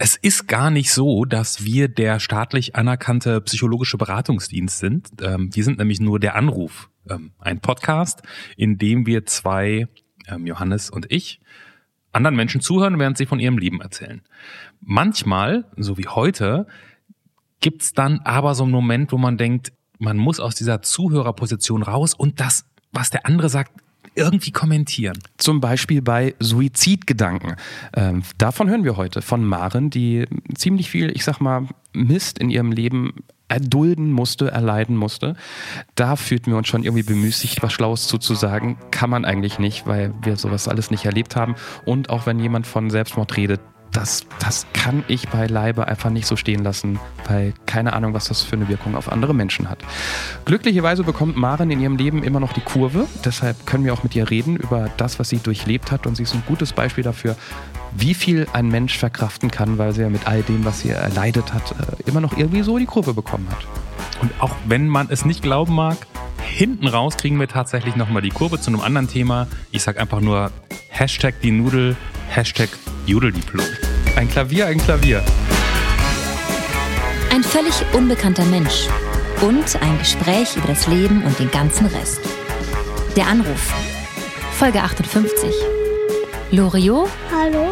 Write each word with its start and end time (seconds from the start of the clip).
Es 0.00 0.14
ist 0.14 0.46
gar 0.46 0.70
nicht 0.70 0.92
so, 0.92 1.24
dass 1.24 1.64
wir 1.64 1.88
der 1.88 2.20
staatlich 2.20 2.76
anerkannte 2.76 3.40
psychologische 3.40 3.98
Beratungsdienst 3.98 4.78
sind. 4.78 5.08
Ähm, 5.20 5.50
wir 5.52 5.64
sind 5.64 5.78
nämlich 5.78 5.98
nur 5.98 6.20
der 6.20 6.36
Anruf, 6.36 6.88
ähm, 7.10 7.32
ein 7.40 7.58
Podcast, 7.58 8.22
in 8.56 8.78
dem 8.78 9.06
wir 9.06 9.26
zwei, 9.26 9.88
ähm, 10.28 10.46
Johannes 10.46 10.88
und 10.88 11.10
ich, 11.10 11.40
anderen 12.12 12.36
Menschen 12.36 12.60
zuhören, 12.60 13.00
während 13.00 13.18
sie 13.18 13.26
von 13.26 13.40
ihrem 13.40 13.58
Leben 13.58 13.80
erzählen. 13.80 14.22
Manchmal, 14.80 15.64
so 15.76 15.98
wie 15.98 16.06
heute, 16.06 16.68
gibt's 17.60 17.92
dann 17.92 18.20
aber 18.20 18.54
so 18.54 18.62
einen 18.62 18.72
Moment, 18.72 19.10
wo 19.10 19.18
man 19.18 19.36
denkt, 19.36 19.72
man 19.98 20.16
muss 20.16 20.38
aus 20.38 20.54
dieser 20.54 20.80
Zuhörerposition 20.80 21.82
raus 21.82 22.14
und 22.14 22.38
das, 22.38 22.66
was 22.92 23.10
der 23.10 23.26
andere 23.26 23.48
sagt, 23.48 23.72
irgendwie 24.18 24.50
kommentieren. 24.50 25.18
Zum 25.38 25.60
Beispiel 25.60 26.02
bei 26.02 26.34
Suizidgedanken. 26.40 27.56
Ähm, 27.96 28.22
davon 28.36 28.68
hören 28.68 28.84
wir 28.84 28.96
heute 28.96 29.22
von 29.22 29.44
Maren, 29.44 29.90
die 29.90 30.26
ziemlich 30.54 30.90
viel, 30.90 31.10
ich 31.10 31.24
sag 31.24 31.40
mal, 31.40 31.66
Mist 31.92 32.38
in 32.38 32.50
ihrem 32.50 32.72
Leben 32.72 33.14
erdulden 33.48 34.12
musste, 34.12 34.50
erleiden 34.50 34.96
musste. 34.96 35.34
Da 35.94 36.16
fühlten 36.16 36.50
wir 36.50 36.58
uns 36.58 36.68
schon 36.68 36.84
irgendwie 36.84 37.02
bemüßigt, 37.02 37.62
was 37.62 37.72
Schlaues 37.72 38.06
zuzusagen. 38.06 38.76
Kann 38.90 39.08
man 39.08 39.24
eigentlich 39.24 39.58
nicht, 39.58 39.86
weil 39.86 40.12
wir 40.22 40.36
sowas 40.36 40.68
alles 40.68 40.90
nicht 40.90 41.06
erlebt 41.06 41.34
haben. 41.34 41.54
Und 41.86 42.10
auch 42.10 42.26
wenn 42.26 42.38
jemand 42.38 42.66
von 42.66 42.90
Selbstmord 42.90 43.36
redet, 43.36 43.60
das, 43.92 44.26
das 44.40 44.66
kann 44.72 45.04
ich 45.08 45.28
beileibe 45.28 45.88
einfach 45.88 46.10
nicht 46.10 46.26
so 46.26 46.36
stehen 46.36 46.62
lassen, 46.62 46.98
weil 47.26 47.54
keine 47.66 47.92
Ahnung, 47.92 48.14
was 48.14 48.28
das 48.28 48.42
für 48.42 48.56
eine 48.56 48.68
Wirkung 48.68 48.94
auf 48.94 49.10
andere 49.10 49.34
Menschen 49.34 49.68
hat. 49.70 49.78
Glücklicherweise 50.44 51.04
bekommt 51.04 51.36
Maren 51.36 51.70
in 51.70 51.80
ihrem 51.80 51.96
Leben 51.96 52.22
immer 52.22 52.40
noch 52.40 52.52
die 52.52 52.60
Kurve, 52.60 53.06
deshalb 53.24 53.66
können 53.66 53.84
wir 53.84 53.92
auch 53.92 54.02
mit 54.02 54.14
ihr 54.14 54.30
reden 54.30 54.56
über 54.56 54.90
das, 54.96 55.18
was 55.18 55.28
sie 55.28 55.38
durchlebt 55.38 55.90
hat 55.90 56.06
und 56.06 56.16
sie 56.16 56.22
ist 56.22 56.34
ein 56.34 56.42
gutes 56.46 56.72
Beispiel 56.72 57.04
dafür, 57.04 57.36
wie 57.96 58.14
viel 58.14 58.46
ein 58.52 58.68
Mensch 58.68 58.98
verkraften 58.98 59.50
kann, 59.50 59.78
weil 59.78 59.92
sie 59.92 60.02
ja 60.02 60.10
mit 60.10 60.26
all 60.26 60.42
dem, 60.42 60.64
was 60.64 60.80
sie 60.80 60.90
erleidet 60.90 61.54
hat, 61.54 61.72
äh, 61.72 62.08
immer 62.08 62.20
noch 62.20 62.36
irgendwie 62.36 62.62
so 62.62 62.78
die 62.78 62.86
Kurve 62.86 63.14
bekommen 63.14 63.48
hat. 63.50 63.66
Und 64.20 64.32
auch 64.40 64.54
wenn 64.66 64.88
man 64.88 65.08
es 65.10 65.24
nicht 65.24 65.42
glauben 65.42 65.74
mag, 65.74 65.96
hinten 66.42 66.88
raus 66.88 67.16
kriegen 67.16 67.38
wir 67.38 67.48
tatsächlich 67.48 67.96
nochmal 67.96 68.22
die 68.22 68.30
Kurve 68.30 68.60
zu 68.60 68.70
einem 68.70 68.80
anderen 68.80 69.08
Thema. 69.08 69.46
Ich 69.70 69.82
sag 69.82 69.98
einfach 69.98 70.20
nur 70.20 70.50
Hashtag 70.88 71.40
die 71.42 71.50
Nudel, 71.50 71.96
Hashtag 72.28 72.68
Judeldiplom. 73.06 73.66
Ein 74.16 74.28
Klavier, 74.28 74.66
ein 74.66 74.78
Klavier. 74.78 75.22
Ein 77.32 77.42
völlig 77.44 77.74
unbekannter 77.92 78.44
Mensch 78.46 78.88
und 79.42 79.80
ein 79.82 79.98
Gespräch 79.98 80.56
über 80.56 80.68
das 80.68 80.86
Leben 80.86 81.22
und 81.22 81.38
den 81.38 81.50
ganzen 81.50 81.86
Rest. 81.86 82.20
Der 83.16 83.26
Anruf. 83.26 83.72
Folge 84.52 84.82
58. 84.82 85.54
Loriot? 86.50 87.08
Hallo? 87.32 87.68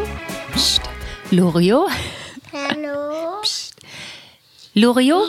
Psst. 0.53 0.83
Loriot? 1.31 1.91
Hallo? 2.53 3.41
Psst. 3.43 3.75
Loriot? 4.75 5.29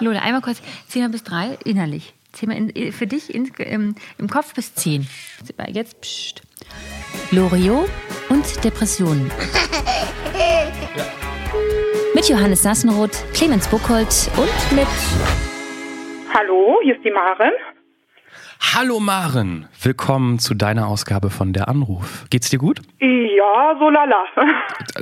Lola, 0.00 0.20
einmal 0.20 0.40
kurz. 0.40 0.60
Zähl 0.88 1.02
mal 1.02 1.10
bis 1.10 1.22
drei 1.22 1.58
innerlich. 1.64 2.14
Mal 2.46 2.56
in, 2.56 2.92
für 2.92 3.06
dich 3.06 3.34
in, 3.34 3.46
im, 3.58 3.94
im 4.18 4.28
Kopf 4.28 4.54
bis 4.54 4.74
zehn. 4.74 5.06
Jetzt 5.68 6.00
psst. 6.00 6.42
Loriot 7.30 7.90
und 8.28 8.64
Depressionen. 8.64 9.30
Mit 12.14 12.28
Johannes 12.28 12.62
Sassenroth, 12.62 13.24
Clemens 13.32 13.68
Buchholz 13.68 14.28
und 14.36 14.76
mit 14.76 14.88
Hallo, 16.34 16.80
hier 16.82 16.96
ist 16.96 17.04
die 17.04 17.12
Maren. 17.12 17.52
Hallo 18.74 18.98
Maren, 18.98 19.68
willkommen 19.82 20.40
zu 20.40 20.54
deiner 20.54 20.88
Ausgabe 20.88 21.30
von 21.30 21.52
Der 21.52 21.68
Anruf. 21.68 22.24
Geht's 22.28 22.50
dir 22.50 22.58
gut? 22.58 22.80
Ja, 22.98 23.76
so 23.78 23.88
lala. 23.88 24.24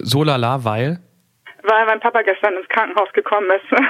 So 0.02 0.24
lala, 0.24 0.64
weil? 0.64 1.00
Weil 1.62 1.86
mein 1.86 2.00
Papa 2.00 2.20
gestern 2.22 2.54
ins 2.54 2.68
Krankenhaus 2.68 3.10
gekommen 3.14 3.48
ist. 3.50 3.80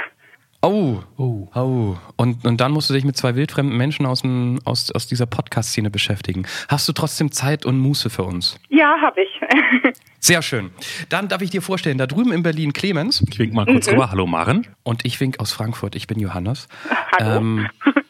Oh, 0.66 0.98
oh, 1.16 1.46
oh. 1.54 1.96
Und, 2.16 2.44
und 2.44 2.60
dann 2.60 2.72
musst 2.72 2.90
du 2.90 2.94
dich 2.94 3.04
mit 3.04 3.16
zwei 3.16 3.36
wildfremden 3.36 3.76
Menschen 3.76 4.04
aus, 4.04 4.22
dem, 4.22 4.58
aus, 4.64 4.90
aus 4.90 5.06
dieser 5.06 5.26
Podcast-Szene 5.26 5.90
beschäftigen. 5.90 6.44
Hast 6.68 6.88
du 6.88 6.92
trotzdem 6.92 7.30
Zeit 7.30 7.64
und 7.64 7.78
Muße 7.78 8.10
für 8.10 8.24
uns? 8.24 8.58
Ja, 8.68 8.96
habe 9.00 9.20
ich. 9.22 9.94
Sehr 10.18 10.42
schön. 10.42 10.72
Dann 11.08 11.28
darf 11.28 11.40
ich 11.40 11.50
dir 11.50 11.62
vorstellen, 11.62 11.98
da 11.98 12.08
drüben 12.08 12.32
in 12.32 12.42
Berlin 12.42 12.72
Clemens. 12.72 13.22
Ich 13.30 13.38
wink 13.38 13.54
mal 13.54 13.64
kurz 13.64 13.86
rüber. 13.86 14.10
Hallo 14.10 14.26
Maren. 14.26 14.66
Und 14.82 15.04
ich 15.04 15.20
wink 15.20 15.38
aus 15.38 15.52
Frankfurt. 15.52 15.94
Ich 15.94 16.08
bin 16.08 16.18
Johannes. 16.18 16.66
Hallo. 17.12 17.36
Ähm, 17.36 17.68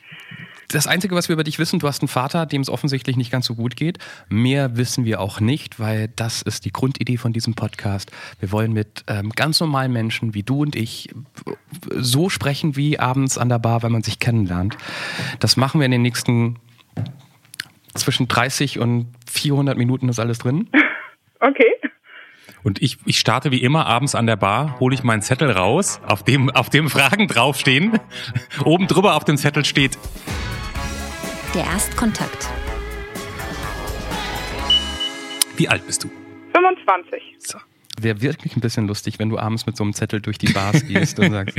das 0.68 0.86
Einzige, 0.86 1.14
was 1.14 1.28
wir 1.28 1.34
über 1.34 1.44
dich 1.44 1.58
wissen, 1.58 1.78
du 1.78 1.88
hast 1.88 2.02
einen 2.02 2.08
Vater, 2.08 2.46
dem 2.46 2.60
es 2.60 2.68
offensichtlich 2.68 3.16
nicht 3.16 3.30
ganz 3.30 3.46
so 3.46 3.54
gut 3.54 3.76
geht. 3.76 3.98
Mehr 4.28 4.76
wissen 4.76 5.04
wir 5.04 5.20
auch 5.20 5.40
nicht, 5.40 5.78
weil 5.78 6.08
das 6.16 6.42
ist 6.42 6.64
die 6.64 6.72
Grundidee 6.72 7.16
von 7.16 7.32
diesem 7.32 7.54
Podcast. 7.54 8.10
Wir 8.40 8.52
wollen 8.52 8.72
mit 8.72 9.04
ähm, 9.06 9.30
ganz 9.30 9.60
normalen 9.60 9.92
Menschen 9.92 10.34
wie 10.34 10.42
du 10.42 10.62
und 10.62 10.76
ich 10.76 11.10
so 11.90 12.28
sprechen 12.28 12.76
wie 12.76 12.98
abends 12.98 13.38
an 13.38 13.48
der 13.48 13.58
Bar, 13.58 13.82
wenn 13.82 13.92
man 13.92 14.02
sich 14.02 14.18
kennenlernt. 14.18 14.76
Das 15.38 15.56
machen 15.56 15.80
wir 15.80 15.86
in 15.86 15.92
den 15.92 16.02
nächsten 16.02 16.56
zwischen 17.94 18.28
30 18.28 18.78
und 18.78 19.06
400 19.30 19.76
Minuten 19.78 20.08
ist 20.08 20.18
alles 20.18 20.38
drin. 20.38 20.68
Okay. 21.38 21.70
Und 22.62 22.80
ich, 22.82 22.96
ich 23.04 23.20
starte 23.20 23.50
wie 23.50 23.62
immer 23.62 23.86
abends 23.86 24.14
an 24.14 24.26
der 24.26 24.36
Bar, 24.36 24.80
hole 24.80 24.94
ich 24.94 25.04
meinen 25.04 25.20
Zettel 25.20 25.50
raus, 25.50 26.00
auf 26.04 26.24
dem, 26.24 26.48
auf 26.50 26.70
dem 26.70 26.88
Fragen 26.88 27.28
draufstehen. 27.28 28.00
Oben 28.64 28.86
drüber 28.86 29.14
auf 29.14 29.24
dem 29.24 29.36
Zettel 29.36 29.64
steht, 29.66 29.98
der 31.56 31.64
Erstkontakt. 31.64 32.48
wie 35.56 35.68
alt 35.68 35.86
bist 35.86 36.04
du? 36.04 36.10
25. 36.52 37.22
So. 37.38 37.58
Wäre 37.98 38.20
wirklich 38.20 38.54
ein 38.56 38.60
bisschen 38.60 38.86
lustig, 38.86 39.18
wenn 39.18 39.30
du 39.30 39.38
abends 39.38 39.64
mit 39.64 39.74
so 39.76 39.84
einem 39.84 39.94
Zettel 39.94 40.20
durch 40.20 40.36
die 40.36 40.52
Bars 40.52 40.86
gehst 40.86 41.18
und 41.18 41.30
sagst. 41.32 41.56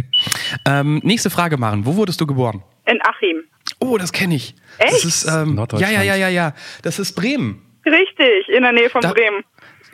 Ähm, 0.66 1.00
nächste 1.04 1.32
Frage, 1.32 1.58
Maren. 1.58 1.86
Wo 1.88 1.96
wurdest 1.96 2.22
du 2.22 2.28
geboren? 2.28 2.62
In 2.86 3.00
Achim. 3.02 3.42
Oh, 3.80 3.98
das 3.98 4.12
kenne 4.14 4.36
ich. 4.36 4.54
Das 4.78 4.94
Echt? 4.98 5.06
ist, 5.06 5.26
ähm, 5.26 5.32
ja, 5.32 5.46
Norddeutschland. 5.46 5.94
ja, 5.96 6.04
ja, 6.04 6.16
ja, 6.16 6.30
ja. 6.30 6.54
Das 6.84 7.00
ist 7.00 7.14
Bremen. 7.14 7.64
Richtig, 7.88 8.50
in 8.56 8.62
der 8.62 8.72
Nähe 8.74 8.90
von 8.92 9.02
Da- 9.02 9.14
Bremen. 9.14 9.44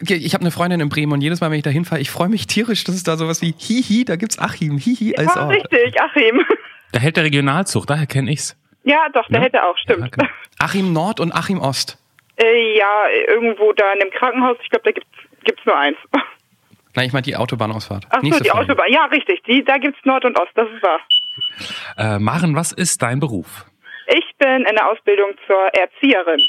Ich 0.06 0.34
habe 0.34 0.42
eine 0.42 0.52
Freundin 0.52 0.82
in 0.82 0.90
Bremen 0.90 1.14
und 1.14 1.22
jedes 1.22 1.40
Mal, 1.40 1.50
wenn 1.50 1.58
ich 1.60 1.64
da 1.64 1.70
hinfahre, 1.70 2.02
ich 2.02 2.10
freue 2.12 2.28
mich 2.28 2.46
tierisch, 2.48 2.84
dass 2.84 2.96
es 2.96 3.04
da 3.04 3.16
sowas 3.16 3.42
wie 3.42 3.54
Hihi, 3.58 4.04
da 4.04 4.18
gibt's 4.18 4.38
Achim, 4.38 4.78
Hihi 4.78 5.16
als 5.16 5.34
Ja, 5.34 5.46
Ort. 5.46 5.54
richtig, 5.56 6.02
Achim. 6.02 6.42
Da 6.92 7.00
hält 7.00 7.16
der 7.16 7.24
Regionalzug, 7.24 7.88
daher 7.88 8.06
kenne 8.06 8.32
ich's. 8.34 8.58
Ja, 8.84 9.08
doch, 9.14 9.28
der 9.28 9.40
Ja? 9.40 9.46
hätte 9.46 9.64
auch, 9.64 9.76
Ja, 9.78 9.82
stimmt. 9.84 10.12
genau. 10.12 10.30
Achim 10.60 10.94
Nord 10.94 11.20
und 11.20 11.32
Achim 11.34 11.60
Ost. 11.60 11.98
Äh, 12.38 12.78
ja, 12.78 13.08
irgendwo 13.28 13.74
da 13.74 13.94
in 13.94 14.00
dem 14.00 14.10
Krankenhaus, 14.12 14.58
ich 14.64 14.70
glaube, 14.70 14.84
da 14.86 14.92
gibt's, 14.92 15.10
gibt's 15.44 15.66
nur 15.66 15.78
eins. 15.78 15.98
Nein, 16.96 17.08
ich 17.08 17.14
meine 17.14 17.24
die 17.24 17.36
Autobahnausfahrt. 17.36 18.06
Ach 18.10 18.18
so, 18.18 18.22
Nächste 18.22 18.44
die 18.44 18.50
Frage. 18.50 18.66
Autobahn. 18.66 18.92
Ja, 18.92 19.06
richtig, 19.06 19.42
die, 19.44 19.64
da 19.64 19.78
gibt's 19.78 20.00
Nord 20.04 20.26
und 20.26 20.40
Ost, 20.40 20.52
das 20.56 20.68
ist 20.70 20.84
wahr. 20.84 21.00
Äh, 21.98 22.20
Maren, 22.20 22.56
was 22.56 22.72
ist 22.72 23.02
dein 23.02 23.20
Beruf? 23.20 23.66
Ich 24.08 24.26
bin 24.38 24.66
in 24.70 24.76
der 24.76 24.90
Ausbildung 24.92 25.32
zur 25.48 25.68
Erzieherin. 25.74 26.40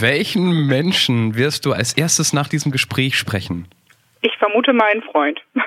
Welchen 0.00 0.66
Menschen 0.66 1.34
wirst 1.36 1.66
du 1.66 1.72
als 1.72 1.92
erstes 1.92 2.32
nach 2.32 2.48
diesem 2.48 2.72
Gespräch 2.72 3.16
sprechen? 3.18 3.68
Ich 4.22 4.36
vermute 4.38 4.72
meinen 4.72 5.02
Freund. 5.02 5.40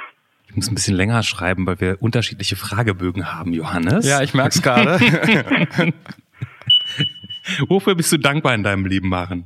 Ich 0.54 0.58
muss 0.58 0.70
ein 0.70 0.76
bisschen 0.76 0.96
länger 0.96 1.24
schreiben, 1.24 1.66
weil 1.66 1.82
wir 1.82 1.98
unterschiedliche 2.00 2.56
Fragebögen 2.56 3.34
haben, 3.34 3.54
Johannes. 3.54 4.06
ich 4.22 4.36
merk's 4.36 4.62
gerade. 4.62 5.00
Wofür 7.68 7.96
bist 7.96 8.12
du 8.12 8.18
dankbar 8.18 8.54
in 8.54 8.62
deinem 8.62 8.86
Leben, 8.86 9.10
Maren? 9.10 9.46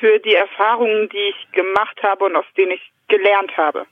Für 0.00 0.18
die 0.18 0.34
Erfahrungen, 0.34 1.08
die 1.10 1.16
ich 1.16 1.52
gemacht 1.52 1.98
habe 2.02 2.26
und 2.26 2.36
aus 2.36 2.44
denen 2.58 2.72
ich 2.72 2.82
gelernt 3.08 3.56
habe. 3.56 3.86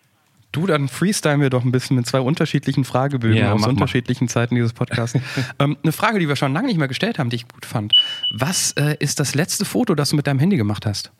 Du, 0.52 0.66
dann 0.66 0.88
freestylen 0.88 1.40
wir 1.40 1.48
doch 1.48 1.64
ein 1.64 1.72
bisschen 1.72 1.96
mit 1.96 2.06
zwei 2.06 2.20
unterschiedlichen 2.20 2.84
Fragebögen 2.84 3.38
Ja, 3.38 3.54
aus 3.54 3.60
mach 3.62 3.68
mal. 3.68 3.72
unterschiedlichen 3.72 4.28
Zeiten 4.28 4.54
dieses 4.54 4.74
Podcasts. 4.74 5.18
ähm, 5.58 5.78
eine 5.82 5.92
Frage, 5.92 6.18
die 6.18 6.28
wir 6.28 6.36
schon 6.36 6.52
lange 6.52 6.66
nicht 6.66 6.76
mehr 6.76 6.88
gestellt 6.88 7.18
haben, 7.18 7.30
die 7.30 7.36
ich 7.36 7.48
gut 7.48 7.64
fand. 7.64 7.94
Was 8.30 8.72
äh, 8.72 8.94
ist 8.98 9.20
das 9.20 9.34
letzte 9.34 9.64
Foto, 9.64 9.94
das 9.94 10.10
du 10.10 10.16
mit 10.16 10.26
deinem 10.26 10.38
Handy 10.38 10.58
gemacht 10.58 10.84
hast? 10.84 11.10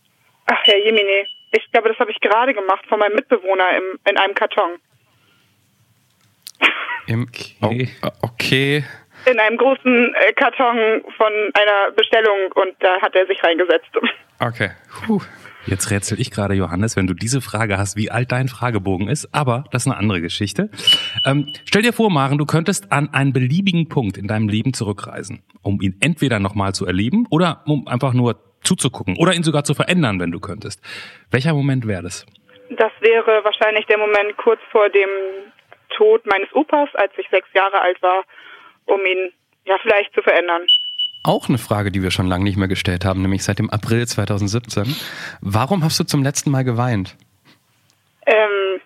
Ach, 0.44 0.58
Herr 0.64 0.76
Jemine, 0.84 1.24
ich 1.52 1.70
glaube, 1.72 1.88
das 1.88 1.98
habe 1.98 2.10
ich 2.10 2.20
gerade 2.20 2.52
gemacht 2.52 2.84
von 2.86 2.98
meinem 2.98 3.14
Mitbewohner 3.14 3.70
im, 3.78 3.98
in 4.10 4.18
einem 4.18 4.34
Karton. 4.34 4.72
Im, 7.06 7.26
Okay. 7.60 7.88
Oh, 8.02 8.06
äh, 8.06 8.10
okay. 8.22 8.84
In 9.30 9.38
einem 9.38 9.56
großen 9.56 10.14
äh, 10.14 10.32
Karton 10.32 11.02
von 11.16 11.32
einer 11.54 11.92
Bestellung 11.92 12.52
und 12.54 12.74
da 12.80 13.00
hat 13.00 13.14
er 13.14 13.26
sich 13.26 13.42
reingesetzt. 13.42 13.90
Okay. 14.40 14.70
Puh. 15.06 15.20
Jetzt 15.66 15.92
rätsel 15.92 16.20
ich 16.20 16.32
gerade, 16.32 16.54
Johannes, 16.54 16.96
wenn 16.96 17.06
du 17.06 17.14
diese 17.14 17.40
Frage 17.40 17.78
hast, 17.78 17.96
wie 17.96 18.10
alt 18.10 18.32
dein 18.32 18.48
Fragebogen 18.48 19.06
ist, 19.06 19.32
aber 19.32 19.62
das 19.70 19.82
ist 19.82 19.92
eine 19.92 19.96
andere 19.96 20.20
Geschichte. 20.20 20.68
Ähm, 21.24 21.52
stell 21.64 21.82
dir 21.82 21.92
vor, 21.92 22.10
Maren, 22.10 22.38
du 22.38 22.46
könntest 22.46 22.90
an 22.90 23.14
einen 23.14 23.32
beliebigen 23.32 23.88
Punkt 23.88 24.16
in 24.16 24.26
deinem 24.26 24.48
Leben 24.48 24.74
zurückreisen, 24.74 25.44
um 25.62 25.80
ihn 25.80 25.96
entweder 26.00 26.40
nochmal 26.40 26.74
zu 26.74 26.84
erleben 26.84 27.26
oder 27.30 27.62
um 27.66 27.86
einfach 27.86 28.12
nur 28.12 28.40
zuzugucken 28.62 29.16
oder 29.16 29.34
ihn 29.34 29.44
sogar 29.44 29.62
zu 29.62 29.74
verändern, 29.74 30.18
wenn 30.18 30.32
du 30.32 30.40
könntest. 30.40 30.80
Welcher 31.30 31.54
Moment 31.54 31.86
wäre 31.86 32.02
das? 32.02 32.26
Das 32.70 32.90
wäre 33.00 33.44
wahrscheinlich 33.44 33.86
der 33.86 33.98
Moment 33.98 34.36
kurz 34.38 34.60
vor 34.72 34.88
dem 34.88 35.08
Tod 35.96 36.26
meines 36.26 36.52
Opas, 36.54 36.88
als 36.94 37.12
ich 37.16 37.28
sechs 37.30 37.48
Jahre 37.54 37.80
alt 37.80 38.00
war, 38.02 38.24
um 38.86 39.00
ihn 39.00 39.32
ja 39.64 39.76
vielleicht 39.82 40.12
zu 40.14 40.22
verändern. 40.22 40.62
Auch 41.24 41.48
eine 41.48 41.58
Frage, 41.58 41.92
die 41.92 42.02
wir 42.02 42.10
schon 42.10 42.26
lange 42.26 42.44
nicht 42.44 42.56
mehr 42.56 42.68
gestellt 42.68 43.04
haben, 43.04 43.22
nämlich 43.22 43.44
seit 43.44 43.58
dem 43.58 43.70
April 43.70 44.06
2017. 44.06 44.96
Warum 45.40 45.84
hast 45.84 46.00
du 46.00 46.04
zum 46.04 46.22
letzten 46.22 46.50
Mal 46.50 46.64
geweint? 46.64 47.16
Ähm, 48.26 48.80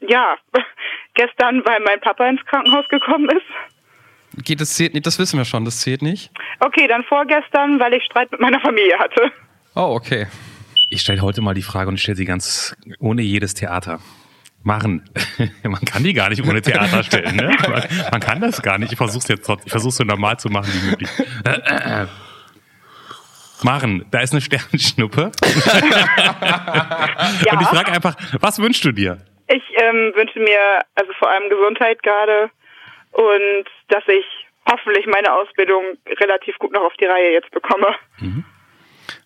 ja, 0.00 0.36
gestern, 1.14 1.62
weil 1.64 1.80
mein 1.80 2.00
Papa 2.00 2.28
ins 2.28 2.44
Krankenhaus 2.46 2.88
gekommen 2.88 3.28
ist. 3.30 4.44
Geht, 4.44 4.60
das 4.60 4.74
zählt 4.74 4.94
nicht, 4.94 5.06
das 5.06 5.18
wissen 5.18 5.38
wir 5.38 5.44
schon, 5.44 5.64
das 5.64 5.80
zählt 5.80 6.02
nicht. 6.02 6.30
Okay, 6.60 6.86
dann 6.86 7.04
vorgestern, 7.04 7.80
weil 7.80 7.94
ich 7.94 8.04
Streit 8.04 8.30
mit 8.30 8.40
meiner 8.40 8.60
Familie 8.60 8.98
hatte. 8.98 9.32
Oh, 9.74 9.94
okay. 9.94 10.26
Ich 10.90 11.02
stelle 11.02 11.22
heute 11.22 11.42
mal 11.42 11.54
die 11.54 11.62
Frage 11.62 11.88
und 11.88 11.96
ich 11.96 12.02
stelle 12.02 12.16
sie 12.16 12.24
ganz 12.24 12.76
ohne 12.98 13.22
jedes 13.22 13.54
Theater. 13.54 14.00
Machen. 14.62 15.08
Man 15.62 15.80
kann 15.84 16.02
die 16.02 16.12
gar 16.12 16.28
nicht 16.30 16.42
ohne 16.46 16.60
Theater 16.60 17.02
stellen, 17.02 17.36
ne? 17.36 17.56
Man, 17.68 17.82
man 18.10 18.20
kann 18.20 18.40
das 18.40 18.60
gar 18.60 18.76
nicht. 18.78 18.92
Ich 18.92 18.98
versuch's 18.98 19.28
jetzt 19.28 19.46
trotzdem. 19.46 19.66
Ich 19.66 19.72
versuch's 19.72 19.96
so 19.96 20.04
normal 20.04 20.38
zu 20.38 20.48
machen 20.48 20.70
wie 20.74 20.90
möglich. 20.90 21.08
Machen, 23.62 24.04
da 24.10 24.20
ist 24.20 24.32
eine 24.32 24.40
Sternschnuppe. 24.40 25.32
Ja, 27.44 27.52
Und 27.52 27.62
ich 27.62 27.68
frage 27.68 27.92
einfach, 27.92 28.14
was 28.40 28.58
wünschst 28.58 28.84
du 28.84 28.92
dir? 28.92 29.18
ich 29.48 29.62
ähm, 29.80 30.12
wünsche 30.14 30.38
mir 30.40 30.80
also 30.94 31.10
vor 31.18 31.30
allem 31.30 31.48
Gesundheit 31.48 32.02
gerade 32.02 32.50
und 33.12 33.64
dass 33.88 34.04
ich 34.06 34.24
hoffentlich 34.70 35.06
meine 35.06 35.32
Ausbildung 35.32 35.82
relativ 36.20 36.58
gut 36.58 36.72
noch 36.72 36.82
auf 36.82 36.92
die 37.00 37.06
Reihe 37.06 37.32
jetzt 37.32 37.50
bekomme. 37.50 37.86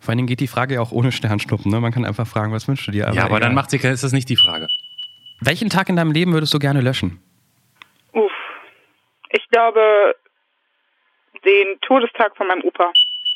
Vor 0.01 0.09
allen 0.11 0.19
Dingen 0.19 0.29
geht 0.29 0.41
die 0.41 0.47
Frage 0.47 0.75
ja 0.75 0.81
auch 0.81 0.93
ohne 0.93 1.11
Sternschnuppen. 1.11 1.71
Ne? 1.73 1.81
Man 1.81 1.93
kann 1.93 2.05
einfach 2.05 2.27
fragen, 2.27 2.53
was 2.53 2.69
wünschst 2.69 2.87
du 2.87 2.93
dir? 2.93 3.11
ja, 3.13 3.25
aber 3.25 3.41
dann 3.41 3.51
egal. 3.51 3.55
macht 3.55 3.71
sie, 3.71 3.79
ist 3.79 4.05
das 4.05 4.13
nicht 4.13 4.29
die 4.29 4.37
Frage. 4.37 4.69
Welchen 5.45 5.71
Tag 5.71 5.89
in 5.89 5.97
deinem 5.97 6.13
Leben 6.13 6.33
würdest 6.33 6.55
du 6.55 6.59
gerne 6.61 6.81
löschen? 6.81 7.21
Uff. 8.13 8.31
Ich 9.31 9.45
glaube, 9.51 10.15
den 11.45 11.81
Todestag 11.81 12.37
von 12.37 12.47
meinem 12.47 12.63
Opa. 12.63 12.93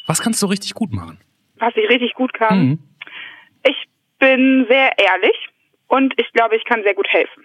Was 0.06 0.20
kannst 0.20 0.41
du 0.41 0.47
richtig 0.47 0.75
gut 0.75 0.93
machen? 0.93 1.19
Was 1.58 1.75
ich 1.76 1.88
richtig 1.88 2.14
gut 2.14 2.32
kann. 2.32 2.58
Mhm. 2.58 2.79
Ich 3.67 3.88
bin 4.20 4.67
sehr 4.69 4.97
ehrlich 4.99 5.37
und 5.88 6.14
ich 6.17 6.32
glaube, 6.32 6.56
ich 6.56 6.64
kann 6.64 6.82
sehr 6.85 6.94
gut 6.94 7.08
helfen. 7.08 7.44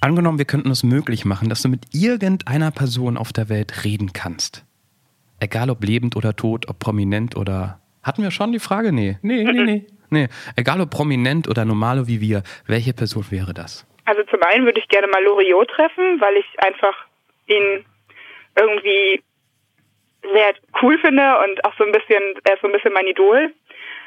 Angenommen, 0.00 0.38
wir 0.38 0.46
könnten 0.46 0.70
es 0.70 0.82
möglich 0.82 1.26
machen, 1.26 1.50
dass 1.50 1.60
du 1.60 1.68
mit 1.68 1.86
irgendeiner 1.92 2.70
Person 2.70 3.18
auf 3.18 3.34
der 3.34 3.50
Welt 3.50 3.84
reden 3.84 4.14
kannst. 4.14 4.64
Egal 5.40 5.68
ob 5.68 5.84
lebend 5.84 6.16
oder 6.16 6.34
tot, 6.36 6.68
ob 6.68 6.78
prominent 6.78 7.36
oder. 7.36 7.80
Hatten 8.02 8.22
wir 8.22 8.30
schon 8.30 8.52
die 8.52 8.58
Frage? 8.60 8.92
Nee. 8.92 9.18
Nee, 9.22 9.44
nee, 9.44 9.62
nee. 9.64 9.86
Nee. 10.12 10.28
Egal 10.56 10.80
ob 10.82 10.90
prominent 10.90 11.48
oder 11.48 11.64
normale 11.64 12.06
wie 12.06 12.20
wir, 12.20 12.42
welche 12.66 12.92
Person 12.92 13.24
wäre 13.30 13.54
das? 13.54 13.86
Also 14.04 14.22
zum 14.24 14.42
einen 14.42 14.66
würde 14.66 14.78
ich 14.78 14.88
gerne 14.88 15.06
mal 15.06 15.24
Loriot 15.24 15.68
treffen, 15.70 16.20
weil 16.20 16.36
ich 16.36 16.46
einfach 16.58 17.06
ihn 17.46 17.84
irgendwie 18.54 19.22
sehr 20.22 20.54
cool 20.82 20.98
finde 20.98 21.38
und 21.38 21.64
auch 21.64 21.74
so 21.78 21.84
ein 21.84 21.92
bisschen, 21.92 22.22
er 22.44 22.54
ist 22.54 22.60
so 22.60 22.68
ein 22.68 22.72
bisschen 22.72 22.92
mein 22.92 23.06
Idol. 23.06 23.54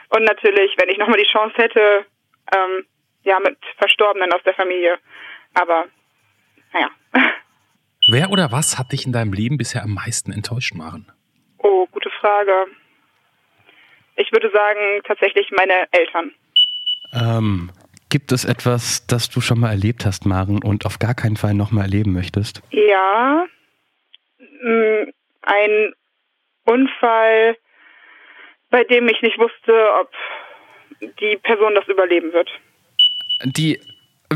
Und 0.10 0.24
natürlich, 0.24 0.76
wenn 0.78 0.90
ich 0.90 1.00
nochmal 1.00 1.18
die 1.18 1.32
Chance 1.32 1.56
hätte, 1.58 2.06
ähm, 2.56 2.86
ja, 3.24 3.40
mit 3.40 3.58
Verstorbenen 3.80 4.32
aus 4.32 4.44
der 4.46 4.54
Familie. 4.54 5.00
Aber, 5.56 5.86
naja. 6.72 6.90
Wer 8.12 8.30
oder 8.30 8.52
was 8.52 8.78
hat 8.78 8.92
dich 8.92 9.08
in 9.08 9.12
deinem 9.12 9.34
Leben 9.34 9.58
bisher 9.58 9.82
am 9.82 9.96
meisten 9.96 10.32
enttäuscht, 10.32 10.76
Maren? 10.76 11.12
Oh, 11.58 11.88
gute 11.88 12.12
Frage. 12.22 12.68
Ich 14.16 14.32
würde 14.32 14.50
sagen, 14.52 15.02
tatsächlich 15.06 15.52
meine 15.52 15.88
Eltern. 15.92 16.34
Ähm, 17.14 17.72
gibt 18.10 18.32
es 18.32 18.46
etwas, 18.46 19.06
das 19.08 19.30
du 19.30 19.42
schon 19.42 19.60
mal 19.60 19.72
erlebt 19.72 20.06
hast, 20.06 20.26
Maren, 20.26 20.64
und 20.64 20.86
auf 20.86 21.00
gar 21.00 21.14
keinen 21.14 21.36
Fall 21.36 21.54
nochmal 21.54 21.86
erleben 21.86 22.14
möchtest? 22.14 22.62
Ja, 22.72 23.46
mh, 24.62 25.08
ein 25.42 25.94
Unfall, 26.66 27.58
bei 28.70 28.84
dem 28.84 29.08
ich 29.08 29.22
nicht 29.22 29.38
wusste, 29.38 29.74
ob 30.00 30.12
die 31.20 31.38
Person 31.38 31.76
das 31.76 31.88
überleben 31.88 32.34
wird. 32.34 32.50
Die 33.44 33.80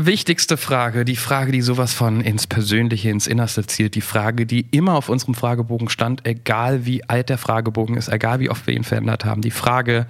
wichtigste 0.06 0.56
Frage, 0.56 1.04
die 1.04 1.16
Frage, 1.16 1.52
die 1.52 1.60
sowas 1.60 1.94
von 1.94 2.20
ins 2.20 2.46
Persönliche, 2.46 3.10
ins 3.10 3.26
Innerste 3.26 3.66
zielt, 3.66 3.94
die 3.94 4.00
Frage, 4.00 4.46
die 4.46 4.66
immer 4.72 4.96
auf 4.96 5.08
unserem 5.08 5.34
Fragebogen 5.34 5.88
stand, 5.88 6.26
egal 6.26 6.86
wie 6.86 7.02
alt 7.08 7.28
der 7.28 7.38
Fragebogen 7.38 7.96
ist, 7.96 8.08
egal 8.08 8.40
wie 8.40 8.50
oft 8.50 8.66
wir 8.66 8.74
ihn 8.74 8.84
verändert 8.84 9.24
haben, 9.24 9.42
die 9.42 9.50
Frage 9.50 10.06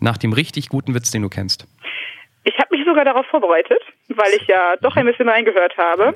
nach 0.00 0.16
dem 0.16 0.32
richtig 0.32 0.68
guten 0.68 0.94
Witz, 0.94 1.10
den 1.10 1.22
du 1.22 1.28
kennst. 1.28 1.66
Ich 2.44 2.58
habe 2.58 2.76
mich 2.76 2.84
sogar 2.86 3.04
darauf 3.04 3.26
vorbereitet, 3.26 3.80
weil 4.08 4.32
ich 4.34 4.46
ja 4.46 4.76
doch 4.80 4.96
ein 4.96 5.06
bisschen 5.06 5.28
reingehört 5.28 5.76
habe. 5.78 6.12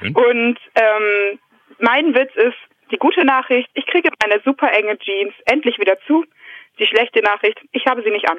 Schön. 0.00 0.14
Und 0.14 0.58
ähm, 0.74 1.38
mein 1.78 2.14
Witz 2.14 2.34
ist, 2.36 2.56
die 2.90 2.98
gute 2.98 3.24
Nachricht, 3.24 3.70
ich 3.74 3.86
kriege 3.86 4.10
meine 4.22 4.40
super 4.44 4.70
enge 4.72 4.98
Jeans 4.98 5.32
endlich 5.46 5.78
wieder 5.78 5.96
zu. 6.06 6.24
Die 6.78 6.86
schlechte 6.86 7.22
Nachricht, 7.22 7.58
ich 7.72 7.86
habe 7.86 8.02
sie 8.02 8.10
nicht 8.10 8.28
an. 8.28 8.38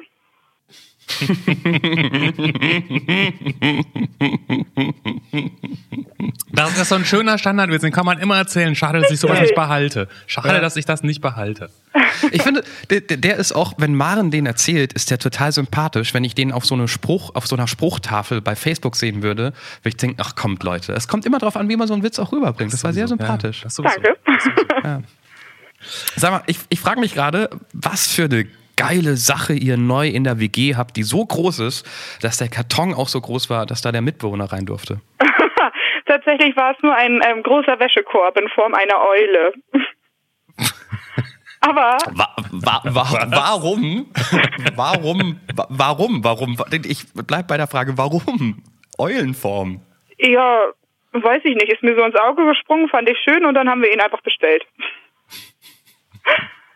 Das 6.52 6.78
ist 6.78 6.88
so 6.90 6.94
ein 6.94 7.04
schöner 7.04 7.38
Standardwitz, 7.38 7.82
den 7.82 7.92
kann 7.92 8.06
man 8.06 8.18
immer 8.18 8.36
erzählen. 8.36 8.74
Schade, 8.74 9.00
dass 9.00 9.10
ich 9.10 9.18
sowas 9.20 9.40
nicht 9.40 9.54
behalte. 9.54 10.08
Schade, 10.26 10.60
dass 10.60 10.76
ich 10.76 10.84
das 10.84 11.02
nicht 11.02 11.20
behalte. 11.20 11.70
Ich 12.30 12.42
finde, 12.42 12.62
der, 12.90 13.00
der- 13.00 13.36
ist 13.36 13.52
auch, 13.52 13.74
wenn 13.78 13.94
Maren 13.94 14.30
den 14.30 14.44
erzählt, 14.46 14.92
ist 14.92 15.10
der 15.10 15.18
total 15.18 15.50
sympathisch. 15.52 16.12
Wenn 16.14 16.22
ich 16.24 16.34
den 16.34 16.52
auf 16.52 16.66
so 16.66 16.74
eine 16.74 16.86
Spruch, 16.86 17.34
auf 17.34 17.46
so 17.46 17.56
einer 17.56 17.66
Spruchtafel 17.66 18.40
bei 18.42 18.54
Facebook 18.54 18.94
sehen 18.96 19.22
würde, 19.22 19.44
würde 19.44 19.54
ich 19.88 19.96
denken, 19.96 20.20
ach 20.22 20.34
kommt 20.36 20.62
Leute, 20.62 20.92
es 20.92 21.08
kommt 21.08 21.24
immer 21.26 21.38
darauf 21.38 21.56
an, 21.56 21.68
wie 21.70 21.76
man 21.76 21.88
so 21.88 21.94
einen 21.94 22.02
Witz 22.02 22.18
auch 22.18 22.30
rüberbringt. 22.32 22.72
Das 22.72 22.84
war 22.84 22.92
sehr 22.92 23.08
sympathisch. 23.08 23.64
Ja, 23.64 23.64
das. 23.64 23.76
Danke. 24.82 25.04
Sag 26.14 26.30
mal, 26.30 26.42
ich, 26.46 26.58
ich 26.68 26.78
frage 26.78 27.00
mich 27.00 27.14
gerade, 27.14 27.50
was 27.72 28.06
für 28.06 28.24
eine 28.24 28.46
geile 28.82 29.16
Sache 29.16 29.52
ihr 29.52 29.76
neu 29.76 30.08
in 30.08 30.24
der 30.24 30.40
WG 30.40 30.74
habt, 30.76 30.96
die 30.96 31.04
so 31.04 31.24
groß 31.24 31.60
ist, 31.60 31.86
dass 32.20 32.38
der 32.38 32.48
Karton 32.48 32.94
auch 32.94 33.08
so 33.08 33.20
groß 33.20 33.48
war, 33.48 33.64
dass 33.66 33.80
da 33.82 33.92
der 33.92 34.02
Mitbewohner 34.02 34.52
rein 34.52 34.66
durfte. 34.66 35.00
Tatsächlich 36.06 36.56
war 36.56 36.72
es 36.74 36.82
nur 36.82 36.94
ein 36.94 37.20
ähm, 37.24 37.42
großer 37.44 37.78
Wäschekorb 37.78 38.36
in 38.38 38.48
Form 38.48 38.74
einer 38.74 38.98
Eule. 39.00 39.52
Aber 41.60 41.96
Wa 42.10 42.34
wa 42.50 42.80
wa 42.84 43.26
warum? 43.30 44.10
warum? 44.74 45.40
Wa 45.54 45.66
warum? 45.68 46.24
Warum? 46.24 46.56
Ich 46.84 47.04
bleib 47.14 47.46
bei 47.46 47.56
der 47.56 47.68
Frage, 47.68 47.96
warum? 47.96 48.64
Eulenform. 48.98 49.80
ja, 50.18 50.60
weiß 51.12 51.42
ich 51.44 51.54
nicht, 51.54 51.72
ist 51.72 51.84
mir 51.84 51.94
so 51.94 52.02
ins 52.02 52.16
Auge 52.16 52.44
gesprungen, 52.46 52.88
fand 52.88 53.08
ich 53.08 53.18
schön 53.22 53.44
und 53.46 53.54
dann 53.54 53.68
haben 53.68 53.80
wir 53.80 53.92
ihn 53.92 54.00
einfach 54.00 54.22
bestellt. 54.22 54.64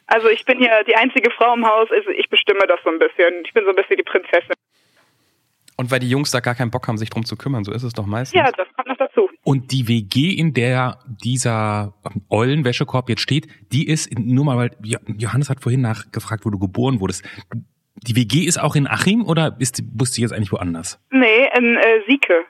Also 0.07 0.29
ich 0.29 0.45
bin 0.45 0.59
hier 0.59 0.85
die 0.87 0.95
einzige 0.97 1.31
Frau 1.31 1.55
im 1.55 1.67
Haus, 1.67 1.89
also 1.91 2.11
ich 2.11 2.29
bestimme 2.29 2.61
das 2.69 2.79
so 2.85 2.91
ein 2.91 2.99
bisschen. 2.99 3.45
Ich 3.45 3.53
bin 3.53 3.65
so 3.65 3.71
ein 3.71 3.77
bisschen 3.77 3.97
die 3.97 4.03
Prinzessin. 4.05 4.55
Und 5.79 5.91
weil 5.91 5.99
die 5.99 6.09
Jungs 6.09 6.31
da 6.31 6.41
gar 6.41 6.55
keinen 6.55 6.71
Bock 6.71 6.89
haben, 6.89 6.97
sich 6.97 7.11
drum 7.11 7.25
zu 7.27 7.37
kümmern, 7.37 7.63
so 7.65 7.71
ist 7.73 7.83
es 7.83 7.93
doch 7.93 8.07
meistens. 8.07 8.39
Ja, 8.39 8.51
das 8.51 8.67
kommt 8.75 8.89
noch 8.89 8.97
dazu. 8.97 9.29
Und 9.43 9.73
die 9.73 9.87
WG, 9.89 10.31
in 10.33 10.55
der 10.55 10.99
dieser 11.23 11.93
Eulenwäschekorb 12.31 13.11
jetzt 13.11 13.21
steht, 13.21 13.47
die 13.73 13.87
ist, 13.87 14.17
nur 14.19 14.45
mal, 14.47 14.57
weil 14.57 14.71
Jo- 14.83 14.99
Johannes 15.19 15.51
hat 15.51 15.61
vorhin 15.61 15.83
nachgefragt, 15.83 16.47
wo 16.47 16.51
du 16.51 16.59
geboren 16.59 17.01
wurdest. 17.01 17.25
Die 17.97 18.17
WG 18.17 18.45
ist 18.45 18.59
auch 18.59 18.75
in 18.75 18.87
Achim 18.87 19.23
oder 19.27 19.57
ist, 19.59 19.83
bist 19.99 20.17
du 20.17 20.23
jetzt 20.23 20.33
eigentlich 20.33 20.53
woanders? 20.53 20.99
Nee, 21.11 21.49
in 21.59 21.77
äh, 21.77 22.01
Sieke. 22.07 22.45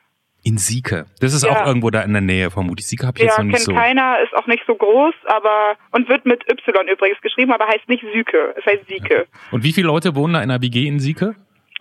In 0.49 0.59
Sieke. 0.59 1.07
Das 1.21 1.35
ist 1.35 1.43
Ja. 1.45 1.51
auch 1.51 1.67
irgendwo 1.67 1.91
da 1.91 2.03
in 2.03 2.13
der 2.13 2.23
Nähe, 2.23 2.53
vermutlich. 2.53 2.87
Sieke 2.87 3.05
habe 3.07 3.19
ich 3.19 3.25
Ja, 3.25 3.31
jetzt 3.31 3.39
noch 3.39 3.43
kennt 3.43 3.53
nicht 3.53 3.63
so. 3.65 3.75
keiner, 3.75 4.21
ist 4.21 4.33
auch 4.33 4.47
nicht 4.47 4.63
so 4.67 4.77
groß, 4.77 5.15
aber 5.25 5.77
und 5.91 6.09
wird 6.09 6.25
mit 6.25 6.45
Y 6.49 6.87
übrigens 6.89 7.21
geschrieben, 7.21 7.51
aber 7.53 7.67
heißt 7.67 7.89
nicht 7.89 8.05
Süke, 8.15 8.55
es 8.57 8.65
heißt 8.65 8.87
Sieke. 8.87 9.27
Und 9.51 9.65
wie 9.65 9.73
viele 9.73 9.89
Leute 9.89 10.15
wohnen 10.15 10.35
da 10.35 10.43
in 10.43 10.49
der 10.49 10.63
WG 10.63 10.87
in 10.87 11.01
Sieke? 11.01 11.35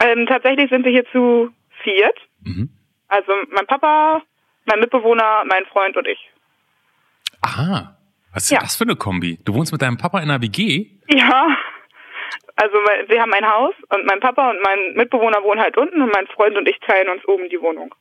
Ähm, 0.04 0.26
tatsächlich 0.26 0.70
sind 0.72 0.84
wir 0.84 0.92
hier 0.92 1.06
zu 1.12 1.52
viert. 1.84 2.18
Mhm. 2.44 2.70
Also 3.08 3.32
mein 3.52 3.68
Papa, 3.68 4.24
mein 4.66 4.80
Mitbewohner, 4.80 5.44
mein 5.46 5.66
Freund 5.68 5.96
und 5.96 6.08
ich. 6.08 6.20
Aha. 7.42 7.98
Was 8.34 8.44
ist 8.46 8.52
Ja. 8.52 8.60
das 8.62 8.76
für 8.76 8.84
eine 8.86 8.96
Kombi? 8.96 9.38
Du 9.46 9.54
wohnst 9.54 9.72
mit 9.72 9.82
deinem 9.84 9.98
Papa 9.98 10.18
in 10.20 10.30
einer 10.30 10.42
WG? 10.42 10.88
Ja. 11.08 11.56
Also 12.56 12.74
wir 13.10 13.22
haben 13.22 13.34
ein 13.34 13.46
Haus 13.48 13.76
und 13.90 14.06
mein 14.08 14.20
Papa 14.22 14.50
und 14.50 14.58
mein 14.64 14.94
Mitbewohner 14.96 15.44
wohnen 15.44 15.62
halt 15.62 15.78
unten 15.78 16.02
und 16.02 16.12
mein 16.12 16.26
Freund 16.28 16.58
und 16.58 16.68
ich 16.68 16.80
teilen 16.80 17.10
uns 17.10 17.24
oben 17.28 17.48
die 17.50 17.62
Wohnung. 17.62 17.94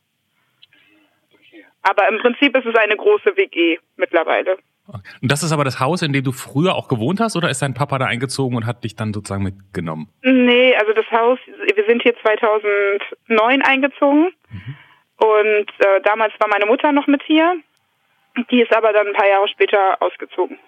Aber 1.84 2.08
im 2.08 2.18
Prinzip 2.18 2.56
ist 2.56 2.66
es 2.66 2.74
eine 2.74 2.96
große 2.96 3.36
WG 3.36 3.78
mittlerweile. 3.96 4.56
Und 4.86 5.32
das 5.32 5.42
ist 5.42 5.52
aber 5.52 5.64
das 5.64 5.80
Haus, 5.80 6.02
in 6.02 6.12
dem 6.12 6.24
du 6.24 6.32
früher 6.32 6.74
auch 6.74 6.88
gewohnt 6.88 7.20
hast, 7.20 7.36
oder 7.36 7.48
ist 7.48 7.62
dein 7.62 7.72
Papa 7.72 7.98
da 7.98 8.06
eingezogen 8.06 8.56
und 8.56 8.66
hat 8.66 8.84
dich 8.84 8.96
dann 8.96 9.14
sozusagen 9.14 9.42
mitgenommen? 9.42 10.08
Nee, 10.22 10.74
also 10.76 10.92
das 10.92 11.06
Haus, 11.10 11.38
wir 11.46 11.84
sind 11.86 12.02
hier 12.02 12.14
2009 12.20 13.62
eingezogen 13.62 14.30
und 15.16 15.68
äh, 15.78 16.00
damals 16.04 16.34
war 16.38 16.48
meine 16.48 16.66
Mutter 16.66 16.92
noch 16.92 17.06
mit 17.06 17.22
hier. 17.22 17.56
Die 18.50 18.60
ist 18.60 18.74
aber 18.74 18.92
dann 18.92 19.06
ein 19.06 19.14
paar 19.14 19.28
Jahre 19.28 19.48
später 19.48 20.02
ausgezogen. 20.02 20.58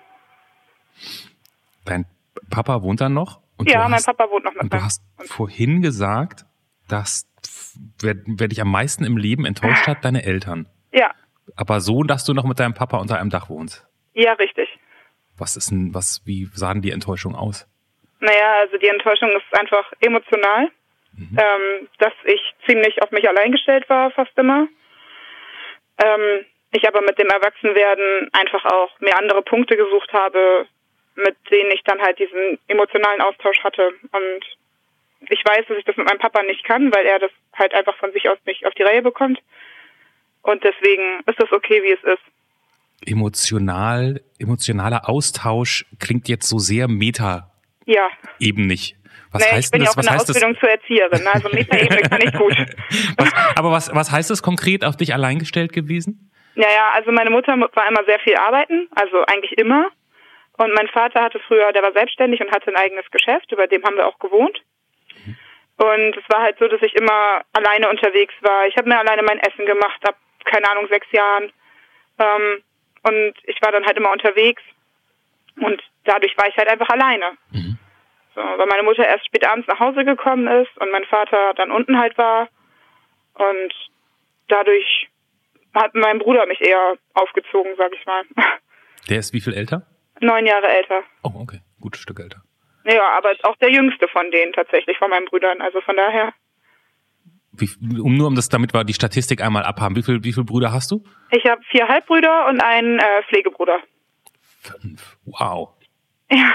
Dein 1.84 2.06
Papa 2.50 2.82
wohnt 2.82 3.00
dann 3.00 3.12
noch? 3.12 3.40
Und 3.58 3.68
ja, 3.68 3.82
mein 3.82 3.94
hast, 3.94 4.06
Papa 4.06 4.30
wohnt 4.30 4.44
noch 4.44 4.52
mit 4.52 4.62
Und 4.62 4.72
du 4.72 4.82
hast 4.82 5.02
vorhin 5.26 5.82
gesagt, 5.82 6.46
dass 6.88 7.26
wer, 8.00 8.14
wer 8.26 8.48
dich 8.48 8.60
am 8.60 8.70
meisten 8.70 9.04
im 9.04 9.16
Leben 9.16 9.44
enttäuscht 9.44 9.86
hat, 9.86 10.04
deine 10.04 10.24
Eltern. 10.24 10.68
Ja, 10.96 11.12
Aber 11.56 11.80
so, 11.80 12.02
dass 12.02 12.24
du 12.24 12.32
noch 12.34 12.44
mit 12.44 12.58
deinem 12.58 12.74
Papa 12.74 12.96
unter 12.98 13.18
einem 13.18 13.30
Dach 13.30 13.48
wohnst. 13.50 13.86
ja, 14.14 14.32
richtig. 14.32 14.68
Was 15.38 15.54
ist 15.56 15.70
denn, 15.70 15.92
was, 15.92 16.22
wie 16.24 16.48
sah 16.54 16.72
denn 16.72 16.80
die 16.80 16.92
Enttäuschung 16.92 17.34
aus? 17.36 17.68
Naja, 18.20 18.54
also 18.60 18.78
die 18.78 18.88
Enttäuschung 18.88 19.28
ist 19.32 19.58
einfach 19.60 19.92
emotional. 20.00 20.70
ähm, 21.18 21.88
dass 21.98 22.12
ich 22.24 22.40
ziemlich 22.66 23.02
auf 23.02 23.10
mich 23.10 23.26
allein 23.28 23.52
gestellt 23.52 23.88
war, 23.88 24.10
fast 24.10 24.36
immer. 24.36 24.66
Ähm, 26.02 26.44
ich 26.72 26.86
aber 26.88 27.00
mit 27.02 27.18
dem 27.18 27.28
Erwachsenwerden 27.28 28.28
einfach 28.32 28.64
auch 28.66 28.98
mehr 29.00 29.18
andere 29.18 29.42
Punkte 29.42 29.76
gesucht 29.76 30.12
habe, 30.12 30.66
mit 31.14 31.36
denen 31.50 31.70
ich 31.70 31.82
dann 31.84 32.00
halt 32.02 32.18
diesen 32.18 32.58
emotionalen 32.68 33.20
Austausch 33.22 33.62
hatte. 33.64 33.92
Und 34.12 34.44
ich 35.30 35.42
weiß, 35.44 35.66
dass 35.68 35.78
ich 35.78 35.84
das 35.84 35.96
mit 35.96 36.06
meinem 36.06 36.18
Papa 36.18 36.42
nicht 36.42 36.64
kann, 36.64 36.94
weil 36.94 37.06
er 37.06 37.18
das 37.18 37.30
halt 37.54 37.72
einfach 37.74 37.96
von 37.96 38.12
sich 38.12 38.28
aus 38.28 38.38
nicht 38.46 38.66
auf 38.66 38.74
die 38.74 38.82
Reihe 38.82 39.02
bekommt. 39.02 39.40
Und 40.46 40.62
deswegen 40.62 41.20
ist 41.26 41.40
das 41.40 41.50
okay, 41.50 41.82
wie 41.82 41.92
es 41.92 42.02
ist. 42.04 42.22
Emotional, 43.10 44.20
emotionaler 44.38 45.08
Austausch 45.08 45.84
klingt 45.98 46.28
jetzt 46.28 46.48
so 46.48 46.58
sehr 46.58 46.86
meta 46.88 47.50
Ja. 47.84 48.08
eben 48.38 48.66
nicht. 48.66 48.96
Was 49.32 49.42
Nee, 49.42 49.50
heißt 49.56 49.64
ich 49.66 49.70
bin 49.72 49.80
denn 49.80 49.86
ja 49.86 49.92
das? 49.92 49.96
auch 49.96 49.98
in 49.98 49.98
Was 49.98 50.06
der 50.06 50.14
heißt 50.14 50.28
das? 50.28 50.36
Ausbildung 50.36 50.60
zur 50.60 50.70
Erzieherin, 50.70 51.22
ne? 51.24 51.34
also 51.34 51.48
Metaebene 51.50 52.02
kann 52.02 52.20
ich 52.22 52.32
gut. 52.32 52.56
Was, 53.18 53.32
aber 53.56 53.70
was, 53.72 53.94
was 53.94 54.10
heißt 54.12 54.30
das 54.30 54.42
konkret 54.42 54.84
auf 54.84 54.96
dich 54.96 55.12
alleingestellt 55.14 55.72
gewesen? 55.72 56.30
Ja, 56.54 56.68
ja, 56.70 56.90
also 56.94 57.10
meine 57.12 57.30
Mutter 57.30 57.52
war 57.58 57.88
immer 57.88 58.04
sehr 58.06 58.18
viel 58.20 58.36
arbeiten, 58.36 58.88
also 58.94 59.24
eigentlich 59.26 59.58
immer. 59.58 59.88
Und 60.56 60.72
mein 60.74 60.88
Vater 60.88 61.22
hatte 61.22 61.38
früher, 61.46 61.70
der 61.72 61.82
war 61.82 61.92
selbstständig 61.92 62.40
und 62.40 62.50
hatte 62.50 62.68
ein 62.70 62.76
eigenes 62.76 63.04
Geschäft, 63.10 63.50
über 63.52 63.66
dem 63.66 63.82
haben 63.84 63.96
wir 63.96 64.06
auch 64.06 64.18
gewohnt. 64.20 64.62
Und 65.76 66.16
es 66.16 66.24
war 66.30 66.40
halt 66.42 66.56
so, 66.58 66.66
dass 66.68 66.80
ich 66.80 66.94
immer 66.94 67.42
alleine 67.52 67.90
unterwegs 67.90 68.32
war. 68.40 68.66
Ich 68.68 68.76
habe 68.78 68.88
mir 68.88 68.98
alleine 68.98 69.22
mein 69.22 69.38
Essen 69.40 69.66
gemacht, 69.66 70.00
ab, 70.08 70.16
keine 70.46 70.70
Ahnung, 70.70 70.88
sechs 70.88 71.10
Jahren. 71.12 71.52
Ähm, 72.18 72.62
und 73.02 73.34
ich 73.44 73.60
war 73.62 73.72
dann 73.72 73.84
halt 73.84 73.96
immer 73.96 74.10
unterwegs. 74.10 74.62
Und 75.60 75.82
dadurch 76.04 76.36
war 76.36 76.48
ich 76.48 76.56
halt 76.56 76.68
einfach 76.68 76.88
alleine. 76.88 77.36
So, 78.34 78.42
weil 78.42 78.66
meine 78.66 78.82
Mutter 78.82 79.06
erst 79.06 79.26
spät 79.26 79.46
abends 79.46 79.66
nach 79.66 79.80
Hause 79.80 80.04
gekommen 80.04 80.46
ist 80.46 80.76
und 80.78 80.90
mein 80.92 81.06
Vater 81.06 81.54
dann 81.54 81.70
unten 81.70 81.98
halt 81.98 82.16
war. 82.18 82.48
Und 83.34 83.72
dadurch 84.48 85.08
hat 85.74 85.94
mein 85.94 86.18
Bruder 86.18 86.46
mich 86.46 86.60
eher 86.60 86.94
aufgezogen, 87.14 87.72
sag 87.78 87.92
ich 87.94 88.04
mal. 88.04 88.24
Der 89.08 89.18
ist 89.18 89.32
wie 89.32 89.40
viel 89.40 89.54
älter? 89.54 89.86
Neun 90.20 90.46
Jahre 90.46 90.68
älter. 90.68 91.02
Oh, 91.22 91.32
okay. 91.40 91.60
Gutes 91.80 92.00
Stück 92.00 92.20
älter. 92.20 92.42
Ja, 92.84 93.08
aber 93.16 93.32
auch 93.44 93.56
der 93.56 93.70
jüngste 93.70 94.08
von 94.08 94.30
denen 94.30 94.52
tatsächlich, 94.52 94.98
von 94.98 95.10
meinen 95.10 95.26
Brüdern. 95.26 95.60
Also 95.60 95.80
von 95.80 95.96
daher. 95.96 96.32
Wie, 97.58 98.00
um 98.00 98.16
nur 98.16 98.26
um 98.28 98.34
das, 98.34 98.48
damit 98.48 98.74
wir 98.74 98.84
die 98.84 98.94
Statistik 98.94 99.42
einmal 99.42 99.62
abhaben. 99.64 99.96
Wie 99.96 100.02
viel, 100.02 100.22
wie 100.24 100.32
viele 100.32 100.44
Brüder 100.44 100.72
hast 100.72 100.90
du? 100.90 101.02
Ich 101.30 101.44
habe 101.46 101.60
vier 101.70 101.86
Halbbrüder 101.88 102.46
und 102.48 102.60
einen 102.62 102.98
äh, 102.98 103.22
Pflegebruder. 103.28 103.78
Fünf. 104.60 105.16
Wow. 105.24 105.70
Ja, 106.30 106.54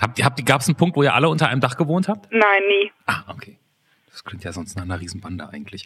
Habt, 0.00 0.18
ihr- 0.18 0.24
habt, 0.24 0.44
gab 0.46 0.60
es 0.60 0.68
einen 0.68 0.76
Punkt, 0.76 0.96
wo 0.96 1.02
ihr 1.02 1.14
alle 1.14 1.28
unter 1.28 1.48
einem 1.48 1.60
Dach 1.60 1.76
gewohnt 1.76 2.08
habt? 2.08 2.30
nein, 2.32 2.62
nie. 2.68 2.92
Ah, 3.06 3.22
okay. 3.28 3.58
Das 4.10 4.24
klingt 4.24 4.44
ja 4.44 4.52
sonst 4.52 4.74
nach 4.76 4.84
einer 4.84 4.98
Riesenbande 5.00 5.46
eigentlich. 5.52 5.84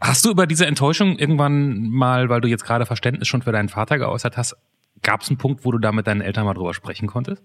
Hast 0.00 0.24
du 0.24 0.30
über 0.30 0.46
diese 0.48 0.66
Enttäuschung 0.66 1.16
irgendwann 1.18 1.88
mal, 1.90 2.28
weil 2.28 2.40
du 2.40 2.48
jetzt 2.48 2.64
gerade 2.64 2.84
Verständnis 2.86 3.28
schon 3.28 3.42
für 3.42 3.52
deinen 3.52 3.68
Vater 3.68 3.98
geäußert 3.98 4.36
hast, 4.36 4.56
gab 5.02 5.20
es 5.20 5.28
einen 5.28 5.38
Punkt, 5.38 5.64
wo 5.64 5.70
du 5.70 5.78
da 5.78 5.92
mit 5.92 6.06
deinen 6.08 6.20
Eltern 6.20 6.44
mal 6.46 6.54
drüber 6.54 6.74
sprechen 6.74 7.06
konntest? 7.06 7.44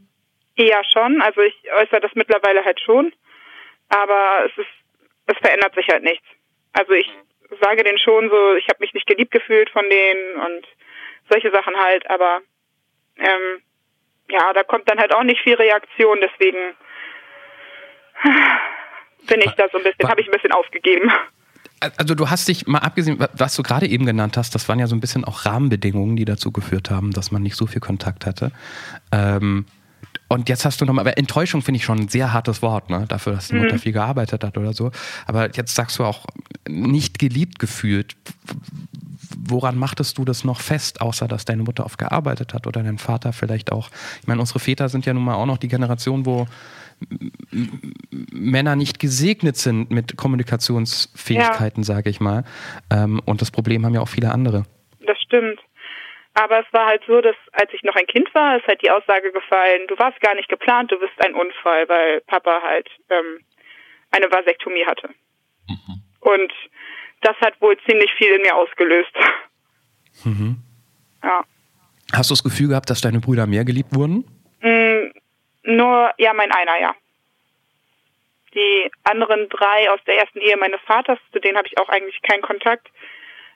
Ja, 0.58 0.82
schon. 0.92 1.22
Also 1.22 1.42
ich 1.42 1.54
äußere 1.80 2.02
das 2.02 2.12
mittlerweile 2.16 2.66
halt 2.66 2.80
schon. 2.80 3.12
Aber 3.90 4.46
es 4.48 4.52
ist, 4.58 4.68
es 5.30 5.38
verändert 5.38 5.76
sich 5.76 5.88
halt 5.90 6.04
nichts. 6.04 6.26
Also 6.74 6.94
ich 6.94 7.10
sage 7.62 7.84
denen 7.84 8.00
schon 8.00 8.30
so, 8.30 8.56
ich 8.56 8.68
habe 8.68 8.80
mich 8.80 8.94
nicht 8.94 9.08
geliebt 9.08 9.32
gefühlt 9.32 9.70
von 9.70 9.88
denen 9.90 10.36
und 10.36 10.66
solche 11.30 11.52
Sachen 11.52 11.76
halt, 11.76 12.10
aber 12.10 12.42
ähm, 13.18 13.62
ja, 14.30 14.54
da 14.54 14.64
kommt 14.64 14.90
dann 14.90 15.00
halt 15.00 15.14
auch 15.14 15.24
nicht 15.24 15.42
viel 15.42 15.56
Reaktion, 15.56 16.20
deswegen 16.22 16.76
bin 19.28 19.42
ich 19.42 19.52
da 19.52 19.68
so 19.72 19.78
ein 19.78 19.84
bisschen, 19.84 20.10
habe 20.10 20.22
ich 20.22 20.28
ein 20.28 20.34
bisschen 20.34 20.52
aufgegeben. 20.52 21.12
Also 21.98 22.14
du 22.14 22.30
hast 22.30 22.48
dich 22.48 22.68
mal 22.68 22.80
abgesehen, 22.80 23.26
was 23.34 23.56
du 23.56 23.64
gerade 23.64 23.88
eben 23.88 24.06
genannt 24.06 24.36
hast, 24.36 24.54
das 24.54 24.68
waren 24.68 24.80
ja 24.80 24.88
so 24.88 24.96
ein 24.96 25.00
bisschen 25.00 25.24
auch 25.24 25.46
Rahmenbedingungen, 25.46 26.18
die 26.18 26.26
dazu 26.26 26.52
geführt 26.52 26.90
haben, 26.90 27.12
dass 27.12 27.32
man 27.32 27.42
nicht 27.42 27.56
so 27.56 27.68
viel 27.68 27.80
Kontakt 27.80 28.26
hatte. 28.26 28.52
Ähm, 29.14 29.66
und 30.30 30.48
jetzt 30.48 30.64
hast 30.64 30.80
du 30.80 30.86
nochmal, 30.86 31.02
aber 31.02 31.18
Enttäuschung 31.18 31.64
finde 31.64 31.78
ich 31.78 31.84
schon 31.84 32.00
ein 32.00 32.08
sehr 32.08 32.32
hartes 32.32 32.62
Wort, 32.62 32.90
ne? 32.90 33.06
Dafür, 33.08 33.34
dass 33.34 33.48
die 33.48 33.56
Mutter 33.56 33.80
viel 33.80 33.92
gearbeitet 33.92 34.44
hat 34.44 34.58
oder 34.58 34.74
so. 34.74 34.92
Aber 35.26 35.50
jetzt 35.56 35.74
sagst 35.74 35.98
du 35.98 36.06
auch 36.06 36.26
nicht 36.68 37.18
geliebt 37.18 37.58
gefühlt. 37.58 38.16
Woran 39.38 39.78
machtest 39.78 40.20
du 40.20 40.26
das 40.26 40.44
noch 40.44 40.62
fest, 40.62 41.02
außer 41.02 41.28
dass 41.28 41.46
deine 41.46 41.64
Mutter 41.64 41.84
oft 41.84 41.98
gearbeitet 41.98 42.54
hat 42.54 42.68
oder 42.68 42.84
dein 42.84 43.00
Vater 43.00 43.34
vielleicht 43.34 43.72
auch? 43.72 43.90
Ich 44.22 44.28
meine, 44.28 44.40
unsere 44.40 44.60
Väter 44.60 44.88
sind 44.88 45.08
ja 45.08 45.14
nun 45.14 45.24
mal 45.24 45.34
auch 45.34 45.48
noch 45.48 45.58
die 45.58 45.68
Generation, 45.68 46.28
wo 46.28 46.46
Männer 48.32 48.76
nicht 48.76 49.00
gesegnet 49.00 49.58
sind 49.58 49.90
mit 49.90 50.16
Kommunikationsfähigkeiten, 50.16 51.84
sage 51.84 52.10
ich 52.10 52.20
mal. 52.20 52.44
Ähm, 52.92 53.20
und 53.26 53.42
das 53.42 53.50
Problem 53.50 53.86
haben 53.86 53.96
ja 53.96 54.02
auch 54.02 54.10
viele 54.10 54.32
andere. 54.32 54.66
Das 55.08 55.18
stimmt. 55.22 55.60
Aber 56.34 56.60
es 56.60 56.74
war 56.74 56.86
halt 56.86 57.04
so, 57.08 57.22
dass 57.22 57.36
als 57.54 57.72
ich 57.74 57.84
noch 57.84 57.96
ein 57.96 58.08
Kind 58.08 58.34
war, 58.36 58.58
ist 58.58 58.68
halt 58.68 58.82
die 58.82 58.92
Aussage 58.92 59.32
gefallen, 59.32 59.88
du 59.88 59.98
warst 59.98 60.22
gar 60.22 60.36
nicht 60.36 60.48
geplant, 60.48 60.92
du 60.92 61.00
bist 61.00 61.14
ein 61.26 61.34
Unfall, 61.34 61.90
weil 61.90 62.22
Papa 62.22 62.62
halt 62.62 62.88
ähm, 63.10 63.40
eine 64.12 64.32
Vasektomie 64.32 64.86
hatte. 64.86 65.10
Und 66.22 66.54
das 67.22 67.36
hat 67.42 67.60
wohl 67.62 67.78
ziemlich 67.88 68.12
viel 68.18 68.32
in 68.34 68.42
mir 68.42 68.56
ausgelöst. 68.56 69.12
Ja. 71.24 71.44
Hast 72.14 72.30
du 72.30 72.34
das 72.34 72.44
Gefühl 72.44 72.70
gehabt, 72.70 72.90
dass 72.90 73.02
deine 73.02 73.20
Brüder 73.20 73.46
mehr 73.46 73.66
geliebt 73.66 73.94
wurden? 73.94 74.26
Mm, 74.62 75.12
Nur, 75.64 76.12
ja, 76.18 76.34
mein 76.34 76.52
einer, 76.52 76.80
ja. 76.80 76.96
Die 78.54 78.92
anderen 79.04 79.48
drei 79.50 79.92
aus 79.92 80.00
der 80.08 80.18
ersten 80.18 80.40
Ehe 80.40 80.58
meines 80.58 80.82
Vaters, 80.82 81.20
zu 81.32 81.40
denen 81.40 81.58
habe 81.58 81.68
ich 81.68 81.78
auch 81.78 81.90
eigentlich 81.90 82.20
keinen 82.24 82.42
Kontakt. 82.42 82.88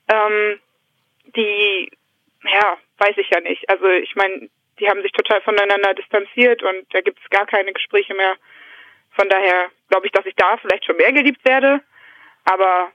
Ähm, 0.08 0.60
die, 1.36 1.90
ja, 2.52 2.78
weiß 2.98 3.18
ich 3.18 3.30
ja 3.30 3.40
nicht. 3.42 3.68
Also 3.70 3.88
ich 3.88 4.16
meine, 4.16 4.50
die 4.80 4.90
haben 4.90 5.02
sich 5.02 5.12
total 5.12 5.42
voneinander 5.42 5.94
distanziert 5.94 6.64
und 6.64 6.94
da 6.94 7.02
gibt 7.02 7.20
es 7.24 7.30
gar 7.30 7.46
keine 7.46 7.74
Gespräche 7.74 8.14
mehr. 8.14 8.36
Von 9.12 9.30
daher 9.30 9.70
glaube 9.90 10.08
ich, 10.08 10.12
dass 10.12 10.26
ich 10.26 10.36
da 10.36 10.58
vielleicht 10.58 10.86
schon 10.86 10.98
mehr 10.98 11.14
geliebt 11.14 11.44
werde. 11.46 11.82
Aber 12.46 12.92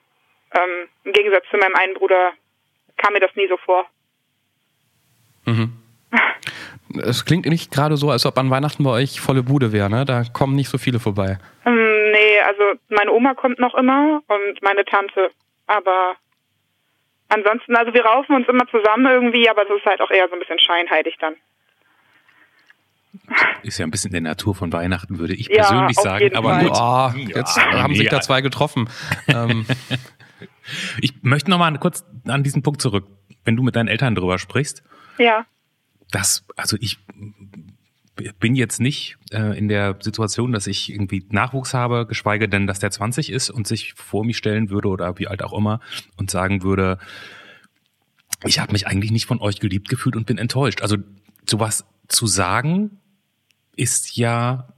ähm, 0.55 0.89
im 1.05 1.13
Gegensatz 1.13 1.45
zu 1.51 1.57
meinem 1.57 1.75
einen 1.77 1.95
Bruder 1.95 2.33
kam 2.97 3.13
mir 3.13 3.21
das 3.21 3.35
nie 3.37 3.49
so 3.49 3.57
vor. 3.59 3.87
Es 7.03 7.27
klingt 7.27 7.45
nicht 7.45 7.71
gerade 7.71 7.99
so, 7.99 8.11
als 8.11 8.25
ob 8.25 8.39
an 8.39 8.51
Weihnachten 8.51 8.83
bei 8.83 8.91
euch 8.91 9.21
volle 9.21 9.43
Bude 9.43 9.73
wäre, 9.73 9.91
ne? 9.91 10.07
Da 10.07 10.23
kommen 10.33 10.57
nicht 10.57 10.71
so 10.71 10.79
viele 10.79 10.99
vorbei. 10.99 11.39
Ähm, 11.67 12.11
nee, 12.13 12.41
also 12.41 12.63
meine 12.89 13.13
Oma 13.13 13.35
kommt 13.35 13.59
noch 13.59 13.75
immer 13.75 14.23
und 14.27 14.63
meine 14.63 14.87
Tante. 14.87 15.31
Aber 15.67 16.17
ansonsten, 17.29 17.77
also 17.77 17.93
wir 17.95 18.05
raufen 18.05 18.35
uns 18.37 18.49
immer 18.49 18.67
zusammen 18.69 19.07
irgendwie, 19.07 19.49
aber 19.49 19.65
das 19.65 19.79
ist 19.79 19.87
halt 19.87 20.01
auch 20.01 20.11
eher 20.11 20.29
so 20.29 20.35
ein 20.35 20.41
bisschen 20.41 20.59
scheinheilig 20.59 21.17
dann. 21.21 21.35
Ist 23.63 23.79
ja 23.79 23.87
ein 23.87 23.91
bisschen 23.91 24.09
in 24.15 24.25
der 24.25 24.33
Natur 24.33 24.55
von 24.55 24.73
Weihnachten, 24.73 25.19
würde 25.19 25.35
ich 25.35 25.49
Ja, 25.49 25.57
persönlich 25.57 25.97
sagen. 25.99 26.35
Aber 26.37 26.59
gut. 26.59 26.71
Oh, 26.73 27.11
jetzt 27.35 27.57
Ja, 27.57 27.83
haben 27.83 27.95
sich 27.95 28.05
nee, 28.05 28.09
da 28.09 28.21
zwei 28.21 28.41
getroffen. 28.41 28.89
ähm, 29.29 29.67
Ich 31.01 31.15
möchte 31.23 31.51
noch 31.51 31.59
mal 31.59 31.77
kurz 31.79 32.05
an 32.27 32.43
diesen 32.45 32.63
Punkt 32.63 32.81
zurück. 32.81 33.07
Wenn 33.45 33.57
du 33.57 33.63
mit 33.63 33.75
deinen 33.75 33.89
Eltern 33.89 34.15
drüber 34.15 34.39
sprichst, 34.39 34.83
Ja, 35.19 35.47
das, 36.11 36.47
also 36.57 36.77
ich 36.81 36.99
bin 38.39 38.55
jetzt 38.55 38.81
nicht 38.81 39.17
äh, 39.33 39.57
in 39.57 39.69
der 39.69 39.97
Situation, 40.01 40.53
dass 40.53 40.67
ich 40.67 40.91
irgendwie 40.91 41.25
Nachwuchs 41.31 41.75
habe, 41.75 42.07
geschweige 42.07 42.49
denn, 42.49 42.67
dass 42.67 42.79
der 42.79 42.91
20 42.91 43.31
ist 43.31 43.51
und 43.51 43.67
sich 43.67 43.95
vor 43.95 44.25
mich 44.25 44.37
stellen 44.37 44.71
würde 44.71 44.89
oder 44.89 45.19
wie 45.19 45.29
alt 45.29 45.43
auch 45.43 45.57
immer 45.57 45.81
und 46.17 46.31
sagen 46.31 46.63
würde, 46.63 46.99
ich 48.45 48.59
habe 48.59 48.73
mich 48.73 48.87
eigentlich 48.87 49.11
nicht 49.11 49.27
von 49.27 49.41
euch 49.41 49.61
geliebt 49.61 49.89
gefühlt 49.89 50.17
und 50.17 50.27
bin 50.27 50.39
enttäuscht. 50.39 50.83
Also 50.83 50.97
sowas 51.49 51.87
zu 52.09 52.27
sagen 52.27 53.01
ist 53.77 54.17
ja 54.17 54.69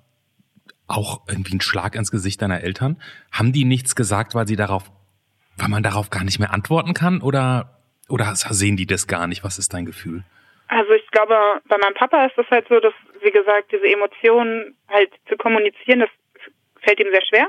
auch 0.86 1.22
irgendwie 1.28 1.56
ein 1.56 1.60
Schlag 1.60 1.94
ins 1.94 2.10
Gesicht 2.10 2.42
deiner 2.42 2.62
Eltern. 2.62 3.00
Haben 3.32 3.52
die 3.52 3.64
nichts 3.64 3.94
gesagt, 3.94 4.34
weil 4.34 4.46
sie 4.46 4.56
darauf, 4.56 4.90
weil 5.56 5.68
man 5.68 5.82
darauf 5.82 6.10
gar 6.10 6.24
nicht 6.24 6.38
mehr 6.38 6.52
antworten 6.52 6.94
kann 6.94 7.20
oder 7.20 7.76
oder 8.08 8.34
sehen 8.34 8.76
die 8.76 8.86
das 8.86 9.06
gar 9.06 9.28
nicht? 9.28 9.44
Was 9.44 9.58
ist 9.58 9.72
dein 9.72 9.86
Gefühl? 9.86 10.24
also 10.70 10.92
ich 10.92 11.06
glaube, 11.10 11.34
bei 11.68 11.76
meinem 11.78 11.94
Papa 11.94 12.24
ist 12.26 12.38
es 12.38 12.48
halt 12.48 12.68
so, 12.68 12.78
dass, 12.78 12.94
wie 13.22 13.30
gesagt, 13.30 13.72
diese 13.72 13.86
Emotionen 13.86 14.76
halt 14.88 15.12
zu 15.28 15.36
kommunizieren, 15.36 16.00
das 16.00 16.10
fällt 16.82 17.00
ihm 17.00 17.12
sehr 17.12 17.24
schwer. 17.24 17.48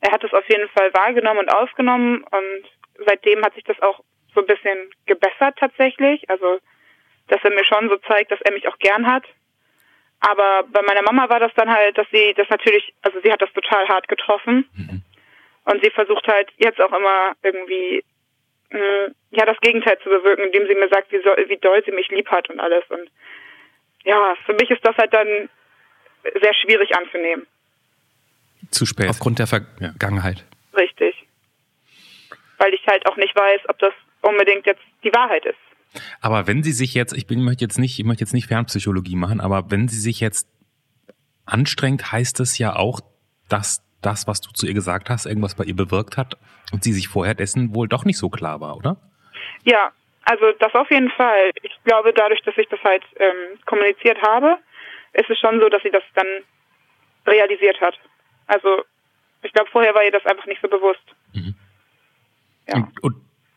Er 0.00 0.12
hat 0.12 0.22
es 0.24 0.32
auf 0.32 0.48
jeden 0.48 0.68
Fall 0.68 0.92
wahrgenommen 0.92 1.40
und 1.40 1.48
aufgenommen 1.48 2.24
und 2.24 3.04
seitdem 3.06 3.42
hat 3.44 3.54
sich 3.54 3.64
das 3.64 3.80
auch 3.80 4.00
so 4.34 4.40
ein 4.40 4.46
bisschen 4.46 4.90
gebessert 5.06 5.56
tatsächlich. 5.58 6.28
Also, 6.28 6.58
dass 7.28 7.42
er 7.42 7.50
mir 7.50 7.64
schon 7.64 7.88
so 7.88 7.96
zeigt, 7.98 8.30
dass 8.30 8.40
er 8.42 8.52
mich 8.52 8.68
auch 8.68 8.78
gern 8.78 9.06
hat. 9.06 9.24
Aber 10.20 10.64
bei 10.70 10.82
meiner 10.82 11.02
Mama 11.02 11.28
war 11.28 11.40
das 11.40 11.52
dann 11.54 11.70
halt, 11.70 11.96
dass 11.96 12.06
sie 12.12 12.34
das 12.34 12.48
natürlich, 12.48 12.94
also 13.02 13.18
sie 13.22 13.32
hat 13.32 13.42
das 13.42 13.52
total 13.52 13.88
hart 13.88 14.08
getroffen. 14.08 14.68
Und 15.64 15.82
sie 15.82 15.90
versucht 15.90 16.26
halt 16.28 16.50
jetzt 16.58 16.80
auch 16.80 16.92
immer 16.92 17.32
irgendwie 17.42 18.04
mh, 18.70 19.14
ja 19.30 19.46
das 19.46 19.58
Gegenteil 19.60 19.98
zu 20.00 20.10
bewirken, 20.10 20.44
indem 20.44 20.66
sie 20.66 20.74
mir 20.74 20.88
sagt, 20.88 21.12
wie, 21.12 21.22
soll, 21.22 21.42
wie 21.48 21.56
doll 21.56 21.82
sie 21.84 21.92
mich 21.92 22.08
lieb 22.08 22.28
hat 22.28 22.50
und 22.50 22.60
alles. 22.60 22.84
Und 22.88 23.10
ja, 24.04 24.34
für 24.46 24.52
mich 24.54 24.70
ist 24.70 24.84
das 24.84 24.96
halt 24.96 25.12
dann 25.12 25.48
sehr 26.22 26.54
schwierig 26.54 26.94
anzunehmen. 26.96 27.46
Zu 28.70 28.86
spät. 28.86 29.08
Aufgrund 29.08 29.38
der 29.38 29.46
Vergangenheit. 29.46 30.44
Richtig. 30.76 31.14
Weil 32.58 32.72
ich 32.74 32.86
halt 32.86 33.06
auch 33.06 33.16
nicht 33.16 33.34
weiß, 33.34 33.60
ob 33.68 33.78
das 33.78 33.92
unbedingt 34.22 34.66
jetzt 34.66 34.82
die 35.02 35.12
Wahrheit 35.12 35.44
ist. 35.44 35.58
Aber 36.20 36.46
wenn 36.46 36.62
Sie 36.62 36.72
sich 36.72 36.94
jetzt, 36.94 37.12
ich 37.12 37.26
bin, 37.26 37.38
ich 37.38 37.44
möchte 37.44 37.64
jetzt 37.64 37.78
nicht, 37.78 37.98
ich 37.98 38.04
möchte 38.04 38.22
jetzt 38.22 38.32
nicht 38.32 38.48
Fernpsychologie 38.48 39.16
machen, 39.16 39.40
aber 39.40 39.70
wenn 39.70 39.86
sie 39.86 40.00
sich 40.00 40.20
jetzt 40.20 40.48
anstrengt, 41.46 42.10
heißt 42.10 42.40
es 42.40 42.58
ja 42.58 42.74
auch, 42.74 43.00
dass 43.48 43.82
das, 44.00 44.26
was 44.26 44.40
du 44.40 44.50
zu 44.50 44.66
ihr 44.66 44.74
gesagt 44.74 45.08
hast, 45.08 45.26
irgendwas 45.26 45.54
bei 45.54 45.64
ihr 45.64 45.76
bewirkt 45.76 46.16
hat 46.16 46.36
und 46.72 46.82
sie 46.82 46.92
sich 46.92 47.08
vorher 47.08 47.34
dessen 47.34 47.74
wohl 47.74 47.86
doch 47.86 48.04
nicht 48.04 48.18
so 48.18 48.28
klar 48.28 48.60
war, 48.60 48.76
oder? 48.76 48.96
Ja, 49.62 49.92
also 50.24 50.52
das 50.58 50.74
auf 50.74 50.90
jeden 50.90 51.10
Fall. 51.10 51.50
Ich 51.62 51.72
glaube, 51.84 52.12
dadurch, 52.12 52.40
dass 52.42 52.56
ich 52.56 52.68
das 52.68 52.82
halt 52.82 53.02
ähm, 53.16 53.58
kommuniziert 53.66 54.20
habe, 54.22 54.58
ist 55.12 55.30
es 55.30 55.38
schon 55.38 55.60
so, 55.60 55.68
dass 55.68 55.82
sie 55.82 55.90
das 55.90 56.02
dann 56.14 56.26
realisiert 57.26 57.80
hat. 57.80 57.98
Also 58.46 58.84
ich 59.42 59.52
glaube, 59.52 59.70
vorher 59.70 59.94
war 59.94 60.04
ihr 60.04 60.10
das 60.10 60.24
einfach 60.26 60.46
nicht 60.46 60.60
so 60.62 60.68
bewusst. 60.68 61.04
Ja. 62.66 62.76
Und, 62.76 63.02
und, 63.02 63.14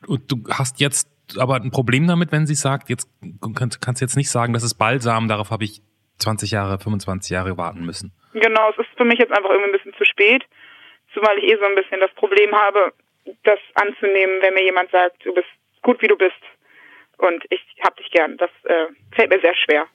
und 0.08 0.32
du 0.32 0.44
hast 0.52 0.80
jetzt 0.80 1.10
aber 1.38 1.56
ein 1.56 1.72
Problem 1.72 2.08
damit, 2.08 2.32
wenn 2.32 2.46
sie 2.46 2.56
sagt, 2.56 2.90
jetzt 2.90 3.10
kannst, 3.56 3.82
kannst 3.82 4.02
jetzt 4.02 4.16
nicht 4.16 4.30
sagen, 4.30 4.54
das 4.54 4.64
ist 4.64 4.76
Balsam, 4.76 5.28
darauf 5.28 5.52
habe 5.52 5.64
ich 5.64 5.82
20 6.20 6.52
Jahre, 6.52 6.80
25 6.80 7.32
Jahre 7.32 7.58
warten 7.58 7.86
müssen. 7.86 8.12
Genau, 8.34 8.70
es 8.72 8.78
ist 8.78 8.90
für 8.98 9.06
mich 9.06 9.20
jetzt 9.20 9.32
einfach 9.32 9.50
irgendwie 9.50 9.70
ein 9.70 9.78
bisschen 9.78 9.94
zu 9.96 10.06
spät, 10.06 10.44
zumal 11.14 11.38
ich 11.38 11.46
eh 11.46 11.58
so 11.58 11.66
ein 11.66 11.76
bisschen 11.76 12.00
das 12.00 12.12
Problem 12.16 12.52
habe, 12.54 12.94
das 13.44 13.60
anzunehmen, 13.76 14.42
wenn 14.42 14.54
mir 14.54 14.64
jemand 14.64 14.92
sagt, 14.92 15.26
du 15.26 15.34
bist 15.34 15.48
gut 15.82 16.02
wie 16.02 16.08
du 16.08 16.18
bist 16.18 16.36
und 17.18 17.44
ich 17.50 17.62
hab 17.84 17.96
dich 17.98 18.10
gern. 18.12 18.38
Das 18.38 18.50
äh, 18.64 18.88
fällt 19.16 19.30
mir 19.30 19.40
sehr 19.42 19.56
schwer. 19.56 19.86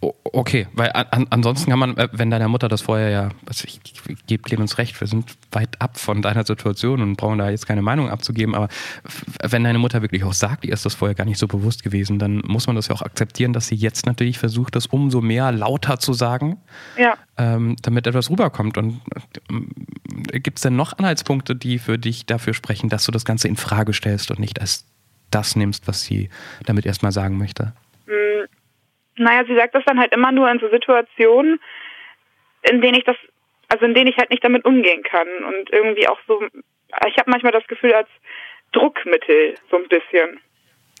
Okay, 0.00 0.68
weil 0.74 0.90
an, 0.92 1.26
ansonsten 1.30 1.70
kann 1.70 1.78
man, 1.78 1.96
äh, 1.96 2.08
wenn 2.12 2.30
deiner 2.30 2.48
Mutter 2.48 2.68
das 2.68 2.82
vorher 2.82 3.08
ja, 3.08 3.30
also 3.46 3.64
ich, 3.66 3.80
ich 4.08 4.26
gebe 4.26 4.42
Clemens 4.42 4.76
recht, 4.76 5.00
wir 5.00 5.08
sind 5.08 5.36
weit 5.52 5.80
ab 5.80 5.98
von 5.98 6.20
deiner 6.20 6.44
Situation 6.44 7.00
und 7.00 7.16
brauchen 7.16 7.38
da 7.38 7.48
jetzt 7.48 7.66
keine 7.66 7.80
Meinung 7.80 8.10
abzugeben, 8.10 8.54
aber 8.54 8.68
wenn 9.42 9.64
deine 9.64 9.78
Mutter 9.78 10.02
wirklich 10.02 10.22
auch 10.24 10.34
sagt, 10.34 10.66
ihr 10.66 10.74
ist 10.74 10.84
das 10.84 10.94
vorher 10.94 11.14
gar 11.14 11.24
nicht 11.24 11.38
so 11.38 11.48
bewusst 11.48 11.82
gewesen, 11.82 12.18
dann 12.18 12.42
muss 12.46 12.66
man 12.66 12.76
das 12.76 12.88
ja 12.88 12.94
auch 12.94 13.02
akzeptieren, 13.02 13.54
dass 13.54 13.68
sie 13.68 13.74
jetzt 13.74 14.04
natürlich 14.04 14.38
versucht, 14.38 14.76
das 14.76 14.86
umso 14.86 15.22
mehr 15.22 15.50
lauter 15.50 15.98
zu 15.98 16.12
sagen, 16.12 16.58
Ja. 16.98 17.14
ähm, 17.38 17.76
damit 17.80 18.06
etwas 18.06 18.28
rüberkommt. 18.30 18.76
Und 18.76 19.00
ähm, 19.48 19.70
gibt 20.30 20.58
es 20.58 20.62
denn 20.62 20.76
noch 20.76 20.98
Anhaltspunkte, 20.98 21.56
die 21.56 21.78
für 21.78 21.98
dich 21.98 22.26
dafür 22.26 22.52
sprechen, 22.52 22.90
dass 22.90 23.04
du 23.06 23.12
das 23.12 23.24
Ganze 23.24 23.48
in 23.48 23.56
Frage 23.56 23.94
stellst 23.94 24.30
und 24.30 24.40
nicht 24.40 24.60
als 24.60 24.84
das 25.30 25.56
nimmst, 25.56 25.88
was 25.88 26.02
sie 26.02 26.30
damit 26.66 26.86
erstmal 26.86 27.12
sagen 27.12 27.38
möchte? 27.38 27.72
Naja, 29.18 29.44
sie 29.46 29.56
sagt 29.56 29.74
das 29.74 29.84
dann 29.86 29.98
halt 29.98 30.14
immer 30.14 30.30
nur 30.30 30.50
in 30.50 30.58
so 30.58 30.68
Situationen, 30.68 31.58
in 32.62 32.80
denen 32.80 32.98
ich 32.98 33.04
das, 33.04 33.16
also 33.68 33.84
in 33.84 33.94
denen 33.94 34.08
ich 34.08 34.18
halt 34.18 34.30
nicht 34.30 34.44
damit 34.44 34.64
umgehen 34.64 35.02
kann 35.02 35.26
und 35.48 35.72
irgendwie 35.72 36.06
auch 36.06 36.18
so, 36.26 36.42
ich 36.42 37.16
habe 37.16 37.30
manchmal 37.30 37.52
das 37.52 37.66
Gefühl 37.66 37.94
als 37.94 38.08
Druckmittel 38.72 39.54
so 39.70 39.76
ein 39.78 39.88
bisschen. 39.88 40.40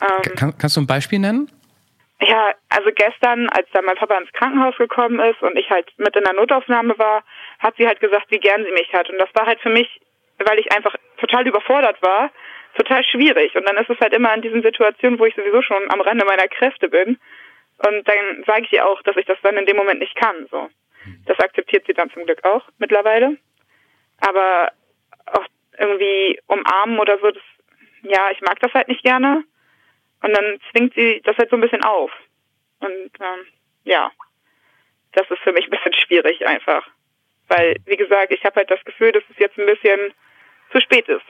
Ähm, 0.00 0.34
Kann, 0.34 0.56
kannst 0.58 0.76
du 0.76 0.80
ein 0.80 0.86
Beispiel 0.86 1.18
nennen? 1.18 1.50
ja, 2.20 2.54
also 2.70 2.90
gestern, 2.94 3.48
als 3.50 3.68
dann 3.72 3.84
mein 3.84 3.96
Papa 3.96 4.16
ins 4.16 4.32
Krankenhaus 4.32 4.76
gekommen 4.76 5.20
ist 5.20 5.42
und 5.42 5.56
ich 5.58 5.68
halt 5.68 5.92
mit 5.98 6.16
in 6.16 6.24
der 6.24 6.32
Notaufnahme 6.32 6.98
war, 6.98 7.22
hat 7.58 7.74
sie 7.76 7.86
halt 7.86 8.00
gesagt, 8.00 8.30
wie 8.30 8.38
gern 8.38 8.64
sie 8.64 8.72
mich 8.72 8.92
hat. 8.94 9.10
Und 9.10 9.18
das 9.18 9.28
war 9.34 9.46
halt 9.46 9.60
für 9.60 9.68
mich, 9.68 10.00
weil 10.38 10.58
ich 10.58 10.72
einfach 10.72 10.94
total 11.18 11.46
überfordert 11.46 12.00
war, 12.02 12.30
total 12.76 13.04
schwierig. 13.04 13.54
Und 13.56 13.68
dann 13.68 13.76
ist 13.76 13.90
es 13.90 13.98
halt 14.00 14.12
immer 14.12 14.34
in 14.34 14.42
diesen 14.42 14.62
Situationen, 14.62 15.18
wo 15.18 15.26
ich 15.26 15.34
sowieso 15.34 15.62
schon 15.62 15.90
am 15.90 16.00
Rande 16.00 16.24
meiner 16.24 16.48
Kräfte 16.48 16.88
bin. 16.88 17.18
Und 17.78 18.08
dann 18.08 18.44
sage 18.46 18.62
ich 18.62 18.72
ihr 18.72 18.86
auch, 18.86 19.02
dass 19.02 19.16
ich 19.16 19.26
das 19.26 19.38
dann 19.42 19.56
in 19.56 19.66
dem 19.66 19.76
Moment 19.76 20.00
nicht 20.00 20.16
kann. 20.16 20.46
So, 20.50 20.68
das 21.26 21.38
akzeptiert 21.38 21.84
sie 21.86 21.94
dann 21.94 22.10
zum 22.10 22.24
Glück 22.24 22.44
auch 22.44 22.66
mittlerweile. 22.78 23.36
Aber 24.20 24.72
auch 25.26 25.44
irgendwie 25.78 26.40
umarmen 26.46 26.98
oder 26.98 27.18
so, 27.18 27.30
das, 27.30 27.42
ja, 28.02 28.30
ich 28.30 28.40
mag 28.40 28.58
das 28.60 28.72
halt 28.72 28.88
nicht 28.88 29.02
gerne. 29.02 29.44
Und 30.22 30.36
dann 30.36 30.58
zwingt 30.70 30.94
sie 30.94 31.20
das 31.24 31.36
halt 31.36 31.50
so 31.50 31.56
ein 31.56 31.60
bisschen 31.60 31.84
auf. 31.84 32.10
Und 32.80 33.10
ähm, 33.20 33.46
ja, 33.84 34.10
das 35.12 35.30
ist 35.30 35.40
für 35.40 35.52
mich 35.52 35.66
ein 35.66 35.70
bisschen 35.70 35.94
schwierig 35.94 36.46
einfach. 36.46 36.86
Weil, 37.48 37.76
wie 37.84 37.96
gesagt, 37.96 38.32
ich 38.32 38.44
habe 38.44 38.56
halt 38.56 38.70
das 38.70 38.84
Gefühl, 38.84 39.12
dass 39.12 39.22
es 39.30 39.38
jetzt 39.38 39.58
ein 39.58 39.66
bisschen 39.66 40.12
zu 40.72 40.80
spät 40.80 41.08
ist. 41.08 41.24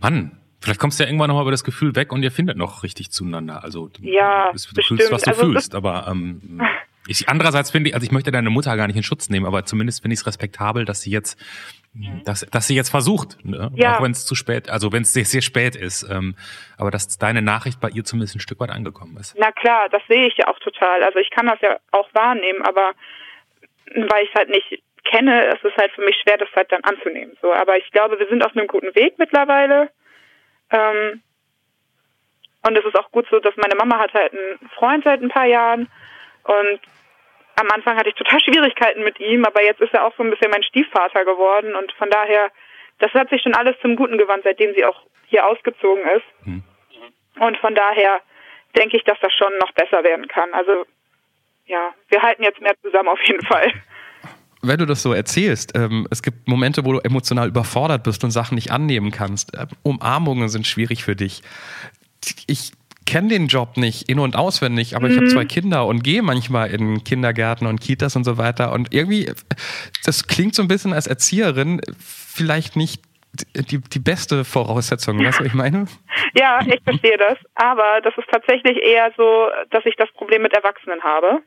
Mann, 0.00 0.38
vielleicht 0.60 0.80
kommst 0.80 0.98
du 0.98 1.04
ja 1.04 1.08
irgendwann 1.08 1.28
nochmal 1.28 1.44
über 1.44 1.50
das 1.50 1.64
Gefühl 1.64 1.94
weg 1.96 2.12
und 2.12 2.22
ihr 2.22 2.30
findet 2.32 2.56
noch 2.56 2.82
richtig 2.82 3.10
zueinander. 3.10 3.62
Also 3.64 3.88
du, 3.88 4.02
Ja, 4.02 4.46
du 4.52 4.58
fühlst, 4.58 4.74
bestimmt. 4.74 5.10
was 5.12 5.22
du 5.22 5.30
Also, 5.30 5.42
fühlst, 5.42 5.74
aber 5.74 6.06
ähm, 6.10 6.60
ich, 7.06 7.28
andererseits 7.28 7.70
finde 7.70 7.90
ich, 7.90 7.94
also 7.94 8.04
ich 8.06 8.12
möchte 8.12 8.30
deine 8.32 8.48
Mutter 8.50 8.74
gar 8.76 8.86
nicht 8.86 8.96
in 8.96 9.02
Schutz 9.02 9.28
nehmen, 9.28 9.44
aber 9.46 9.64
zumindest 9.66 10.00
finde 10.02 10.14
ich 10.14 10.20
es 10.20 10.26
respektabel, 10.26 10.84
dass 10.86 11.02
sie 11.02 11.10
jetzt, 11.10 11.38
dass, 12.24 12.40
dass 12.50 12.66
sie 12.66 12.74
jetzt 12.74 12.88
versucht, 12.88 13.44
ne? 13.44 13.70
Ja. 13.74 13.98
auch 13.98 14.02
wenn 14.02 14.12
es 14.12 14.24
zu 14.24 14.34
spät, 14.34 14.70
also 14.70 14.90
wenn 14.90 15.02
es 15.02 15.12
sehr, 15.12 15.26
sehr 15.26 15.42
spät 15.42 15.76
ist, 15.76 16.02
ähm, 16.10 16.34
aber 16.78 16.90
dass 16.90 17.18
deine 17.18 17.42
Nachricht 17.42 17.78
bei 17.80 17.90
ihr 17.90 18.04
zumindest 18.04 18.36
ein 18.36 18.40
Stück 18.40 18.58
weit 18.60 18.70
angekommen 18.70 19.16
ist. 19.18 19.34
Na 19.38 19.52
klar, 19.52 19.88
das 19.90 20.02
sehe 20.08 20.26
ich 20.26 20.34
ja 20.38 20.48
auch 20.48 20.58
total. 20.60 21.02
Also 21.04 21.18
ich 21.18 21.30
kann 21.30 21.46
das 21.46 21.60
ja 21.60 21.76
auch 21.92 22.08
wahrnehmen, 22.14 22.62
aber 22.62 22.92
weil 23.94 24.24
ich 24.24 24.34
halt 24.34 24.48
nicht 24.48 24.82
kenne, 25.04 25.46
ist 25.46 25.64
es 25.64 25.76
halt 25.76 25.92
für 25.92 26.02
mich 26.02 26.16
schwer, 26.22 26.38
das 26.38 26.48
halt 26.54 26.72
dann 26.72 26.84
anzunehmen. 26.84 27.36
So, 27.40 27.52
aber 27.52 27.76
ich 27.76 27.90
glaube, 27.90 28.18
wir 28.18 28.26
sind 28.28 28.44
auf 28.44 28.56
einem 28.56 28.66
guten 28.66 28.94
Weg 28.94 29.18
mittlerweile. 29.18 29.90
Ähm, 30.70 31.22
und 32.66 32.78
es 32.78 32.84
ist 32.84 32.98
auch 32.98 33.10
gut 33.10 33.26
so, 33.30 33.38
dass 33.40 33.54
meine 33.56 33.74
Mama 33.76 33.98
hat 33.98 34.14
halt 34.14 34.32
einen 34.32 34.58
Freund 34.74 35.04
seit 35.04 35.20
ein 35.20 35.28
paar 35.28 35.46
Jahren 35.46 35.88
und 36.44 36.80
am 37.56 37.70
Anfang 37.70 37.96
hatte 37.96 38.08
ich 38.08 38.14
total 38.14 38.40
Schwierigkeiten 38.40 39.04
mit 39.04 39.20
ihm, 39.20 39.44
aber 39.44 39.62
jetzt 39.62 39.80
ist 39.80 39.94
er 39.94 40.04
auch 40.04 40.14
so 40.16 40.22
ein 40.22 40.30
bisschen 40.30 40.50
mein 40.50 40.64
Stiefvater 40.64 41.24
geworden 41.24 41.74
und 41.74 41.92
von 41.92 42.10
daher, 42.10 42.50
das 42.98 43.12
hat 43.12 43.28
sich 43.30 43.42
schon 43.42 43.54
alles 43.54 43.76
zum 43.80 43.96
Guten 43.96 44.18
gewandt, 44.18 44.44
seitdem 44.44 44.74
sie 44.74 44.84
auch 44.84 45.02
hier 45.26 45.46
ausgezogen 45.46 46.04
ist. 46.08 46.24
Hm. 46.44 46.62
Und 47.40 47.56
von 47.58 47.74
daher 47.74 48.20
denke 48.76 48.96
ich, 48.96 49.04
dass 49.04 49.18
das 49.20 49.32
schon 49.32 49.56
noch 49.58 49.72
besser 49.72 50.02
werden 50.02 50.26
kann. 50.28 50.52
Also 50.52 50.84
ja, 51.66 51.94
wir 52.08 52.22
halten 52.22 52.42
jetzt 52.42 52.60
mehr 52.60 52.74
zusammen 52.82 53.08
auf 53.08 53.22
jeden 53.22 53.44
Fall. 53.46 53.72
Wenn 54.66 54.78
du 54.78 54.86
das 54.86 55.02
so 55.02 55.12
erzählst, 55.12 55.76
ähm, 55.76 56.06
es 56.10 56.22
gibt 56.22 56.48
Momente, 56.48 56.84
wo 56.84 56.92
du 56.92 56.98
emotional 57.00 57.48
überfordert 57.48 58.02
bist 58.02 58.24
und 58.24 58.30
Sachen 58.30 58.54
nicht 58.54 58.70
annehmen 58.70 59.10
kannst. 59.10 59.56
Ähm, 59.56 59.68
Umarmungen 59.82 60.48
sind 60.48 60.66
schwierig 60.66 61.04
für 61.04 61.16
dich. 61.16 61.42
Ich 62.46 62.72
kenne 63.06 63.28
den 63.28 63.48
Job 63.48 63.76
nicht 63.76 64.08
in- 64.08 64.18
und 64.18 64.36
auswendig, 64.36 64.96
aber 64.96 65.08
ich 65.08 65.16
habe 65.16 65.28
zwei 65.28 65.44
Kinder 65.44 65.86
und 65.86 66.02
gehe 66.02 66.22
manchmal 66.22 66.70
in 66.70 67.04
Kindergärten 67.04 67.66
und 67.66 67.80
Kitas 67.80 68.16
und 68.16 68.24
so 68.24 68.38
weiter. 68.38 68.72
Und 68.72 68.94
irgendwie, 68.94 69.30
das 70.04 70.26
klingt 70.26 70.54
so 70.54 70.62
ein 70.62 70.68
bisschen 70.68 70.92
als 70.92 71.06
Erzieherin 71.06 71.80
vielleicht 71.98 72.76
nicht 72.76 73.02
die, 73.54 73.78
die 73.80 73.98
beste 73.98 74.44
Voraussetzung. 74.44 75.18
Weißt 75.18 75.40
du, 75.40 75.44
was 75.44 75.48
ich 75.48 75.54
meine? 75.54 75.86
Ja, 76.36 76.60
ich 76.66 76.80
verstehe 76.82 77.18
das. 77.18 77.36
Aber 77.54 78.00
das 78.02 78.14
ist 78.16 78.28
tatsächlich 78.30 78.82
eher 78.82 79.12
so, 79.16 79.48
dass 79.70 79.84
ich 79.86 79.96
das 79.96 80.10
Problem 80.12 80.42
mit 80.42 80.52
Erwachsenen 80.52 81.02
habe. 81.02 81.42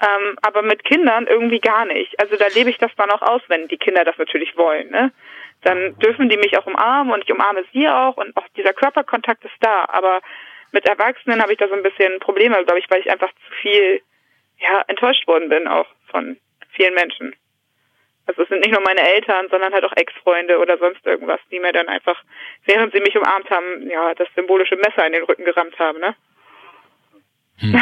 Ähm, 0.00 0.36
aber 0.42 0.62
mit 0.62 0.84
Kindern 0.84 1.26
irgendwie 1.26 1.60
gar 1.60 1.86
nicht. 1.86 2.20
Also 2.20 2.36
da 2.36 2.46
lebe 2.48 2.68
ich 2.68 2.78
das 2.78 2.94
dann 2.96 3.10
auch 3.10 3.22
aus, 3.22 3.40
wenn 3.48 3.66
die 3.68 3.78
Kinder 3.78 4.04
das 4.04 4.18
natürlich 4.18 4.56
wollen. 4.56 4.90
Ne? 4.90 5.10
Dann 5.62 5.98
dürfen 5.98 6.28
die 6.28 6.36
mich 6.36 6.58
auch 6.58 6.66
umarmen 6.66 7.14
und 7.14 7.24
ich 7.24 7.32
umarme 7.32 7.64
sie 7.72 7.88
auch 7.88 8.16
und 8.18 8.36
auch 8.36 8.46
dieser 8.56 8.74
Körperkontakt 8.74 9.44
ist 9.44 9.56
da. 9.60 9.86
Aber 9.88 10.20
mit 10.72 10.86
Erwachsenen 10.86 11.40
habe 11.40 11.52
ich 11.52 11.58
da 11.58 11.68
so 11.68 11.74
ein 11.74 11.82
bisschen 11.82 12.20
Probleme, 12.20 12.62
glaube 12.64 12.78
ich, 12.78 12.90
weil 12.90 13.00
ich 13.00 13.10
einfach 13.10 13.30
zu 13.30 13.54
viel 13.62 14.02
ja, 14.58 14.84
enttäuscht 14.86 15.26
worden 15.26 15.48
bin 15.48 15.66
auch 15.66 15.86
von 16.10 16.36
vielen 16.70 16.94
Menschen. 16.94 17.34
Also 18.26 18.42
es 18.42 18.48
sind 18.48 18.60
nicht 18.60 18.72
nur 18.72 18.82
meine 18.82 19.00
Eltern, 19.00 19.48
sondern 19.50 19.72
halt 19.72 19.84
auch 19.84 19.92
Ex-Freunde 19.94 20.58
oder 20.58 20.78
sonst 20.78 21.06
irgendwas, 21.06 21.40
die 21.50 21.60
mir 21.60 21.72
dann 21.72 21.88
einfach, 21.88 22.20
während 22.64 22.92
sie 22.92 23.00
mich 23.00 23.16
umarmt 23.16 23.48
haben, 23.50 23.88
ja, 23.88 24.14
das 24.14 24.28
symbolische 24.34 24.76
Messer 24.76 25.06
in 25.06 25.12
den 25.12 25.22
Rücken 25.24 25.44
gerammt 25.44 25.78
haben, 25.78 26.00
ne? 26.00 26.16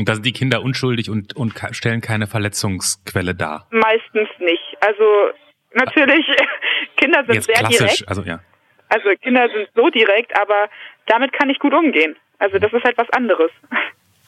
Und 0.00 0.08
da 0.08 0.14
sind 0.14 0.24
die 0.24 0.32
Kinder 0.32 0.62
unschuldig 0.62 1.10
und, 1.10 1.36
und 1.36 1.52
stellen 1.72 2.00
keine 2.00 2.26
Verletzungsquelle 2.26 3.34
dar. 3.34 3.66
Meistens 3.70 4.28
nicht. 4.38 4.76
Also 4.80 5.04
natürlich, 5.74 6.24
Kinder 6.96 7.22
sind 7.26 7.34
Jetzt 7.34 7.46
sehr 7.46 7.56
klassisch, 7.56 7.78
direkt. 7.98 8.08
also 8.08 8.22
ja. 8.22 8.40
Also 8.88 9.10
Kinder 9.22 9.46
sind 9.54 9.68
so 9.74 9.90
direkt, 9.90 10.34
aber 10.40 10.68
damit 11.06 11.32
kann 11.34 11.50
ich 11.50 11.58
gut 11.58 11.74
umgehen. 11.74 12.16
Also 12.38 12.58
das 12.58 12.72
ist 12.72 12.82
halt 12.82 12.96
was 12.96 13.10
anderes. 13.10 13.50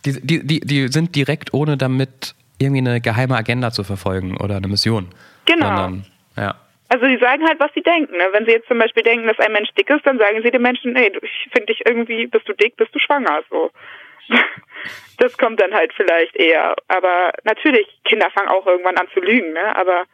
Die, 0.05 0.21
die, 0.21 0.47
die, 0.47 0.61
die 0.61 0.89
sind 0.89 1.17
direkt, 1.17 1.55
ohne 1.55 1.77
damit 1.79 2.35
irgendwie 2.59 2.81
eine 2.87 3.01
geheime 3.01 3.35
Agenda 3.37 3.71
zu 3.71 3.83
verfolgen 3.83 4.37
oder 4.37 4.57
eine 4.59 4.69
Mission. 4.69 5.09
Genau. 5.47 5.67
Sondern, 5.69 6.07
ja. 6.37 6.55
Also 6.91 7.07
die 7.07 7.17
sagen 7.17 7.49
halt, 7.49 7.59
was 7.59 7.71
sie 7.75 7.81
denken. 7.83 8.15
Ne? 8.19 8.25
Wenn 8.33 8.45
sie 8.45 8.51
jetzt 8.53 8.69
zum 8.69 8.79
Beispiel 8.79 9.03
denken, 9.03 9.27
dass 9.27 9.39
ein 9.39 9.53
Mensch 9.53 9.71
dick 9.79 9.89
ist, 9.89 10.05
dann 10.05 10.19
sagen 10.19 10.43
sie 10.45 10.51
dem 10.51 10.61
Menschen, 10.61 10.93
nee, 10.93 11.09
du- 11.09 11.21
ich 11.23 11.49
finde 11.51 11.73
dich 11.73 11.81
irgendwie, 11.87 12.27
bist 12.27 12.47
du 12.47 12.53
dick, 12.53 12.77
bist 12.77 12.95
du 12.95 12.99
schwanger. 12.99 13.41
So. 13.49 13.71
Das 15.19 15.39
kommt 15.39 15.61
dann 15.61 15.73
halt 15.73 15.93
vielleicht 15.95 16.35
eher. 16.35 16.75
Aber 16.89 17.33
natürlich, 17.45 17.87
Kinder 18.05 18.29
fangen 18.31 18.49
auch 18.49 18.67
irgendwann 18.67 18.97
an 18.97 19.07
zu 19.15 19.21
lügen, 19.21 19.53
ne? 19.53 19.77
Aber 19.77 20.05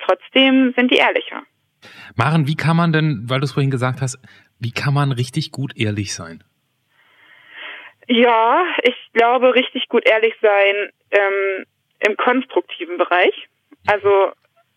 trotzdem 0.00 0.72
sind 0.74 0.90
die 0.90 0.96
ehrlicher. 0.96 1.44
Maren, 2.16 2.48
wie 2.48 2.56
kann 2.56 2.76
man 2.76 2.92
denn, 2.92 3.22
weil 3.28 3.38
du 3.38 3.44
es 3.44 3.52
vorhin 3.52 3.70
gesagt 3.70 4.00
hast, 4.00 4.18
wie 4.58 4.72
kann 4.72 4.94
man 4.94 5.12
richtig 5.12 5.52
gut 5.52 5.72
ehrlich 5.76 6.12
sein? 6.12 6.42
Ja, 8.08 8.64
ich 8.82 8.96
glaube, 9.12 9.54
richtig 9.54 9.88
gut 9.88 10.04
ehrlich 10.06 10.34
sein 10.40 10.90
ähm, 11.12 11.66
im 12.00 12.16
konstruktiven 12.16 12.98
Bereich. 12.98 13.48
Also 13.86 14.32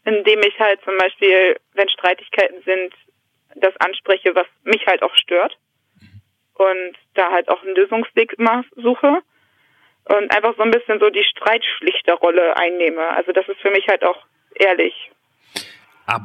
indem 0.05 0.39
ich 0.41 0.59
halt 0.59 0.79
zum 0.83 0.97
Beispiel, 0.97 1.55
wenn 1.73 1.89
Streitigkeiten 1.89 2.61
sind, 2.65 2.93
das 3.55 3.75
anspreche, 3.77 4.35
was 4.35 4.47
mich 4.63 4.85
halt 4.85 5.01
auch 5.01 5.15
stört. 5.15 5.57
Und 6.61 6.95
da 7.15 7.31
halt 7.31 7.49
auch 7.49 7.61
einen 7.63 7.75
Lösungsweg 7.75 8.35
suche. 8.75 9.19
Und 10.05 10.35
einfach 10.35 10.55
so 10.57 10.63
ein 10.63 10.71
bisschen 10.71 10.99
so 10.99 11.09
die 11.09 11.23
Streitschlichterrolle 11.23 12.57
einnehme. 12.57 13.07
Also 13.15 13.31
das 13.31 13.47
ist 13.47 13.59
für 13.61 13.71
mich 13.71 13.87
halt 13.87 14.03
auch 14.03 14.17
ehrlich. 14.55 14.93
Ab, 16.05 16.21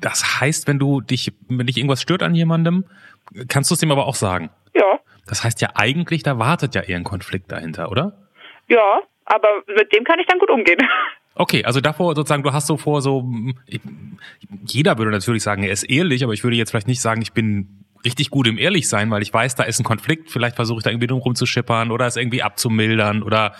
das 0.00 0.40
heißt, 0.40 0.68
wenn 0.68 0.78
du 0.78 1.00
dich, 1.00 1.32
wenn 1.48 1.66
dich 1.66 1.76
irgendwas 1.76 2.02
stört 2.02 2.22
an 2.22 2.34
jemandem, 2.34 2.84
kannst 3.48 3.70
du 3.70 3.74
es 3.74 3.82
ihm 3.82 3.90
aber 3.92 4.06
auch 4.06 4.14
sagen. 4.16 4.50
Ja, 4.74 4.98
Das 5.26 5.44
heißt 5.44 5.60
ja 5.62 5.70
eigentlich, 5.74 6.22
da 6.22 6.38
wartet 6.38 6.74
ja 6.74 6.82
eher 6.82 6.96
ein 6.96 7.04
Konflikt 7.04 7.50
dahinter, 7.52 7.90
oder? 7.90 8.12
ja, 8.68 9.00
aber 9.26 9.48
mit 9.66 9.92
dem 9.94 10.04
kann 10.04 10.18
ich 10.18 10.26
dann 10.26 10.38
gut 10.38 10.50
umgehen. 10.50 10.78
Okay, 11.36 11.64
also 11.64 11.80
davor 11.80 12.14
sozusagen, 12.14 12.44
du 12.44 12.52
hast 12.52 12.68
so 12.68 12.76
vor, 12.76 13.02
so 13.02 13.24
jeder 14.68 14.98
würde 14.98 15.10
natürlich 15.10 15.42
sagen, 15.42 15.64
er 15.64 15.72
ist 15.72 15.82
ehrlich, 15.82 16.22
aber 16.22 16.32
ich 16.32 16.44
würde 16.44 16.56
jetzt 16.56 16.70
vielleicht 16.70 16.86
nicht 16.86 17.00
sagen, 17.00 17.22
ich 17.22 17.32
bin 17.32 17.83
richtig 18.04 18.30
gut 18.30 18.46
im 18.46 18.58
Ehrlichsein, 18.58 19.10
weil 19.10 19.22
ich 19.22 19.32
weiß, 19.32 19.54
da 19.54 19.64
ist 19.64 19.80
ein 19.80 19.84
Konflikt, 19.84 20.30
vielleicht 20.30 20.56
versuche 20.56 20.78
ich 20.78 20.84
da 20.84 20.90
irgendwie 20.90 21.06
drum 21.06 21.20
rumzuschippern 21.20 21.90
oder 21.90 22.06
es 22.06 22.16
irgendwie 22.16 22.42
abzumildern 22.42 23.22
oder 23.22 23.54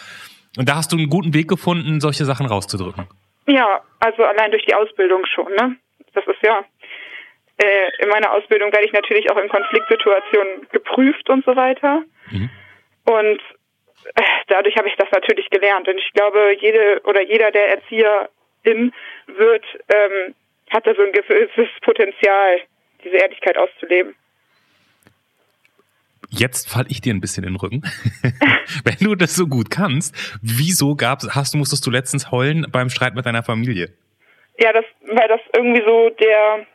und 0.57 0.69
da 0.69 0.77
hast 0.77 0.93
du 0.93 0.97
einen 0.97 1.11
guten 1.11 1.35
Weg 1.35 1.49
gefunden, 1.49 2.01
solche 2.01 2.25
Sachen 2.25 2.47
rauszudrücken. 2.47 3.09
Ja, 3.47 3.83
also 4.01 4.23
allein 4.25 4.51
durch 4.51 4.65
die 4.65 4.75
Ausbildung 4.75 5.27
schon, 5.27 5.53
ne? 5.53 5.77
Das 6.15 6.25
ist 6.27 6.43
ja, 6.43 6.65
äh, 7.59 8.03
in 8.03 8.09
meiner 8.09 8.33
Ausbildung 8.33 8.73
werde 8.73 8.87
ich 8.87 8.93
natürlich 8.93 9.31
auch 9.31 9.37
in 9.37 9.49
Konfliktsituationen 9.49 10.69
geprüft 10.73 11.29
und 11.29 11.45
so 11.45 11.57
weiter. 11.57 12.03
Mhm. 12.31 12.51
Und 13.05 13.41
äh, 14.15 14.23
dadurch 14.49 14.77
habe 14.77 14.89
ich 14.89 14.97
das 14.97 15.11
natürlich 15.13 15.51
gelernt. 15.51 15.89
Und 15.89 15.99
ich 15.99 16.13
glaube, 16.13 16.57
jede 16.61 17.01
oder 17.05 17.23
jeder 17.23 17.51
der 17.51 17.77
Erzieherin 17.77 18.93
wird, 19.27 19.65
ähm, 19.89 20.35
hat 20.71 20.87
da 20.87 20.95
so 20.95 21.03
ein 21.03 21.13
gewisses 21.13 21.69
Potenzial, 21.83 22.61
diese 23.05 23.17
Ehrlichkeit 23.17 23.59
auszuleben. 23.59 24.15
Jetzt 26.39 26.71
fall 26.71 26.87
ich 26.89 27.01
dir 27.01 27.15
ein 27.15 27.21
bisschen 27.21 27.45
in 27.45 27.55
den 27.55 27.57
Rücken. 27.57 27.83
Wenn 28.85 28.97
du 29.01 29.15
das 29.15 29.35
so 29.35 29.47
gut 29.47 29.71
kannst, 29.71 30.15
wieso 30.43 30.97
gab's, 30.97 31.29
hast 31.35 31.55
du, 31.55 31.59
musstest 31.59 31.87
du 31.87 31.91
letztens 31.91 32.31
heulen 32.31 32.67
beim 32.71 32.91
Streit 32.91 33.15
mit 33.15 33.27
deiner 33.27 33.43
Familie? 33.43 33.93
Ja, 34.59 34.73
das, 34.73 34.85
weil 35.07 35.29
das 35.29 35.41
irgendwie 35.55 35.83
so 35.85 36.11
der, 36.11 36.67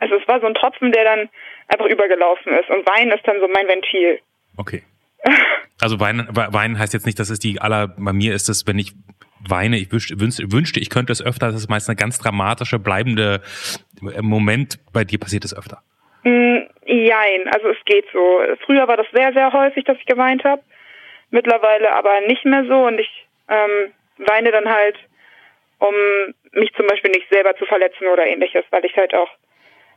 also 0.00 0.14
es 0.16 0.28
war 0.28 0.40
so 0.40 0.46
ein 0.46 0.54
Tropfen, 0.54 0.92
der 0.92 1.04
dann 1.04 1.28
einfach 1.68 1.86
übergelaufen 1.86 2.52
ist. 2.54 2.70
Und 2.70 2.86
Wein 2.86 3.10
ist 3.10 3.26
dann 3.26 3.40
so 3.40 3.48
mein 3.48 3.68
Ventil. 3.68 4.20
Okay. 4.56 4.82
Also 5.78 6.00
weinen, 6.00 6.26
weinen 6.32 6.78
heißt 6.78 6.94
jetzt 6.94 7.04
nicht, 7.04 7.18
dass 7.18 7.28
es 7.28 7.38
die 7.38 7.60
aller, 7.60 7.88
bei 7.88 8.14
mir 8.14 8.32
ist 8.32 8.48
es, 8.48 8.66
wenn 8.66 8.78
ich 8.78 8.94
weine, 9.46 9.76
ich 9.76 9.92
wünschte, 9.92 10.18
wünschte, 10.18 10.50
wünschte 10.50 10.80
ich 10.80 10.88
könnte 10.88 11.12
es 11.12 11.22
öfter, 11.22 11.48
das 11.48 11.56
ist 11.56 11.68
meist 11.68 11.88
eine 11.88 11.96
ganz 11.96 12.18
dramatische, 12.18 12.78
bleibende 12.78 13.42
äh, 14.00 14.22
Moment, 14.22 14.78
bei 14.94 15.04
dir 15.04 15.18
passiert 15.18 15.44
es 15.44 15.54
öfter. 15.54 15.82
Mm, 16.24 16.60
Jein, 16.86 17.48
also 17.48 17.68
es 17.68 17.84
geht 17.84 18.06
so. 18.12 18.40
Früher 18.64 18.86
war 18.86 18.96
das 18.96 19.06
sehr, 19.12 19.32
sehr 19.32 19.52
häufig, 19.52 19.84
dass 19.84 19.98
ich 19.98 20.06
geweint 20.06 20.44
habe. 20.44 20.62
Mittlerweile 21.30 21.92
aber 21.92 22.20
nicht 22.22 22.44
mehr 22.44 22.64
so 22.64 22.86
und 22.86 23.00
ich 23.00 23.26
ähm, 23.48 23.92
weine 24.18 24.52
dann 24.52 24.68
halt, 24.68 24.96
um 25.78 25.94
mich 26.52 26.72
zum 26.74 26.86
Beispiel 26.86 27.10
nicht 27.10 27.28
selber 27.28 27.56
zu 27.56 27.66
verletzen 27.66 28.06
oder 28.06 28.26
ähnliches, 28.26 28.64
weil 28.70 28.84
ich 28.84 28.96
halt 28.96 29.14
auch 29.14 29.28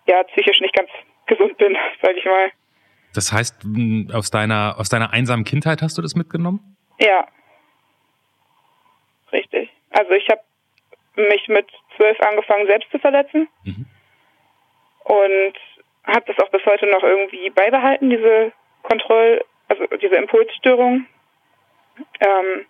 ja 0.08 0.24
psychisch 0.24 0.60
nicht 0.62 0.76
ganz 0.76 0.90
gesund 1.28 1.58
bin, 1.58 1.78
sag 2.02 2.16
ich 2.18 2.26
mal. 2.26 2.52
Das 3.14 3.32
heißt, 3.32 3.66
aus 4.14 4.32
deiner, 4.32 4.76
aus 4.78 4.90
deiner 4.90 5.14
einsamen 5.14 5.46
Kindheit 5.46 5.82
hast 5.82 5.98
du 5.98 6.02
das 6.02 6.16
mitgenommen? 6.16 6.76
Ja. 7.00 7.28
Richtig. 9.32 9.70
Also 9.92 10.12
ich 10.12 10.28
habe 10.30 10.42
mich 11.16 11.48
mit 11.48 11.68
zwölf 11.96 12.20
angefangen, 12.22 12.68
selbst 12.68 12.90
zu 12.92 13.00
verletzen. 13.00 13.48
Mhm. 13.64 13.86
Und 15.04 15.54
habe 16.10 16.26
das 16.28 16.38
auch 16.44 16.52
bis 16.52 16.66
heute 16.66 16.88
noch 16.88 17.04
irgendwie 17.04 17.50
beibehalten, 17.50 18.10
diese 18.10 18.52
Kontroll-, 18.84 19.44
also 19.68 19.86
diese 20.02 20.16
Impulsstörung. 20.16 21.06
Ähm, 22.20 22.66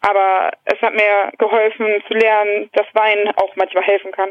aber 0.00 0.50
es 0.64 0.80
hat 0.80 0.94
mir 0.94 1.32
geholfen 1.38 1.86
zu 2.08 2.14
lernen, 2.14 2.70
dass 2.72 2.86
Wein 2.94 3.32
auch 3.36 3.54
manchmal 3.56 3.84
helfen 3.84 4.12
kann. 4.12 4.30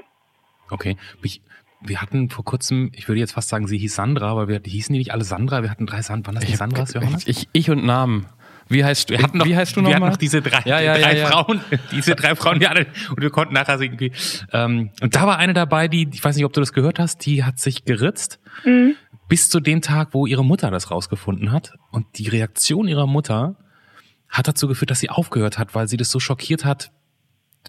Okay. 0.72 0.98
Ich, 1.24 1.42
wir 1.82 2.02
hatten 2.02 2.30
vor 2.30 2.44
kurzem, 2.44 2.92
ich 2.96 3.08
würde 3.08 3.20
jetzt 3.20 3.34
fast 3.34 3.50
sagen, 3.50 3.68
sie 3.68 3.78
hieß 3.78 3.96
Sandra, 3.96 4.32
aber 4.32 4.48
wir 4.48 4.60
die 4.60 4.72
hießen 4.72 4.94
die 4.94 5.00
nicht 5.00 5.14
alle 5.14 5.24
Sandra. 5.24 5.62
Wir 5.62 5.70
hatten 5.70 5.86
drei 5.86 6.02
Sandra. 6.02 6.30
Waren 6.30 6.36
das 6.36 6.46
die 6.46 6.56
Sandras, 6.56 6.94
Johannes? 6.94 7.28
Ich, 7.28 7.48
ich 7.54 7.70
und 7.70 7.86
Namen. 7.86 8.28
Wie 8.70 8.84
heißt, 8.86 9.10
Wir 9.10 9.22
hatten 9.22 9.40
noch, 9.40 9.46
wie 9.46 9.56
heißt 9.56 9.76
du 9.76 9.82
wir 9.82 9.88
hatten 9.88 9.94
nochmal? 9.96 10.10
noch 10.12 10.18
diese 10.18 10.42
drei, 10.42 10.62
Ja, 10.66 10.80
ja, 10.80 10.98
drei 10.98 11.18
ja, 11.18 11.20
ja. 11.20 11.28
Frauen, 11.28 11.62
diese 11.92 12.16
drei 12.16 12.36
Frauen, 12.36 12.60
die 12.60 12.68
alle, 12.68 12.86
und 13.10 13.22
wir 13.22 13.32
konnten 13.32 13.54
nachher 13.56 13.80
irgendwie, 13.82 14.12
ähm, 14.54 14.92
und 15.02 15.16
da 15.16 15.26
war 15.26 15.38
eine 15.38 15.54
dabei, 15.54 15.88
die, 15.88 16.08
ich 16.14 16.24
weiß 16.24 16.36
nicht, 16.36 16.46
ob 16.46 16.54
du 16.54 16.60
das 16.60 16.72
gehört 16.72 17.00
hast, 17.00 17.26
die 17.26 17.44
hat 17.44 17.60
sich 17.60 17.84
geritzt, 17.86 18.40
bis 19.28 19.50
zu 19.50 19.60
dem 19.60 19.82
Tag, 19.82 20.10
wo 20.14 20.26
ihre 20.26 20.46
Mutter 20.46 20.72
das 20.72 20.92
rausgefunden 20.92 21.52
hat. 21.52 21.74
Und 21.92 22.06
die 22.18 22.28
Reaktion 22.28 22.88
ihrer 22.88 23.08
Mutter 23.08 23.56
hat 24.28 24.48
dazu 24.48 24.68
geführt, 24.68 24.92
dass 24.92 25.00
sie 25.00 25.10
aufgehört 25.10 25.58
hat, 25.58 25.74
weil 25.76 25.88
sie 25.88 25.98
das 25.98 26.12
so 26.12 26.20
schockiert 26.20 26.66
hat, 26.66 26.92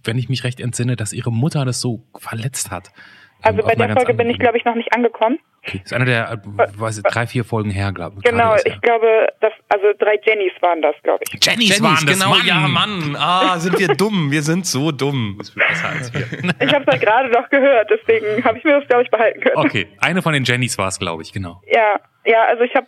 wenn 0.04 0.18
ich 0.18 0.28
mich 0.28 0.44
recht 0.44 0.60
entsinne, 0.60 0.96
dass 0.96 1.12
ihre 1.12 1.32
Mutter 1.32 1.64
das 1.64 1.80
so 1.80 2.06
verletzt 2.18 2.70
hat. 2.70 2.92
Also 3.42 3.62
bei 3.62 3.74
der 3.74 3.90
Folge 3.94 4.14
bin 4.14 4.28
ich, 4.30 4.38
glaube 4.38 4.58
ich, 4.58 4.64
noch 4.64 4.74
nicht 4.74 4.92
angekommen. 4.94 5.38
Okay. 5.66 5.80
Ist 5.84 5.92
einer 5.92 6.04
der, 6.04 6.30
äh, 6.32 6.36
weiß 6.80 6.98
ich, 6.98 7.02
drei, 7.04 7.26
vier 7.26 7.44
Folgen 7.44 7.70
her, 7.70 7.92
glaube 7.92 8.16
ich. 8.18 8.24
Genau, 8.24 8.54
ich 8.64 8.80
glaube, 8.80 9.28
das, 9.40 9.52
also 9.68 9.86
drei 9.98 10.18
Jennys 10.22 10.52
waren 10.60 10.80
das, 10.82 10.94
glaube 11.02 11.24
ich. 11.24 11.32
Jennys, 11.44 11.68
Jennys, 11.68 11.82
waren 11.82 12.06
das, 12.06 12.18
genau, 12.18 12.30
Mann. 12.30 12.46
ja, 12.46 12.68
Mann. 12.68 13.16
Ah, 13.18 13.58
sind 13.58 13.78
wir 13.78 13.88
dumm. 13.88 14.30
Wir 14.30 14.42
sind 14.42 14.66
so 14.66 14.90
dumm. 14.90 15.36
Besser 15.38 15.88
als 15.88 16.12
wir. 16.14 16.20
Ich 16.60 16.74
habe 16.74 16.84
es 16.84 16.86
halt 16.86 17.00
gerade 17.00 17.28
noch 17.30 17.48
gehört, 17.50 17.90
deswegen 17.90 18.42
habe 18.44 18.58
ich 18.58 18.64
mir 18.64 18.78
das, 18.78 18.88
glaube 18.88 19.02
ich, 19.02 19.10
behalten 19.10 19.40
können. 19.40 19.56
Okay, 19.56 19.88
eine 20.00 20.22
von 20.22 20.32
den 20.32 20.44
Jennys 20.44 20.78
war 20.78 20.88
es, 20.88 20.98
glaube 20.98 21.22
ich, 21.22 21.32
genau. 21.32 21.60
Ja, 21.66 22.00
ja, 22.24 22.44
also 22.44 22.62
ich 22.64 22.74
habe, 22.74 22.86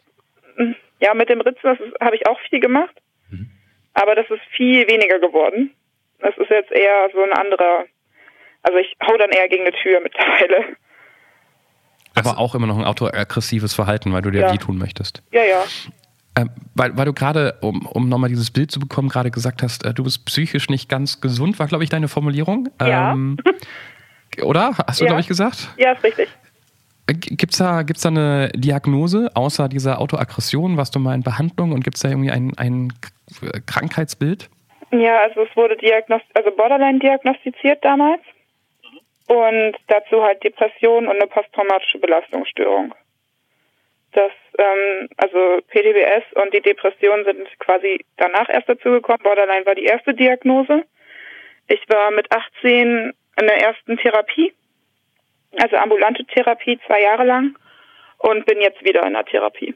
ja, 1.01 1.15
mit 1.15 1.29
dem 1.29 1.41
Ritzen, 1.41 1.61
das 1.63 1.79
habe 2.01 2.17
ich 2.17 2.27
auch 2.27 2.39
viel 2.49 2.61
gemacht. 2.61 2.95
Aber 3.95 4.15
das 4.15 4.25
ist 4.31 4.41
viel 4.57 4.87
weniger 4.89 5.19
geworden. 5.19 5.71
Das 6.21 6.37
ist 6.39 6.49
jetzt 6.51 6.71
eher 6.73 7.11
so 7.13 7.23
ein 7.23 7.33
anderer, 7.33 7.85
also 8.63 8.79
ich 8.79 8.97
hau 9.07 9.17
dann 9.17 9.31
eher 9.31 9.49
gegen 9.49 9.63
eine 9.67 9.73
Tür 9.73 10.01
mittlerweile. 10.01 10.77
Aber 12.15 12.39
auch 12.39 12.55
immer 12.55 12.67
noch 12.67 12.79
ein 12.79 12.85
autoaggressives 12.85 13.75
Verhalten, 13.75 14.13
weil 14.13 14.23
du 14.23 14.31
dir 14.31 14.43
Ja. 14.43 14.53
wehtun 14.53 14.77
möchtest. 14.79 15.23
Ja, 15.33 15.43
ja. 15.45 15.65
Ähm, 16.39 16.51
weil, 16.75 16.97
weil 16.97 17.05
du 17.07 17.13
gerade, 17.13 17.59
um, 17.63 17.87
um 17.87 18.09
nochmal 18.09 18.29
dieses 18.31 18.51
Bild 18.51 18.71
zu 18.71 18.81
bekommen, 18.81 19.09
gerade 19.09 19.31
gesagt 19.31 19.63
hast, 19.63 19.85
äh, 19.85 19.93
du 19.95 20.03
bist 20.05 20.25
psychisch 20.27 20.69
nicht 20.71 20.89
ganz 20.89 21.21
gesund, 21.21 21.59
war, 21.59 21.67
glaube 21.67 21.85
ich, 21.85 21.91
deine 21.91 22.09
Formulierung. 22.09 22.69
Ja. 22.81 23.13
Ähm, 23.13 23.37
oder? 24.43 24.73
Hast 24.87 25.01
du, 25.01 25.05
Ja. 25.05 25.09
glaube 25.09 25.21
ich, 25.21 25.29
gesagt? 25.29 25.69
Ja, 25.77 25.93
ist 25.93 26.03
richtig. 26.05 26.29
Äh, 27.07 27.15
Gibt's 27.15 27.59
da, 27.59 27.83
gibt's 27.83 28.03
da 28.03 28.09
eine 28.11 28.49
Diagnose 28.55 29.31
außer 29.35 29.69
dieser 29.69 30.01
Autoaggression? 30.01 30.77
Warst 30.77 30.95
du 30.95 31.01
mal 31.01 31.15
in 31.15 31.23
Behandlung 31.23 31.73
und 31.73 31.83
gibt's 31.85 32.01
da 32.01 32.09
irgendwie 32.09 32.31
ein, 32.31 32.53
ein 32.57 32.93
Krankheitsbild? 33.67 34.49
Ja, 34.91 35.21
also 35.27 35.43
es 35.43 35.57
wurde 35.57 35.77
diagnost 35.77 36.25
also 36.35 36.51
Borderline 36.51 36.99
diagnostiziert 36.99 37.83
damals. 37.85 38.21
Und 39.33 39.79
dazu 39.87 40.23
halt 40.23 40.45
Depression 40.45 41.09
und 41.09 41.17
eine 41.17 41.27
posttraumatische 41.27 41.99
Belastungsstörung. 41.99 42.95
Das, 44.13 44.31
ähm, 44.59 45.09
also 45.17 45.63
PTBS 45.69 46.25
und 46.35 46.53
die 46.53 46.61
Depression 46.61 47.25
sind 47.25 47.49
quasi 47.59 48.05
danach 48.19 48.51
erst 48.51 48.69
dazugekommen. 48.69 49.23
Borderline 49.23 49.65
war 49.65 49.75
die 49.75 49.87
erste 49.87 50.13
Diagnose. 50.13 50.85
Ich 51.67 51.81
war 51.89 52.11
mit 52.11 52.31
18 52.31 53.15
in 53.41 53.47
der 53.47 53.59
ersten 53.63 53.97
Therapie, 53.97 54.53
also 55.59 55.77
ambulante 55.77 56.27
Therapie, 56.27 56.79
zwei 56.87 57.01
Jahre 57.01 57.25
lang 57.25 57.57
und 58.19 58.45
bin 58.45 58.61
jetzt 58.61 58.85
wieder 58.85 59.03
in 59.07 59.15
der 59.15 59.25
Therapie. 59.25 59.75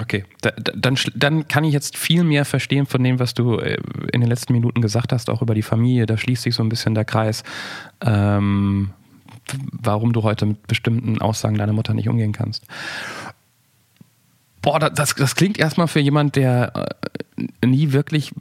Okay, 0.00 0.24
da, 0.42 0.50
da, 0.52 0.72
dann, 0.76 0.96
dann 1.14 1.48
kann 1.48 1.64
ich 1.64 1.72
jetzt 1.72 1.96
viel 1.96 2.22
mehr 2.22 2.44
verstehen 2.44 2.86
von 2.86 3.02
dem, 3.02 3.18
was 3.18 3.34
du 3.34 3.58
äh, 3.58 3.78
in 4.12 4.20
den 4.20 4.28
letzten 4.30 4.52
Minuten 4.52 4.80
gesagt 4.80 5.12
hast, 5.12 5.28
auch 5.28 5.42
über 5.42 5.54
die 5.54 5.62
Familie. 5.62 6.06
Da 6.06 6.16
schließt 6.16 6.42
sich 6.42 6.54
so 6.54 6.62
ein 6.62 6.68
bisschen 6.68 6.94
der 6.94 7.04
Kreis, 7.04 7.42
ähm, 8.04 8.90
warum 9.72 10.12
du 10.12 10.22
heute 10.22 10.46
mit 10.46 10.66
bestimmten 10.66 11.20
Aussagen 11.20 11.56
deiner 11.56 11.72
Mutter 11.72 11.94
nicht 11.94 12.08
umgehen 12.08 12.32
kannst. 12.32 12.64
Boah, 14.62 14.78
da- 14.78 14.90
das, 14.90 15.14
das 15.14 15.34
klingt 15.36 15.58
erstmal 15.58 15.88
für 15.88 16.00
jemand, 16.00 16.36
der 16.36 16.72
äh, 17.36 17.66
nie 17.66 17.92
wirklich 17.92 18.32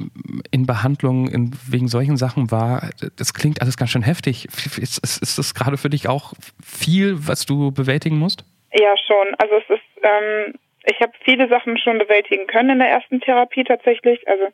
in 0.51 0.65
Behandlung 0.65 1.27
in, 1.27 1.51
wegen 1.67 1.87
solchen 1.87 2.17
Sachen 2.17 2.51
war. 2.51 2.89
Das 3.15 3.33
klingt 3.33 3.61
alles 3.61 3.77
ganz 3.77 3.91
schön 3.91 4.01
heftig. 4.03 4.45
Ist, 4.77 4.97
ist, 4.99 5.21
ist 5.21 5.37
das 5.37 5.53
gerade 5.53 5.77
für 5.77 5.89
dich 5.89 6.07
auch 6.07 6.33
viel, 6.63 7.27
was 7.27 7.45
du 7.45 7.71
bewältigen 7.71 8.17
musst? 8.17 8.43
Ja, 8.73 8.93
schon. 9.07 9.33
Also 9.37 9.55
es 9.55 9.69
ist, 9.77 10.03
ähm, 10.03 10.53
ich 10.88 11.00
habe 11.02 11.12
viele 11.23 11.47
Sachen 11.50 11.78
schon 11.78 11.97
bewältigen 11.97 12.47
können 12.47 12.71
in 12.71 12.80
der 12.80 12.89
ersten 12.89 13.19
Therapie 13.19 13.63
tatsächlich. 13.63 14.28
Also 14.28 14.47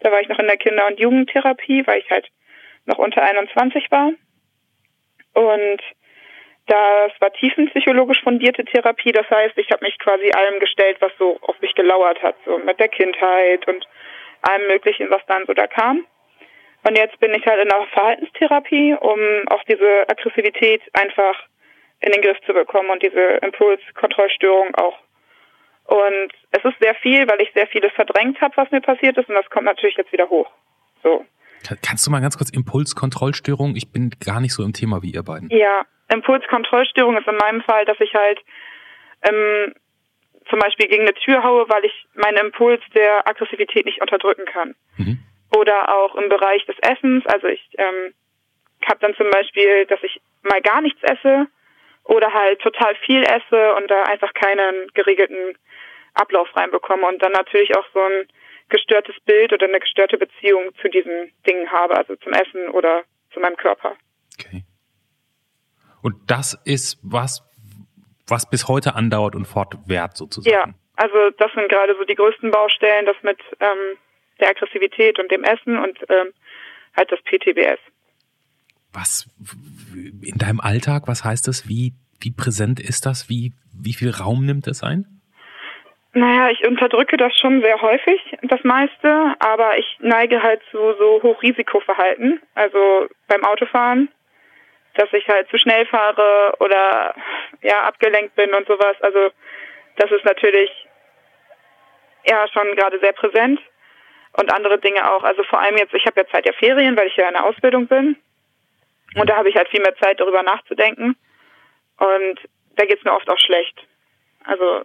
da 0.00 0.10
war 0.10 0.20
ich 0.20 0.28
noch 0.28 0.38
in 0.38 0.46
der 0.46 0.56
Kinder- 0.56 0.86
und 0.86 0.98
Jugendtherapie, 0.98 1.86
weil 1.86 2.00
ich 2.00 2.10
halt 2.10 2.28
noch 2.84 2.98
unter 2.98 3.22
21 3.22 3.90
war. 3.90 4.12
Und 5.34 5.80
das 6.66 7.12
war 7.20 7.32
tiefenpsychologisch 7.32 8.22
fundierte 8.22 8.64
Therapie. 8.64 9.12
Das 9.12 9.28
heißt, 9.30 9.56
ich 9.56 9.70
habe 9.70 9.84
mich 9.84 9.98
quasi 9.98 10.30
allem 10.32 10.58
gestellt, 10.58 10.96
was 11.00 11.12
so 11.18 11.38
auf 11.42 11.60
mich 11.60 11.74
gelauert 11.74 12.20
hat, 12.22 12.34
so 12.44 12.58
mit 12.58 12.80
der 12.80 12.88
Kindheit 12.88 13.66
und 13.68 13.86
allem 14.42 14.66
Möglichen, 14.66 15.10
was 15.10 15.24
dann 15.26 15.46
so 15.46 15.54
da 15.54 15.66
kam. 15.66 16.04
Und 16.86 16.98
jetzt 16.98 17.18
bin 17.20 17.34
ich 17.34 17.46
halt 17.46 17.62
in 17.62 17.68
der 17.68 17.86
Verhaltenstherapie, 17.92 18.94
um 18.94 19.20
auch 19.48 19.62
diese 19.64 20.08
Aggressivität 20.08 20.82
einfach 20.92 21.46
in 22.00 22.12
den 22.12 22.22
Griff 22.22 22.40
zu 22.44 22.52
bekommen 22.52 22.90
und 22.90 23.02
diese 23.02 23.20
Impulskontrollstörung 23.42 24.74
auch. 24.74 24.98
Und 25.86 26.32
es 26.50 26.64
ist 26.64 26.78
sehr 26.80 26.94
viel, 26.96 27.28
weil 27.28 27.40
ich 27.40 27.52
sehr 27.54 27.66
vieles 27.68 27.92
verdrängt 27.92 28.40
habe, 28.40 28.56
was 28.56 28.70
mir 28.70 28.80
passiert 28.80 29.16
ist, 29.16 29.28
und 29.28 29.34
das 29.34 29.48
kommt 29.50 29.66
natürlich 29.66 29.96
jetzt 29.96 30.12
wieder 30.12 30.28
hoch. 30.28 30.50
So. 31.02 31.24
Kannst 31.82 32.06
du 32.06 32.10
mal 32.10 32.20
ganz 32.20 32.36
kurz 32.36 32.50
Impulskontrollstörung? 32.50 33.74
Ich 33.76 33.92
bin 33.92 34.10
gar 34.24 34.40
nicht 34.40 34.52
so 34.52 34.62
im 34.62 34.72
Thema 34.72 35.02
wie 35.02 35.10
ihr 35.10 35.22
beiden. 35.22 35.48
Ja, 35.50 35.82
Impulskontrollstörung 36.12 37.16
ist 37.16 37.26
in 37.26 37.36
meinem 37.36 37.62
Fall, 37.62 37.84
dass 37.84 37.98
ich 38.00 38.14
halt 38.14 38.40
ähm, 39.22 39.74
zum 40.48 40.58
Beispiel 40.58 40.88
gegen 40.88 41.02
eine 41.02 41.14
Tür 41.14 41.42
haue, 41.42 41.68
weil 41.68 41.84
ich 41.84 42.06
meinen 42.14 42.38
Impuls 42.38 42.82
der 42.94 43.26
Aggressivität 43.26 43.84
nicht 43.84 44.00
unterdrücken 44.00 44.44
kann. 44.44 44.74
Mhm. 44.96 45.18
Oder 45.56 45.94
auch 45.94 46.14
im 46.14 46.28
Bereich 46.28 46.64
des 46.66 46.76
Essens. 46.82 47.24
Also 47.26 47.48
ich 47.48 47.62
ähm, 47.78 48.14
habe 48.86 48.98
dann 49.00 49.14
zum 49.16 49.30
Beispiel, 49.30 49.86
dass 49.86 50.02
ich 50.02 50.20
mal 50.42 50.60
gar 50.60 50.80
nichts 50.80 51.02
esse 51.02 51.46
oder 52.04 52.32
halt 52.32 52.60
total 52.60 52.94
viel 53.04 53.22
esse 53.22 53.74
und 53.74 53.90
da 53.90 54.02
einfach 54.04 54.32
keinen 54.34 54.88
geregelten 54.94 55.56
Ablauf 56.16 56.48
reinbekomme 56.56 57.06
und 57.06 57.22
dann 57.22 57.32
natürlich 57.32 57.76
auch 57.76 57.84
so 57.92 58.00
ein 58.00 58.26
gestörtes 58.68 59.14
Bild 59.24 59.52
oder 59.52 59.66
eine 59.66 59.80
gestörte 59.80 60.18
Beziehung 60.18 60.74
zu 60.80 60.88
diesen 60.88 61.32
Dingen 61.46 61.70
habe, 61.70 61.96
also 61.96 62.16
zum 62.16 62.32
Essen 62.32 62.68
oder 62.70 63.04
zu 63.32 63.40
meinem 63.40 63.56
Körper. 63.56 63.96
Okay. 64.38 64.64
Und 66.02 66.14
das 66.26 66.58
ist 66.64 66.98
was, 67.02 67.42
was 68.26 68.48
bis 68.48 68.68
heute 68.68 68.94
andauert 68.94 69.34
und 69.34 69.46
fortwährt 69.46 70.16
sozusagen. 70.16 70.54
Ja, 70.54 70.74
also 70.96 71.30
das 71.38 71.52
sind 71.54 71.68
gerade 71.68 71.94
so 71.96 72.04
die 72.04 72.14
größten 72.14 72.50
Baustellen, 72.50 73.06
das 73.06 73.16
mit 73.22 73.38
ähm, 73.60 73.98
der 74.40 74.50
Aggressivität 74.50 75.18
und 75.18 75.30
dem 75.30 75.44
Essen 75.44 75.78
und 75.78 75.98
ähm, 76.08 76.32
halt 76.96 77.12
das 77.12 77.20
PTBS. 77.22 77.78
Was 78.92 79.28
in 80.22 80.38
deinem 80.38 80.60
Alltag, 80.60 81.06
was 81.06 81.24
heißt 81.24 81.46
das? 81.48 81.68
Wie, 81.68 81.94
wie 82.20 82.30
präsent 82.30 82.80
ist 82.80 83.04
das? 83.04 83.28
Wie, 83.28 83.52
wie 83.72 83.92
viel 83.92 84.10
Raum 84.10 84.46
nimmt 84.46 84.66
es 84.66 84.82
ein? 84.82 85.15
Naja, 86.16 86.48
ich 86.48 86.66
unterdrücke 86.66 87.18
das 87.18 87.36
schon 87.36 87.60
sehr 87.60 87.78
häufig, 87.82 88.18
das 88.40 88.64
meiste, 88.64 89.34
aber 89.38 89.76
ich 89.76 89.98
neige 90.00 90.42
halt 90.42 90.62
zu 90.70 90.94
so 90.98 91.22
Hochrisikoverhalten. 91.22 92.40
Also 92.54 93.06
beim 93.28 93.44
Autofahren, 93.44 94.08
dass 94.94 95.12
ich 95.12 95.28
halt 95.28 95.46
zu 95.50 95.58
schnell 95.58 95.84
fahre 95.84 96.54
oder 96.60 97.14
ja 97.60 97.82
abgelenkt 97.82 98.34
bin 98.34 98.54
und 98.54 98.66
sowas. 98.66 98.96
Also 99.02 99.28
das 99.96 100.10
ist 100.10 100.24
natürlich 100.24 100.70
ja 102.26 102.48
schon 102.48 102.74
gerade 102.76 102.98
sehr 103.00 103.12
präsent 103.12 103.60
und 104.38 104.50
andere 104.54 104.78
Dinge 104.78 105.12
auch. 105.12 105.22
Also 105.22 105.42
vor 105.42 105.60
allem 105.60 105.76
jetzt, 105.76 105.92
ich 105.92 106.06
habe 106.06 106.22
ja 106.22 106.26
Zeit 106.28 106.46
der 106.46 106.54
Ferien, 106.54 106.96
weil 106.96 107.08
ich 107.08 107.16
ja 107.16 107.28
in 107.28 107.34
der 107.34 107.44
Ausbildung 107.44 107.88
bin 107.88 108.16
und 109.16 109.28
da 109.28 109.36
habe 109.36 109.50
ich 109.50 109.56
halt 109.56 109.68
viel 109.68 109.82
mehr 109.82 109.96
Zeit 109.96 110.18
darüber 110.18 110.42
nachzudenken 110.42 111.14
und 111.98 112.40
da 112.76 112.86
geht's 112.86 113.04
mir 113.04 113.12
oft 113.12 113.28
auch 113.28 113.38
schlecht. 113.38 113.86
Also 114.44 114.82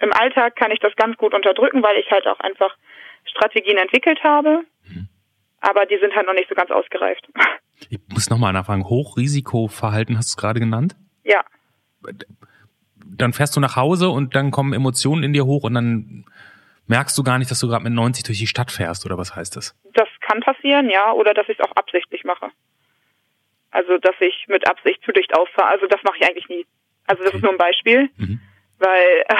im 0.00 0.12
Alltag 0.12 0.56
kann 0.56 0.70
ich 0.70 0.78
das 0.80 0.94
ganz 0.96 1.16
gut 1.16 1.34
unterdrücken, 1.34 1.82
weil 1.82 1.96
ich 1.98 2.10
halt 2.10 2.26
auch 2.26 2.40
einfach 2.40 2.76
Strategien 3.24 3.76
entwickelt 3.78 4.22
habe. 4.24 4.62
Aber 5.60 5.84
die 5.86 5.98
sind 5.98 6.14
halt 6.16 6.26
noch 6.26 6.34
nicht 6.34 6.48
so 6.48 6.54
ganz 6.54 6.70
ausgereift. 6.70 7.26
Ich 7.88 7.98
muss 8.12 8.28
nochmal 8.28 8.52
nachfragen. 8.52 8.84
Hochrisikoverhalten 8.84 10.18
hast 10.18 10.28
du 10.28 10.32
es 10.32 10.36
gerade 10.36 10.60
genannt? 10.60 10.96
Ja. 11.24 11.42
Dann 13.06 13.32
fährst 13.32 13.56
du 13.56 13.60
nach 13.60 13.74
Hause 13.74 14.10
und 14.10 14.34
dann 14.36 14.50
kommen 14.50 14.74
Emotionen 14.74 15.22
in 15.22 15.32
dir 15.32 15.46
hoch 15.46 15.64
und 15.64 15.72
dann 15.74 16.26
merkst 16.86 17.16
du 17.16 17.22
gar 17.22 17.38
nicht, 17.38 17.50
dass 17.50 17.58
du 17.60 17.68
gerade 17.68 17.82
mit 17.84 17.94
90 17.94 18.22
durch 18.24 18.38
die 18.38 18.46
Stadt 18.46 18.70
fährst 18.70 19.06
oder 19.06 19.16
was 19.16 19.34
heißt 19.34 19.56
das? 19.56 19.74
Das 19.94 20.08
kann 20.20 20.40
passieren, 20.40 20.90
ja, 20.90 21.10
oder 21.12 21.32
dass 21.32 21.48
ich 21.48 21.58
es 21.58 21.64
auch 21.64 21.74
absichtlich 21.74 22.22
mache. 22.24 22.50
Also, 23.70 23.96
dass 23.96 24.14
ich 24.20 24.46
mit 24.48 24.68
Absicht 24.68 25.02
zu 25.04 25.12
dicht 25.12 25.34
auffahre. 25.34 25.68
Also, 25.68 25.86
das 25.86 26.02
mache 26.02 26.18
ich 26.20 26.26
eigentlich 26.28 26.48
nie. 26.50 26.66
Also, 27.06 27.22
das 27.22 27.28
Okay. 27.30 27.36
ist 27.38 27.42
nur 27.44 27.52
ein 27.52 27.58
Beispiel, 27.58 28.10
Mhm. 28.18 28.40
weil 28.78 29.24
äh, 29.28 29.34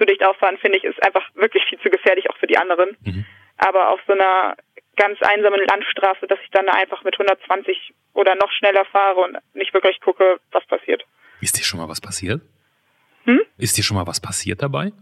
zu 0.00 0.06
dicht 0.06 0.24
auffahren, 0.24 0.56
finde 0.58 0.78
ich, 0.78 0.84
ist 0.84 1.02
einfach 1.04 1.22
wirklich 1.34 1.62
viel 1.68 1.78
zu 1.80 1.90
gefährlich, 1.90 2.30
auch 2.30 2.36
für 2.38 2.46
die 2.46 2.56
anderen. 2.56 2.96
Mhm. 3.04 3.26
Aber 3.58 3.90
auf 3.90 4.00
so 4.06 4.14
einer 4.14 4.56
ganz 4.96 5.20
einsamen 5.20 5.60
Landstraße, 5.68 6.26
dass 6.26 6.38
ich 6.42 6.50
dann 6.50 6.66
da 6.66 6.72
einfach 6.72 7.04
mit 7.04 7.14
120 7.14 7.92
oder 8.14 8.34
noch 8.36 8.50
schneller 8.52 8.84
fahre 8.86 9.20
und 9.20 9.36
nicht 9.54 9.74
wirklich 9.74 10.00
gucke, 10.00 10.40
was 10.52 10.64
passiert. 10.66 11.04
Ist 11.40 11.58
dir 11.58 11.64
schon 11.64 11.80
mal 11.80 11.88
was 11.88 12.00
passiert? 12.00 12.40
Hm? 13.24 13.40
Ist 13.58 13.76
dir 13.76 13.82
schon 13.82 13.96
mal 13.96 14.06
was 14.06 14.20
passiert 14.20 14.62
dabei? 14.62 14.92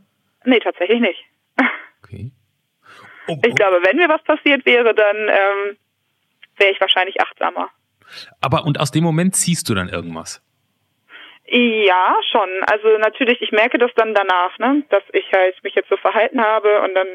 Nee, 0.44 0.60
tatsächlich 0.60 1.00
nicht. 1.00 1.24
Okay. 2.04 2.30
Oh, 3.26 3.36
Ich 3.44 3.54
glaube, 3.54 3.82
wenn 3.84 3.96
mir 3.96 4.08
was 4.08 4.22
passiert 4.22 4.64
wäre, 4.64 4.94
dann 4.94 5.16
ähm, 5.16 5.76
wäre 6.56 6.70
ich 6.72 6.80
wahrscheinlich 6.80 7.20
achtsamer. 7.20 7.68
Aber 8.40 8.64
und 8.64 8.80
aus 8.80 8.90
dem 8.92 9.04
Moment 9.04 9.36
ziehst 9.36 9.68
du 9.68 9.74
dann 9.74 9.88
irgendwas? 9.90 10.40
Ja, 11.50 12.14
schon. 12.30 12.48
Also 12.66 12.98
natürlich, 12.98 13.40
ich 13.40 13.52
merke 13.52 13.78
das 13.78 13.90
dann 13.96 14.14
danach, 14.14 14.58
ne, 14.58 14.82
dass 14.90 15.02
ich 15.12 15.24
halt 15.32 15.54
mich 15.64 15.74
jetzt 15.74 15.88
so 15.88 15.96
verhalten 15.96 16.40
habe 16.40 16.82
und 16.82 16.94
dann 16.94 17.06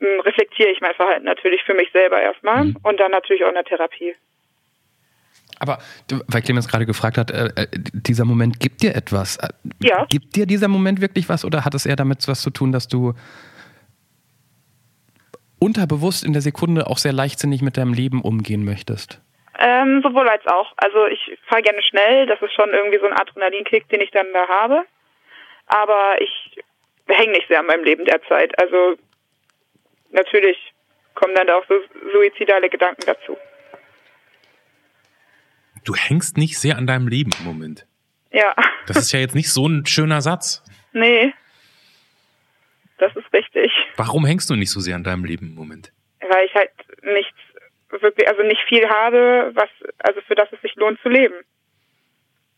ähm, 0.00 0.20
reflektiere 0.20 0.70
ich 0.70 0.80
mein 0.80 0.94
Verhalten 0.94 1.24
natürlich 1.26 1.62
für 1.64 1.74
mich 1.74 1.90
selber 1.92 2.20
erstmal 2.20 2.64
Mhm. 2.64 2.76
und 2.82 2.98
dann 2.98 3.10
natürlich 3.10 3.44
auch 3.44 3.48
in 3.48 3.54
der 3.54 3.64
Therapie. 3.64 4.14
Aber 5.58 5.78
weil 6.28 6.42
Clemens 6.42 6.66
gerade 6.66 6.86
gefragt 6.86 7.18
hat, 7.18 7.30
äh, 7.30 7.50
äh, 7.54 7.66
dieser 7.92 8.24
Moment 8.24 8.58
gibt 8.58 8.82
dir 8.82 8.96
etwas. 8.96 9.36
Äh, 9.36 9.48
Ja. 9.80 10.06
Gibt 10.06 10.34
dir 10.34 10.46
dieser 10.46 10.68
Moment 10.68 11.00
wirklich 11.00 11.28
was 11.28 11.44
oder 11.44 11.64
hat 11.64 11.74
es 11.74 11.84
eher 11.86 11.94
damit 11.96 12.26
was 12.26 12.40
zu 12.40 12.50
tun, 12.50 12.72
dass 12.72 12.88
du 12.88 13.12
unterbewusst 15.58 16.24
in 16.24 16.32
der 16.32 16.42
Sekunde 16.42 16.86
auch 16.88 16.98
sehr 16.98 17.12
leichtsinnig 17.12 17.62
mit 17.62 17.76
deinem 17.76 17.92
Leben 17.92 18.22
umgehen 18.22 18.64
möchtest? 18.64 19.20
Ähm, 19.64 20.00
sowohl 20.02 20.28
als 20.28 20.44
auch. 20.48 20.72
Also 20.76 21.06
ich 21.06 21.38
fahre 21.46 21.62
gerne 21.62 21.80
schnell, 21.82 22.26
das 22.26 22.42
ist 22.42 22.52
schon 22.52 22.70
irgendwie 22.70 22.98
so 22.98 23.06
ein 23.06 23.12
Adrenalinkick, 23.12 23.88
den 23.90 24.00
ich 24.00 24.10
dann 24.10 24.26
da 24.32 24.48
habe. 24.48 24.82
Aber 25.66 26.16
ich 26.20 26.58
hänge 27.06 27.32
nicht 27.32 27.46
sehr 27.46 27.60
an 27.60 27.66
meinem 27.66 27.84
Leben 27.84 28.04
derzeit. 28.04 28.58
Also 28.58 28.96
natürlich 30.10 30.56
kommen 31.14 31.34
dann 31.36 31.46
da 31.46 31.58
auch 31.58 31.64
so 31.68 31.74
suizidale 32.12 32.68
Gedanken 32.70 33.02
dazu. 33.06 33.36
Du 35.84 35.94
hängst 35.94 36.36
nicht 36.36 36.58
sehr 36.58 36.76
an 36.76 36.86
deinem 36.86 37.06
Leben 37.08 37.30
im 37.38 37.44
Moment. 37.44 37.86
Ja, 38.32 38.54
Das 38.86 38.96
ist 38.96 39.12
ja 39.12 39.20
jetzt 39.20 39.34
nicht 39.34 39.52
so 39.52 39.66
ein 39.68 39.86
schöner 39.86 40.20
Satz. 40.22 40.62
nee. 40.92 41.32
Das 42.98 43.14
ist 43.16 43.32
richtig. 43.32 43.72
Warum 43.96 44.24
hängst 44.24 44.48
du 44.48 44.54
nicht 44.54 44.70
so 44.70 44.78
sehr 44.78 44.94
an 44.94 45.02
deinem 45.02 45.24
Leben 45.24 45.46
im 45.48 45.54
Moment? 45.56 45.92
Weil 46.20 46.46
ich 46.46 46.54
halt 46.54 46.70
nichts 47.02 47.36
wirklich, 48.00 48.28
also 48.28 48.42
nicht 48.42 48.60
viel 48.68 48.88
habe, 48.88 49.50
was, 49.54 49.68
also 49.98 50.20
für 50.26 50.34
das 50.34 50.48
es 50.52 50.60
sich 50.62 50.74
lohnt 50.76 50.98
zu 51.02 51.08
leben. 51.08 51.34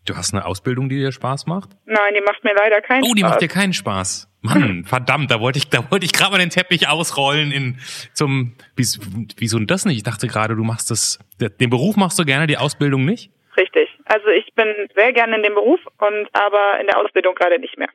Du 0.06 0.14
hast 0.16 0.34
eine 0.34 0.44
Ausbildung, 0.44 0.90
die 0.90 0.96
dir 0.96 1.12
Spaß 1.12 1.46
macht? 1.46 1.70
Nein, 1.86 2.12
die 2.14 2.20
macht 2.20 2.44
mir 2.44 2.54
leider 2.54 2.82
keinen 2.82 3.04
Oh, 3.04 3.14
die 3.14 3.20
Spaß. 3.20 3.30
macht 3.30 3.40
dir 3.40 3.48
keinen 3.48 3.72
Spaß. 3.72 4.28
Mann, 4.42 4.84
verdammt, 4.86 5.30
da 5.30 5.40
wollte 5.40 5.58
ich, 5.58 5.70
da 5.70 5.90
wollte 5.90 6.04
ich 6.04 6.12
gerade 6.12 6.32
mal 6.32 6.38
den 6.38 6.50
Teppich 6.50 6.88
ausrollen 6.88 7.50
in 7.52 7.78
zum. 8.12 8.54
Wieso, 8.76 9.00
wieso 9.38 9.56
denn 9.56 9.66
das 9.66 9.86
nicht? 9.86 9.96
Ich 9.96 10.02
dachte 10.02 10.26
gerade, 10.26 10.54
du 10.56 10.62
machst 10.62 10.90
das. 10.90 11.18
Den 11.40 11.70
Beruf 11.70 11.96
machst 11.96 12.18
du 12.18 12.26
gerne, 12.26 12.46
die 12.46 12.58
Ausbildung 12.58 13.06
nicht? 13.06 13.30
Richtig. 13.56 13.88
Also 14.04 14.28
ich 14.28 14.52
bin 14.54 14.66
sehr 14.94 15.14
gerne 15.14 15.36
in 15.36 15.42
dem 15.42 15.54
Beruf 15.54 15.80
und 15.98 16.28
aber 16.34 16.78
in 16.80 16.86
der 16.86 16.98
Ausbildung 16.98 17.34
gerade 17.34 17.58
nicht 17.58 17.78
mehr. 17.78 17.88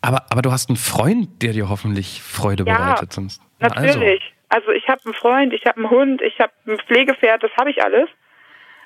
Aber, 0.00 0.26
aber 0.30 0.42
du 0.42 0.50
hast 0.52 0.68
einen 0.68 0.76
Freund, 0.76 1.40
der 1.42 1.52
dir 1.52 1.68
hoffentlich 1.68 2.20
Freude 2.20 2.64
Ja, 2.66 2.74
bereitet 2.76 3.12
sonst. 3.12 3.40
Na, 3.60 3.68
Natürlich. 3.68 4.20
Also, 4.22 4.34
ich 4.74 4.88
habe 4.88 5.00
einen 5.04 5.14
Freund, 5.14 5.52
ich 5.52 5.66
habe 5.66 5.78
einen 5.78 5.90
Hund, 5.90 6.22
ich 6.22 6.38
habe 6.38 6.52
ein 6.66 6.78
Pflegepferd, 6.78 7.42
das 7.42 7.50
habe 7.56 7.70
ich 7.70 7.82
alles. 7.82 8.08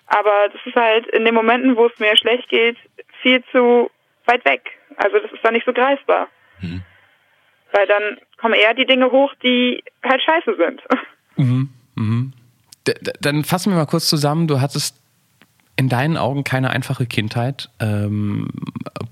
Aber 0.07 0.49
das 0.53 0.61
ist 0.65 0.77
halt 0.77 1.07
in 1.09 1.25
den 1.25 1.35
Momenten, 1.35 1.77
wo 1.77 1.87
es 1.87 1.99
mir 1.99 2.17
schlecht 2.17 2.49
geht, 2.49 2.77
viel 3.21 3.45
zu 3.53 3.91
weit 4.25 4.45
weg. 4.45 4.63
Also 4.97 5.19
das 5.19 5.31
ist 5.31 5.45
dann 5.45 5.55
nicht 5.55 5.67
so 5.67 5.73
greifbar. 5.73 6.29
Mhm. 6.61 6.83
Weil 7.73 7.87
dann 7.87 8.19
kommen 8.39 8.55
eher 8.55 8.75
die 8.75 8.87
Dinge 8.87 9.11
hoch, 9.11 9.35
die 9.43 9.83
halt 10.03 10.23
scheiße 10.23 10.57
sind. 10.57 10.83
Mhm, 11.41 11.69
mhm. 11.95 12.33
Dann 13.21 13.45
fassen 13.45 13.71
wir 13.71 13.77
mal 13.77 13.87
kurz 13.87 14.09
zusammen. 14.09 14.49
Du 14.49 14.61
hattest 14.61 14.97
in 15.77 15.89
deinen 15.89 16.17
Augen 16.17 16.43
keine 16.43 16.71
einfache 16.71 17.07
Kindheit, 17.07 17.71
ähm, 17.79 18.49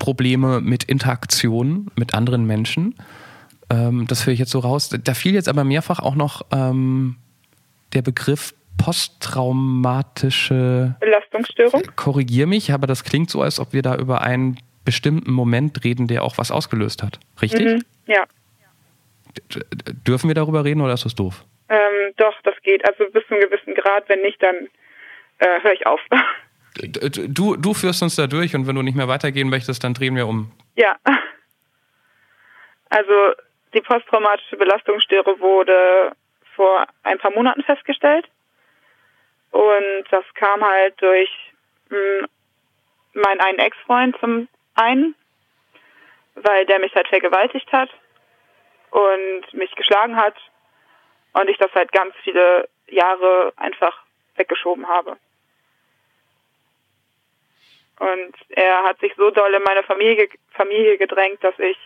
Probleme 0.00 0.60
mit 0.60 0.82
Interaktion 0.82 1.92
mit 1.94 2.14
anderen 2.14 2.48
Menschen. 2.48 2.96
Ähm, 3.70 4.06
das 4.06 4.26
höre 4.26 4.32
ich 4.32 4.38
jetzt 4.38 4.52
so 4.52 4.60
raus. 4.60 4.88
Da 4.88 5.14
fiel 5.14 5.34
jetzt 5.34 5.48
aber 5.48 5.64
mehrfach 5.64 5.98
auch 6.00 6.14
noch 6.14 6.46
ähm, 6.52 7.16
der 7.92 8.02
Begriff 8.02 8.54
posttraumatische 8.78 10.94
Belastungsstörung? 11.00 11.82
Korrigier 11.96 12.46
mich, 12.46 12.72
aber 12.72 12.86
das 12.86 13.02
klingt 13.04 13.30
so, 13.30 13.42
als 13.42 13.58
ob 13.58 13.72
wir 13.72 13.82
da 13.82 13.96
über 13.96 14.22
einen 14.22 14.58
bestimmten 14.84 15.32
Moment 15.32 15.82
reden, 15.84 16.06
der 16.06 16.22
auch 16.22 16.38
was 16.38 16.50
ausgelöst 16.50 17.02
hat. 17.02 17.18
Richtig? 17.42 17.66
Mhm. 17.66 17.84
Ja. 18.06 18.24
Dürfen 20.06 20.28
wir 20.28 20.34
darüber 20.34 20.64
reden 20.64 20.80
oder 20.80 20.94
ist 20.94 21.04
das 21.04 21.14
doof? 21.14 21.44
Ähm, 21.68 22.14
doch, 22.16 22.34
das 22.44 22.54
geht. 22.62 22.88
Also 22.88 23.04
bis 23.12 23.26
zu 23.26 23.34
einem 23.34 23.42
gewissen 23.42 23.74
Grad. 23.74 24.08
Wenn 24.08 24.22
nicht, 24.22 24.42
dann 24.42 24.54
äh, 25.38 25.62
höre 25.62 25.72
ich 25.72 25.86
auf. 25.86 26.00
Du, 27.28 27.56
du 27.56 27.74
führst 27.74 28.02
uns 28.02 28.16
da 28.16 28.26
durch 28.26 28.54
und 28.54 28.66
wenn 28.66 28.76
du 28.76 28.82
nicht 28.82 28.96
mehr 28.96 29.08
weitergehen 29.08 29.48
möchtest, 29.48 29.82
dann 29.82 29.94
drehen 29.94 30.14
wir 30.14 30.26
um. 30.26 30.52
Ja. 30.76 30.96
Also 32.90 33.12
die 33.76 33.82
posttraumatische 33.82 34.56
Belastungsstörung 34.56 35.38
wurde 35.38 36.12
vor 36.54 36.86
ein 37.02 37.18
paar 37.18 37.32
Monaten 37.32 37.62
festgestellt. 37.62 38.26
Und 39.50 40.04
das 40.10 40.24
kam 40.34 40.64
halt 40.64 41.00
durch 41.00 41.30
hm, 41.90 42.26
meinen 43.12 43.40
einen 43.40 43.58
Ex-Freund 43.58 44.16
zum 44.18 44.48
einen, 44.74 45.14
weil 46.34 46.64
der 46.66 46.80
mich 46.80 46.94
halt 46.94 47.08
vergewaltigt 47.08 47.70
hat 47.70 47.90
und 48.90 49.52
mich 49.52 49.74
geschlagen 49.74 50.16
hat 50.16 50.36
und 51.34 51.48
ich 51.48 51.58
das 51.58 51.72
halt 51.74 51.92
ganz 51.92 52.14
viele 52.24 52.68
Jahre 52.88 53.52
einfach 53.56 54.02
weggeschoben 54.36 54.88
habe. 54.88 55.18
Und 57.98 58.34
er 58.50 58.84
hat 58.84 59.00
sich 59.00 59.14
so 59.16 59.30
doll 59.30 59.52
in 59.54 59.62
meine 59.62 59.82
Familie, 59.82 60.28
Familie 60.52 60.98
gedrängt, 60.98 61.42
dass 61.44 61.58
ich 61.58 61.78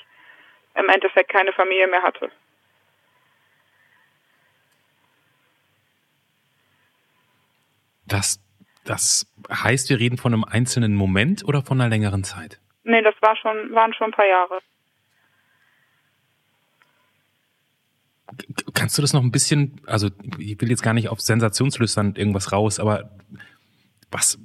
im 0.75 0.89
Endeffekt 0.89 1.31
keine 1.31 1.53
Familie 1.53 1.89
mehr 1.89 2.03
hatte. 2.03 2.31
Das, 8.07 8.41
das 8.85 9.33
heißt, 9.51 9.89
wir 9.89 10.01
reden 10.01 10.19
von 10.19 10.35
einem 10.35 10.45
einzelnen 10.45 10.95
Moment 10.97 11.45
oder 11.45 11.63
von 11.63 11.81
einer 11.81 11.89
längeren 11.89 12.25
Zeit? 12.25 12.61
Nee, 12.83 13.03
das 13.03 13.15
war 13.21 13.37
schon, 13.37 13.73
waren 13.73 13.95
schon 13.95 14.09
ein 14.09 14.13
paar 14.13 14.27
Jahre. 14.27 14.59
Kannst 18.75 18.97
du 18.97 19.03
das 19.03 19.13
noch 19.13 19.23
ein 19.23 19.33
bisschen, 19.33 19.81
also 19.87 20.09
ich 20.39 20.61
will 20.61 20.71
jetzt 20.71 20.83
gar 20.83 20.95
nicht 20.95 21.09
auf 21.09 21.21
sensationslüstern 21.21 22.15
irgendwas 22.17 22.53
raus, 22.53 22.81
aber 22.81 23.11
was 24.11 24.39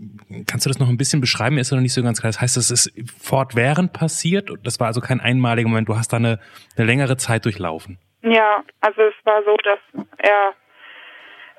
kannst 0.47 0.65
du 0.65 0.69
das 0.69 0.79
noch 0.79 0.89
ein 0.89 0.97
bisschen 0.97 1.21
beschreiben? 1.21 1.57
Ist 1.57 1.71
noch 1.71 1.79
nicht 1.79 1.93
so 1.93 2.03
ganz 2.03 2.19
klar. 2.19 2.31
Das 2.31 2.41
heißt, 2.41 2.57
es 2.57 2.71
ist 2.71 2.91
fortwährend 3.21 3.93
passiert. 3.93 4.49
Das 4.63 4.79
war 4.79 4.87
also 4.87 5.01
kein 5.01 5.19
einmaliger 5.19 5.67
Moment. 5.67 5.89
Du 5.89 5.95
hast 5.95 6.13
da 6.13 6.17
eine, 6.17 6.39
eine 6.77 6.85
längere 6.85 7.17
Zeit 7.17 7.45
durchlaufen. 7.45 7.97
Ja, 8.21 8.63
also 8.81 9.01
es 9.01 9.13
war 9.23 9.43
so, 9.43 9.57
dass 9.57 9.79
er 10.17 10.53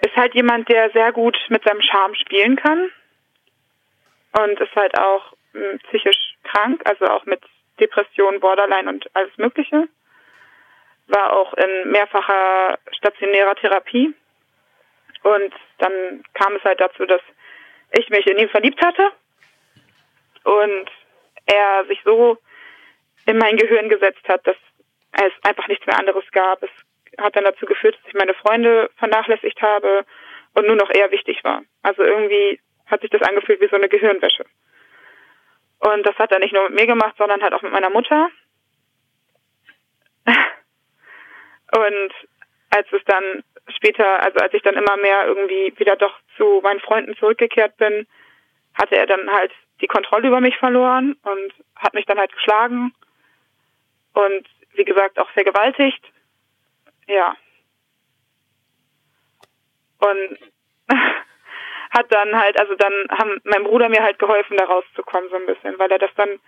ist 0.02 0.16
halt 0.16 0.34
jemand, 0.34 0.68
der 0.68 0.90
sehr 0.90 1.12
gut 1.12 1.36
mit 1.48 1.64
seinem 1.64 1.80
Charme 1.80 2.14
spielen 2.14 2.56
kann 2.56 2.90
und 4.38 4.60
ist 4.60 4.74
halt 4.76 4.98
auch 4.98 5.32
hm, 5.52 5.78
psychisch 5.88 6.34
krank, 6.44 6.82
also 6.84 7.06
auch 7.06 7.24
mit 7.24 7.40
Depression, 7.80 8.40
Borderline 8.40 8.88
und 8.88 9.06
alles 9.14 9.36
Mögliche. 9.36 9.88
War 11.08 11.32
auch 11.32 11.54
in 11.54 11.90
mehrfacher 11.90 12.78
stationärer 12.92 13.54
Therapie. 13.54 14.14
Und 15.22 15.54
dann 15.78 16.24
kam 16.34 16.56
es 16.56 16.64
halt 16.64 16.80
dazu, 16.80 17.06
dass 17.06 17.20
ich 17.92 18.08
mich 18.10 18.26
in 18.26 18.38
ihn 18.38 18.48
verliebt 18.48 18.84
hatte 18.84 19.10
und 20.44 20.90
er 21.46 21.84
sich 21.86 22.00
so 22.04 22.38
in 23.26 23.38
mein 23.38 23.56
Gehirn 23.56 23.88
gesetzt 23.88 24.28
hat, 24.28 24.46
dass 24.46 24.56
es 25.12 25.32
einfach 25.42 25.66
nichts 25.68 25.86
mehr 25.86 25.98
anderes 25.98 26.24
gab. 26.32 26.62
Es 26.62 26.70
hat 27.18 27.36
dann 27.36 27.44
dazu 27.44 27.66
geführt, 27.66 27.96
dass 27.96 28.08
ich 28.08 28.14
meine 28.14 28.34
Freunde 28.34 28.90
vernachlässigt 28.96 29.60
habe 29.62 30.04
und 30.54 30.66
nur 30.66 30.76
noch 30.76 30.90
er 30.90 31.10
wichtig 31.10 31.42
war. 31.44 31.62
Also 31.82 32.02
irgendwie 32.02 32.60
hat 32.86 33.00
sich 33.00 33.10
das 33.10 33.22
angefühlt 33.22 33.60
wie 33.60 33.68
so 33.68 33.76
eine 33.76 33.88
Gehirnwäsche. 33.88 34.44
Und 35.78 36.06
das 36.06 36.16
hat 36.16 36.32
er 36.32 36.38
nicht 36.38 36.52
nur 36.52 36.68
mit 36.68 36.80
mir 36.80 36.86
gemacht, 36.86 37.16
sondern 37.18 37.42
halt 37.42 37.52
auch 37.52 37.62
mit 37.62 37.72
meiner 37.72 37.90
Mutter. 37.90 38.28
Und 41.76 42.12
als 42.70 42.86
es 42.92 43.02
dann 43.06 43.42
später, 43.68 44.22
also 44.22 44.38
als 44.38 44.54
ich 44.54 44.62
dann 44.62 44.74
immer 44.74 44.96
mehr 44.96 45.26
irgendwie 45.26 45.72
wieder 45.76 45.96
doch 45.96 46.14
zu 46.36 46.60
meinen 46.62 46.80
Freunden 46.80 47.16
zurückgekehrt 47.16 47.76
bin, 47.76 48.06
hatte 48.74 48.96
er 48.96 49.06
dann 49.06 49.30
halt 49.30 49.52
die 49.80 49.86
Kontrolle 49.86 50.28
über 50.28 50.40
mich 50.40 50.56
verloren 50.56 51.16
und 51.22 51.52
hat 51.74 51.94
mich 51.94 52.06
dann 52.06 52.18
halt 52.18 52.32
geschlagen 52.32 52.92
und 54.14 54.46
wie 54.74 54.84
gesagt 54.84 55.18
auch 55.18 55.30
vergewaltigt. 55.30 56.04
Ja. 57.06 57.36
Und 59.98 60.38
hat 61.90 62.12
dann 62.12 62.38
halt, 62.38 62.58
also 62.58 62.74
dann 62.74 62.92
haben 63.10 63.40
mein 63.44 63.64
Bruder 63.64 63.88
mir 63.88 64.02
halt 64.02 64.18
geholfen, 64.18 64.56
da 64.56 64.64
rauszukommen 64.64 65.30
so 65.30 65.36
ein 65.36 65.46
bisschen, 65.46 65.78
weil 65.78 65.90
er 65.90 65.98
das 65.98 66.10
dann 66.16 66.38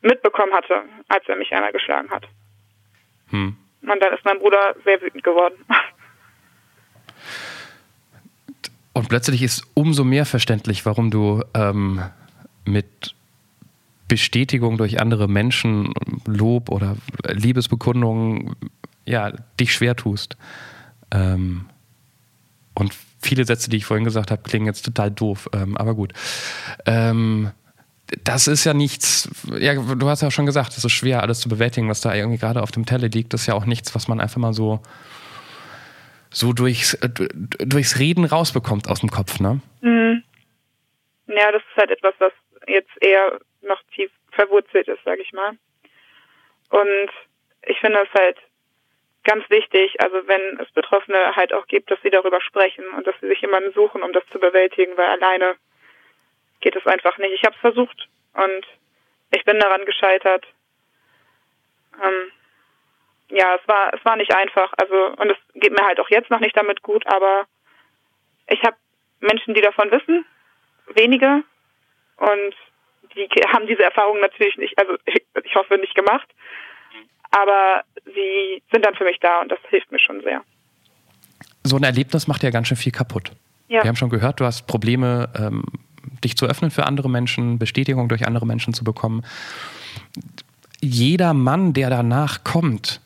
mitbekommen 0.00 0.52
hatte, 0.52 0.82
als 1.08 1.28
er 1.28 1.36
mich 1.36 1.52
einmal 1.52 1.72
geschlagen 1.72 2.10
hat. 2.10 2.24
Hm. 3.30 3.56
Und 3.82 4.00
dann 4.00 4.14
ist 4.14 4.24
mein 4.24 4.38
Bruder 4.38 4.74
sehr 4.84 5.00
wütend 5.00 5.24
geworden. 5.24 5.56
Und 8.92 9.08
plötzlich 9.08 9.42
ist 9.42 9.64
umso 9.74 10.04
mehr 10.04 10.26
verständlich, 10.26 10.84
warum 10.84 11.10
du 11.10 11.42
ähm, 11.54 12.02
mit 12.64 13.14
Bestätigung 14.06 14.76
durch 14.76 15.00
andere 15.00 15.28
Menschen, 15.28 15.94
Lob 16.26 16.68
oder 16.68 16.96
Liebesbekundungen, 17.26 18.54
ja, 19.06 19.32
dich 19.58 19.72
schwer 19.72 19.96
tust. 19.96 20.36
Ähm, 21.10 21.64
und 22.74 22.94
viele 23.20 23.44
Sätze, 23.44 23.70
die 23.70 23.78
ich 23.78 23.86
vorhin 23.86 24.04
gesagt 24.04 24.30
habe, 24.30 24.42
klingen 24.42 24.66
jetzt 24.66 24.84
total 24.84 25.10
doof, 25.10 25.48
ähm, 25.54 25.76
aber 25.76 25.94
gut. 25.94 26.12
Ähm, 26.84 27.50
das 28.24 28.46
ist 28.46 28.64
ja 28.64 28.74
nichts, 28.74 29.28
ja, 29.58 29.74
du 29.74 30.08
hast 30.08 30.22
ja 30.22 30.30
schon 30.30 30.46
gesagt, 30.46 30.72
es 30.76 30.84
ist 30.84 30.92
schwer, 30.92 31.22
alles 31.22 31.40
zu 31.40 31.48
bewältigen, 31.48 31.88
was 31.88 32.00
da 32.00 32.14
irgendwie 32.14 32.38
gerade 32.38 32.62
auf 32.62 32.70
dem 32.70 32.86
Teller 32.86 33.08
liegt. 33.08 33.32
Das 33.32 33.42
ist 33.42 33.46
ja 33.46 33.54
auch 33.54 33.64
nichts, 33.64 33.94
was 33.94 34.08
man 34.08 34.20
einfach 34.20 34.38
mal 34.38 34.52
so 34.52 34.80
so 36.32 36.52
durchs, 36.52 36.94
äh, 36.94 37.08
durchs 37.58 37.98
Reden 37.98 38.24
rausbekommt 38.24 38.88
aus 38.88 39.00
dem 39.00 39.10
Kopf, 39.10 39.38
ne? 39.38 39.60
Mhm. 39.82 40.22
Ja, 41.26 41.52
das 41.52 41.62
ist 41.62 41.76
halt 41.76 41.90
etwas, 41.90 42.14
was 42.18 42.32
jetzt 42.66 42.90
eher 43.00 43.38
noch 43.62 43.80
tief 43.94 44.10
verwurzelt 44.30 44.88
ist, 44.88 45.00
sag 45.04 45.18
ich 45.18 45.32
mal. 45.32 45.50
Und 46.70 47.10
ich 47.66 47.78
finde 47.80 47.98
es 48.02 48.18
halt 48.18 48.38
ganz 49.24 49.48
wichtig, 49.50 50.00
also 50.00 50.16
wenn 50.26 50.58
es 50.58 50.70
Betroffene 50.72 51.36
halt 51.36 51.52
auch 51.52 51.66
gibt, 51.66 51.90
dass 51.90 52.00
sie 52.02 52.10
darüber 52.10 52.40
sprechen 52.40 52.84
und 52.96 53.06
dass 53.06 53.14
sie 53.20 53.28
sich 53.28 53.40
jemanden 53.40 53.72
suchen, 53.72 54.02
um 54.02 54.12
das 54.12 54.24
zu 54.32 54.38
bewältigen, 54.40 54.96
weil 54.96 55.06
alleine 55.06 55.54
geht 56.62 56.76
es 56.76 56.86
einfach 56.86 57.18
nicht. 57.18 57.34
Ich 57.34 57.44
habe 57.44 57.54
es 57.54 57.60
versucht 57.60 58.08
und 58.34 58.66
ich 59.30 59.44
bin 59.44 59.58
daran 59.58 59.84
gescheitert. 59.84 60.46
Ähm, 62.02 62.32
ja, 63.28 63.56
es 63.60 63.68
war, 63.68 63.92
es 63.94 64.04
war 64.04 64.16
nicht 64.16 64.34
einfach. 64.34 64.72
Also, 64.76 65.14
und 65.16 65.30
es 65.30 65.36
geht 65.54 65.72
mir 65.72 65.84
halt 65.84 66.00
auch 66.00 66.10
jetzt 66.10 66.30
noch 66.30 66.40
nicht 66.40 66.56
damit 66.56 66.82
gut, 66.82 67.06
aber 67.06 67.44
ich 68.48 68.62
habe 68.62 68.76
Menschen, 69.20 69.54
die 69.54 69.60
davon 69.60 69.90
wissen, 69.90 70.24
wenige, 70.94 71.44
und 72.16 72.54
die 73.14 73.28
haben 73.52 73.66
diese 73.66 73.82
Erfahrung 73.82 74.20
natürlich 74.20 74.56
nicht, 74.56 74.78
also 74.78 74.96
ich, 75.06 75.22
ich 75.44 75.54
hoffe 75.54 75.76
nicht 75.78 75.94
gemacht, 75.94 76.28
aber 77.30 77.82
sie 78.04 78.62
sind 78.70 78.84
dann 78.84 78.94
für 78.94 79.04
mich 79.04 79.18
da 79.20 79.40
und 79.40 79.50
das 79.50 79.58
hilft 79.68 79.90
mir 79.90 79.98
schon 79.98 80.22
sehr. 80.22 80.42
So 81.64 81.76
ein 81.76 81.84
Erlebnis 81.84 82.26
macht 82.26 82.42
ja 82.42 82.50
ganz 82.50 82.68
schön 82.68 82.76
viel 82.76 82.92
kaputt. 82.92 83.32
Ja. 83.68 83.82
Wir 83.82 83.88
haben 83.88 83.96
schon 83.96 84.10
gehört, 84.10 84.40
du 84.40 84.44
hast 84.44 84.66
Probleme, 84.66 85.32
ähm, 85.38 85.64
dich 86.24 86.36
zu 86.36 86.46
öffnen 86.46 86.70
für 86.70 86.86
andere 86.86 87.08
Menschen, 87.10 87.58
Bestätigung 87.58 88.08
durch 88.08 88.26
andere 88.26 88.46
Menschen 88.46 88.74
zu 88.74 88.84
bekommen. 88.84 89.24
Jeder 90.80 91.34
Mann, 91.34 91.72
der 91.72 91.90
danach 91.90 92.44
kommt, 92.44 93.00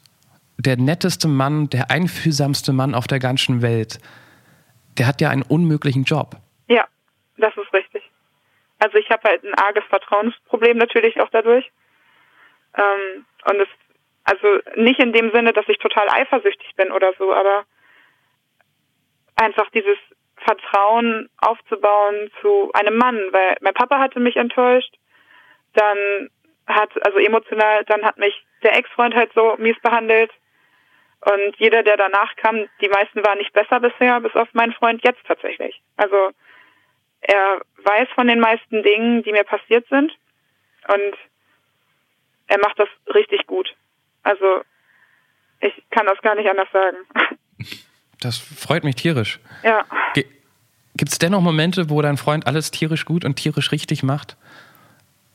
der 0.59 0.77
netteste 0.77 1.29
Mann, 1.29 1.69
der 1.69 1.91
einfühlsamste 1.91 2.73
Mann 2.73 2.95
auf 2.95 3.07
der 3.07 3.19
ganzen 3.19 3.63
Welt, 3.63 3.99
der 4.99 5.07
hat 5.07 5.21
ja 5.21 5.31
einen 5.31 5.43
unmöglichen 5.43 6.05
Job. 6.05 6.37
Ja, 6.69 6.87
das 7.37 7.55
ist 7.57 7.73
richtig. 7.73 8.03
Also 8.79 8.99
ich 8.99 9.11
habe 9.11 9.29
halt 9.29 9.45
ein 9.45 9.55
arges 9.55 9.85
Vertrauensproblem 9.89 10.79
natürlich 10.79 11.21
auch 11.21 11.29
dadurch. 11.31 11.71
Ähm, 12.77 13.25
und 13.51 13.61
es, 13.61 13.69
also 14.25 14.59
nicht 14.77 15.01
in 15.01 15.13
dem 15.13 15.31
Sinne, 15.33 15.53
dass 15.53 15.69
ich 15.69 15.79
total 15.79 16.09
eifersüchtig 16.11 16.75
bin 16.77 16.91
oder 16.91 17.13
so, 17.19 17.33
aber 17.33 17.65
einfach 19.37 19.71
dieses 19.71 19.99
Vertrauen 20.47 21.29
aufzubauen 21.39 22.31
zu 22.41 22.71
einem 22.73 22.97
Mann, 22.97 23.17
weil 23.33 23.57
mein 23.61 23.75
Papa 23.75 23.99
hatte 23.99 24.21
mich 24.21 24.37
enttäuscht, 24.37 24.95
dann 25.75 26.31
hat, 26.67 26.91
also 27.05 27.19
emotional, 27.19 27.85
dann 27.85 28.05
hat 28.05 28.19
mich 28.19 28.35
der 28.63 28.77
Ex-Freund 28.77 29.15
halt 29.15 29.33
so 29.35 29.57
mies 29.59 29.79
behandelt, 29.83 30.31
und 31.21 31.57
jeder, 31.57 31.83
der 31.83 31.97
danach 31.97 32.37
kam, 32.37 32.69
die 32.81 32.88
meisten 32.88 33.25
waren 33.25 33.38
nicht 33.38 33.53
besser 33.53 33.81
bisher, 33.81 34.21
bis 34.21 34.35
auf 34.37 34.49
meinen 34.53 34.73
Freund 34.75 35.03
jetzt 35.05 35.25
tatsächlich. 35.27 35.83
Also 35.97 36.31
er 37.21 37.61
weiß 37.83 38.09
von 38.15 38.29
den 38.29 38.38
meisten 38.38 38.83
Dingen, 38.83 39.25
die 39.25 39.33
mir 39.33 39.42
passiert 39.42 39.88
sind. 39.88 40.13
Und 40.87 41.17
er 42.47 42.59
macht 42.59 42.79
das 42.79 42.88
richtig 43.13 43.47
gut. 43.47 43.75
Also 44.23 44.63
ich 45.61 45.73
kann 45.90 46.07
das 46.07 46.21
gar 46.23 46.37
nicht 46.37 46.49
anders 46.49 46.71
sagen. 46.73 46.99
Das 48.21 48.38
freut 48.38 48.85
mich 48.85 48.94
tierisch. 48.94 49.40
Ja. 49.65 49.85
Gibt 50.97 51.13
es 51.13 51.19
dennoch 51.19 51.40
Momente, 51.40 51.90
wo 51.90 52.01
dein 52.03 52.17
Freund 52.17 52.47
alles 52.47 52.71
tierisch 52.71 53.05
gut 53.05 53.25
und 53.25 53.37
tierisch 53.37 53.73
richtig 53.73 54.03
macht? 54.03 54.37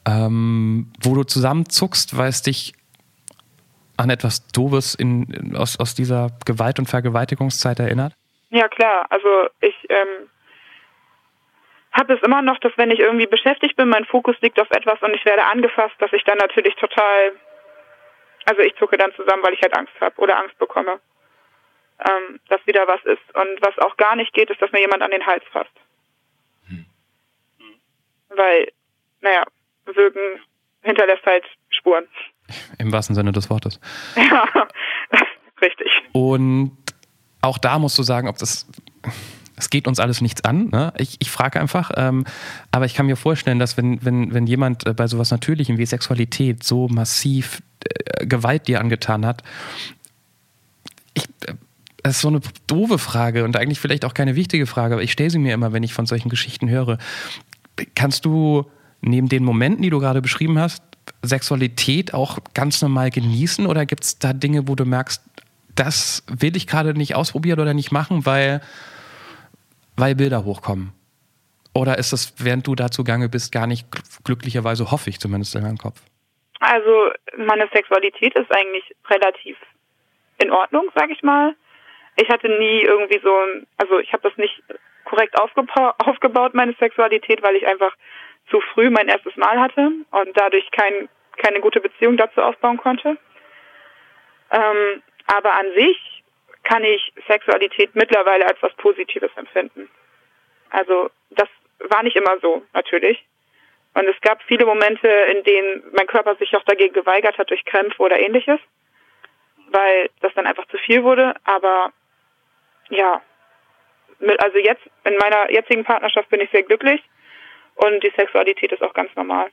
Ähm, 0.08 0.92
wo 1.02 1.14
du 1.14 1.24
zusammenzuckst, 1.24 2.18
weil 2.18 2.30
es 2.30 2.42
dich 2.42 2.74
an 3.98 4.10
etwas 4.10 4.48
Doofes 4.48 4.96
in, 4.96 5.56
aus, 5.56 5.80
aus 5.80 5.94
dieser 5.94 6.30
Gewalt- 6.46 6.80
und 6.80 6.88
Vergewaltigungszeit 6.90 7.80
erinnert? 7.80 8.14
Ja, 8.50 8.68
klar. 8.68 9.06
Also 9.10 9.28
ich 9.60 9.76
ähm, 9.90 10.30
habe 11.92 12.14
es 12.14 12.24
immer 12.24 12.42
noch, 12.42 12.58
dass 12.60 12.72
wenn 12.78 12.90
ich 12.90 13.00
irgendwie 13.00 13.28
beschäftigt 13.28 13.76
bin, 13.76 13.90
mein 13.90 14.06
Fokus 14.06 14.36
liegt 14.42 14.60
auf 14.60 14.72
etwas 14.72 15.00
und 15.02 15.14
ich 15.14 15.24
werde 15.26 15.44
angefasst, 15.46 15.96
dass 16.00 16.12
ich 16.14 16.24
dann 16.24 16.38
natürlich 16.38 16.76
total 16.76 17.34
Also 18.46 18.62
ich 18.62 18.76
zucke 18.78 18.98
dann 18.98 19.14
zusammen, 19.16 19.44
weil 19.44 19.54
ich 19.54 19.62
halt 19.62 19.78
Angst 19.78 19.94
habe 20.00 20.16
oder 20.18 20.38
Angst 20.38 20.58
bekomme, 20.58 21.00
ähm, 22.06 22.40
dass 22.50 22.66
wieder 22.66 22.88
was 22.88 23.04
ist. 23.06 23.36
Und 23.36 23.62
was 23.62 23.78
auch 23.80 23.98
gar 23.98 24.16
nicht 24.16 24.34
geht, 24.34 24.50
ist, 24.50 24.62
dass 24.62 24.72
mir 24.72 24.82
jemand 24.82 25.02
an 25.04 25.12
den 25.12 25.26
Hals 25.26 25.44
fasst. 25.52 25.72
Hm. 26.68 26.86
Weil, 28.30 28.72
naja, 29.22 29.44
Würgen 29.86 30.42
hinterlässt 30.82 31.26
halt 31.26 31.46
Spuren. 31.70 32.08
Im 32.78 32.92
wahrsten 32.92 33.16
Sinne 33.16 33.32
des 33.32 33.50
Wortes. 33.50 33.80
Ja, 34.16 34.48
richtig. 35.62 35.92
Und 36.12 36.78
auch 37.42 37.58
da 37.58 37.80
musst 37.80 37.98
du 37.98 38.04
sagen, 38.04 38.28
ob 38.28 38.38
das 38.38 38.68
es 39.62 39.70
geht 39.70 39.88
uns 39.88 40.00
alles 40.00 40.22
nichts 40.22 40.44
an. 40.44 40.70
Ne? 40.70 40.92
Ich, 40.98 41.18
ich 41.20 41.30
frage 41.30 41.60
einfach, 41.60 41.92
ähm, 41.96 42.26
aber 42.72 42.86
ich 42.86 42.96
kann 42.96 43.06
mir 43.06 43.16
vorstellen, 43.16 43.60
dass 43.60 43.78
wenn, 43.78 44.04
wenn, 44.04 44.34
wenn 44.34 44.48
jemand 44.48 44.88
äh, 44.88 44.94
bei 44.94 45.06
sowas 45.06 45.30
Natürlichem 45.30 45.78
wie 45.78 45.86
Sexualität 45.86 46.64
so 46.64 46.88
massiv 46.88 47.62
äh, 47.86 48.26
Gewalt 48.26 48.68
dir 48.68 48.80
angetan 48.80 49.24
hat, 49.24 49.44
ich, 51.14 51.26
äh, 51.46 51.54
das 52.04 52.16
ist 52.16 52.22
so 52.22 52.30
eine 52.30 52.42
doofe 52.68 52.98
Frage 52.98 53.44
und 53.44 53.58
eigentlich 53.58 53.80
vielleicht 53.80 54.06
auch 54.06 54.14
keine 54.14 54.36
wichtige 54.36 54.66
Frage, 54.66 54.96
aber 54.96 55.04
ich 55.04 55.12
stelle 55.12 55.30
sie 55.30 55.40
mir 55.40 55.54
immer, 55.54 55.74
wenn 55.74 55.84
ich 55.84 55.94
von 55.94 56.06
solchen 56.06 56.30
Geschichten 56.30 56.70
höre. 56.70 56.98
Kannst 57.96 58.26
du 58.26 58.70
neben 59.02 59.30
den 59.30 59.44
Momenten, 59.44 59.84
die 59.84 59.90
du 59.90 60.00
gerade 60.00 60.22
beschrieben 60.22 60.60
hast, 60.60 60.84
Sexualität 61.22 62.14
auch 62.14 62.40
ganz 62.54 62.82
normal 62.82 63.10
genießen 63.10 63.66
oder 63.66 63.86
gibt 63.86 64.04
es 64.04 64.20
da 64.20 64.34
Dinge, 64.34 64.68
wo 64.68 64.76
du 64.76 64.86
merkst, 64.86 65.22
das 65.76 66.24
will 66.28 66.56
ich 66.56 66.68
gerade 66.68 66.94
nicht 66.94 67.16
ausprobieren 67.16 67.60
oder 67.60 67.74
nicht 67.74 67.92
machen, 67.92 68.26
weil 68.26 68.62
weil 69.98 70.16
Bilder 70.16 70.46
hochkommen? 70.46 70.94
Oder 71.74 71.98
ist 71.98 72.12
das, 72.12 72.34
während 72.38 72.68
du 72.68 72.76
dazu 72.76 73.04
gange 73.04 73.30
bist, 73.30 73.52
gar 73.52 73.68
nicht 73.68 73.88
glücklicherweise, 74.24 74.92
hoffe 74.92 75.10
ich 75.10 75.20
zumindest 75.20 75.56
in 75.56 75.64
meinem 75.64 75.78
Kopf? 75.78 76.02
Also 76.60 77.12
meine 77.38 77.68
Sexualität 77.74 78.36
ist 78.36 78.52
eigentlich 78.52 78.84
relativ 79.10 79.58
in 80.40 80.52
Ordnung, 80.52 80.90
sag 80.96 81.10
ich 81.10 81.24
mal. 81.24 81.56
Ich 82.22 82.30
hatte 82.30 82.50
nie 82.50 82.82
irgendwie 82.82 83.20
so, 83.24 83.36
also 83.78 83.98
ich 83.98 84.14
habe 84.14 84.30
das 84.30 84.38
nicht 84.38 84.62
korrekt 85.06 85.36
aufgebaut, 85.40 86.54
meine 86.54 86.74
Sexualität, 86.74 87.42
weil 87.42 87.56
ich 87.56 87.66
einfach 87.66 87.96
zu 88.52 88.62
früh 88.62 88.92
mein 88.92 89.08
erstes 89.08 89.36
Mal 89.38 89.60
hatte 89.60 89.92
und 90.12 90.30
dadurch 90.36 90.70
kein, 90.70 91.10
keine 91.38 91.62
gute 91.62 91.82
Beziehung 91.82 92.18
dazu 92.18 92.44
aufbauen 92.44 92.78
konnte. 92.78 93.18
Ähm, 94.52 95.02
aber 95.26 95.54
an 95.54 95.74
sich 95.76 96.24
kann 96.64 96.84
ich 96.84 97.12
Sexualität 97.28 97.96
mittlerweile 97.96 98.46
als 98.46 98.62
was 98.62 98.74
Positives 98.76 99.32
empfinden. 99.36 99.90
Also 100.70 101.10
das 101.32 101.50
war 101.80 102.04
nicht 102.04 102.16
immer 102.16 102.38
so, 102.40 102.64
natürlich. 102.74 103.26
Und 103.96 104.08
es 104.08 104.22
gab 104.22 104.44
viele 104.44 104.68
Momente, 104.68 105.08
in 105.08 105.44
denen 105.44 105.84
mein 105.94 106.06
Körper 106.06 106.36
sich 106.36 106.56
auch 106.56 106.64
dagegen 106.64 106.94
geweigert 106.94 107.38
hat 107.40 107.50
durch 107.50 107.66
Krämpfe 107.66 108.00
oder 108.00 108.20
ähnliches, 108.20 108.60
weil 109.72 110.10
das 110.20 110.34
dann 110.36 110.46
einfach 110.46 110.68
zu 110.68 110.78
viel 110.78 111.04
wurde. 111.04 111.34
Aber 111.46 111.92
ja, 112.92 113.22
also 114.38 114.58
jetzt 114.60 114.82
in 115.04 115.18
meiner 115.18 115.52
jetzigen 115.52 115.84
Partnerschaft 115.84 116.30
bin 116.30 116.42
ich 116.42 116.52
sehr 116.52 116.64
glücklich 116.64 117.02
und 117.76 118.04
die 118.04 118.12
Sexualität 118.16 118.72
ist 118.72 118.84
auch 118.84 118.94
ganz 118.94 119.14
normal. 119.16 119.50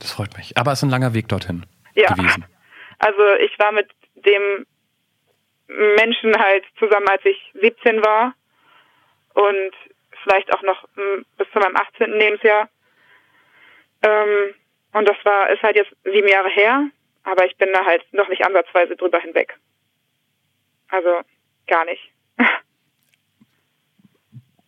Das 0.00 0.12
freut 0.12 0.36
mich. 0.36 0.56
Aber 0.56 0.72
es 0.72 0.80
ist 0.80 0.84
ein 0.84 0.90
langer 0.90 1.14
Weg 1.14 1.28
dorthin 1.28 1.64
ja. 1.94 2.12
gewesen. 2.12 2.44
Also 2.98 3.34
ich 3.40 3.56
war 3.58 3.72
mit 3.72 3.88
dem 4.14 4.66
Menschen 5.68 6.36
halt 6.36 6.64
zusammen, 6.78 7.08
als 7.08 7.24
ich 7.24 7.38
17 7.60 8.02
war 8.04 8.34
und 9.34 9.72
vielleicht 10.22 10.52
auch 10.54 10.62
noch 10.62 10.84
hm, 10.94 11.24
bis 11.38 11.50
zu 11.52 11.58
meinem 11.58 11.76
18. 11.76 12.12
Lebensjahr. 12.12 12.68
Ähm, 14.02 14.54
und 14.92 15.08
das 15.08 15.16
war, 15.24 15.50
ist 15.50 15.62
halt 15.62 15.76
jetzt 15.76 15.94
sieben 16.04 16.28
Jahre 16.28 16.50
her, 16.50 16.88
aber 17.24 17.46
ich 17.46 17.56
bin 17.56 17.72
da 17.72 17.84
halt 17.84 18.04
noch 18.12 18.28
nicht 18.28 18.44
ansatzweise 18.44 18.96
drüber 18.96 19.20
hinweg. 19.20 19.56
Also 20.88 21.20
gar 21.66 21.84
nicht. 21.84 22.12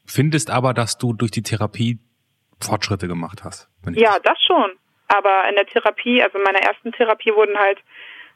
Findest 0.06 0.50
aber, 0.50 0.74
dass 0.74 0.98
du 0.98 1.12
durch 1.12 1.30
die 1.30 1.42
Therapie 1.42 1.98
Fortschritte 2.60 3.08
gemacht 3.08 3.42
hast? 3.44 3.68
Ja, 3.92 4.18
das 4.18 4.38
schon. 4.46 4.72
Aber 5.08 5.48
in 5.48 5.54
der 5.54 5.66
Therapie, 5.66 6.22
also 6.22 6.38
in 6.38 6.44
meiner 6.44 6.60
ersten 6.60 6.92
Therapie 6.92 7.32
wurden 7.34 7.58
halt 7.58 7.78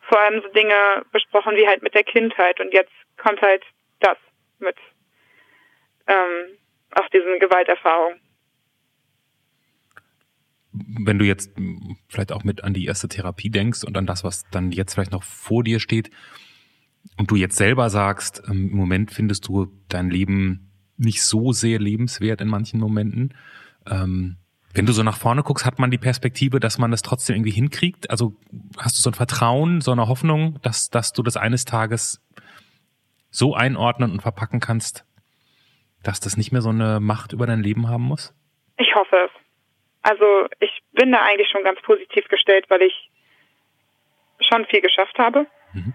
vor 0.09 0.21
allem 0.21 0.43
so 0.43 0.49
Dinge 0.49 1.05
besprochen 1.13 1.57
wie 1.57 1.67
halt 1.67 1.83
mit 1.83 1.95
der 1.95 2.05
Kindheit 2.05 2.61
und 2.61 2.73
jetzt 2.73 2.93
kommt 3.17 3.41
halt 3.43 3.63
das 4.01 4.17
mit 4.59 4.77
ähm, 6.07 6.57
auch 6.95 7.09
diesen 7.11 7.39
Gewalterfahrungen. 7.39 8.21
Wenn 10.73 11.19
du 11.19 11.25
jetzt 11.25 11.51
vielleicht 12.09 12.33
auch 12.33 12.45
mit 12.45 12.65
an 12.65 12.75
die 12.75 12.87
erste 12.87 13.09
Therapie 13.09 13.51
denkst 13.51 13.85
und 13.85 13.97
an 13.97 14.07
das, 14.07 14.25
was 14.25 14.49
dann 14.51 14.71
jetzt 14.71 14.95
vielleicht 14.95 15.13
noch 15.13 15.25
vor 15.25 15.65
dir 15.65 15.81
steht 15.81 16.11
und 17.17 17.31
du 17.31 17.37
jetzt 17.37 17.57
selber 17.57 17.91
sagst, 17.91 18.43
ähm, 18.49 18.71
im 18.71 18.77
Moment 18.77 19.11
findest 19.11 19.49
du 19.49 19.67
dein 19.89 20.11
Leben 20.11 20.71
nicht 20.97 21.23
so 21.23 21.53
sehr 21.53 21.79
lebenswert 21.79 22.41
in 22.41 22.49
manchen 22.49 22.81
Momenten, 22.81 23.35
ähm, 23.89 24.37
wenn 24.75 24.87
du 24.87 24.93
so 24.93 25.03
nach 25.03 25.17
vorne 25.17 25.43
guckst, 25.43 25.65
hat 25.65 25.79
man 25.79 25.91
die 25.91 25.99
Perspektive, 25.99 26.61
dass 26.61 26.79
man 26.79 26.91
das 26.91 27.03
trotzdem 27.03 27.37
irgendwie 27.37 27.51
hinkriegt? 27.51 28.11
Also 28.11 28.37
hast 28.79 28.97
du 28.97 29.01
so 29.01 29.11
ein 29.11 29.15
Vertrauen, 29.15 29.81
so 29.81 29.93
eine 29.93 30.09
Hoffnung, 30.09 30.61
dass, 30.63 30.91
dass 30.91 31.13
du 31.13 31.23
das 31.23 31.37
eines 31.37 31.65
Tages 31.65 32.23
so 33.31 33.55
einordnen 33.55 34.13
und 34.13 34.23
verpacken 34.23 34.61
kannst, 34.61 35.05
dass 36.03 36.21
das 36.21 36.37
nicht 36.37 36.53
mehr 36.53 36.61
so 36.61 36.69
eine 36.69 37.01
Macht 37.01 37.33
über 37.33 37.47
dein 37.47 37.63
Leben 37.63 37.89
haben 37.89 38.05
muss? 38.05 38.35
Ich 38.77 38.95
hoffe 38.95 39.17
es. 39.17 39.31
Also 40.03 40.47
ich 40.61 40.71
bin 40.93 41.13
da 41.13 41.23
eigentlich 41.23 41.49
schon 41.51 41.65
ganz 41.65 41.81
positiv 41.83 42.29
gestellt, 42.29 42.67
weil 42.69 42.83
ich 42.83 43.11
schon 44.49 44.65
viel 44.67 44.81
geschafft 44.81 45.19
habe. 45.19 45.47
Mhm. 45.73 45.95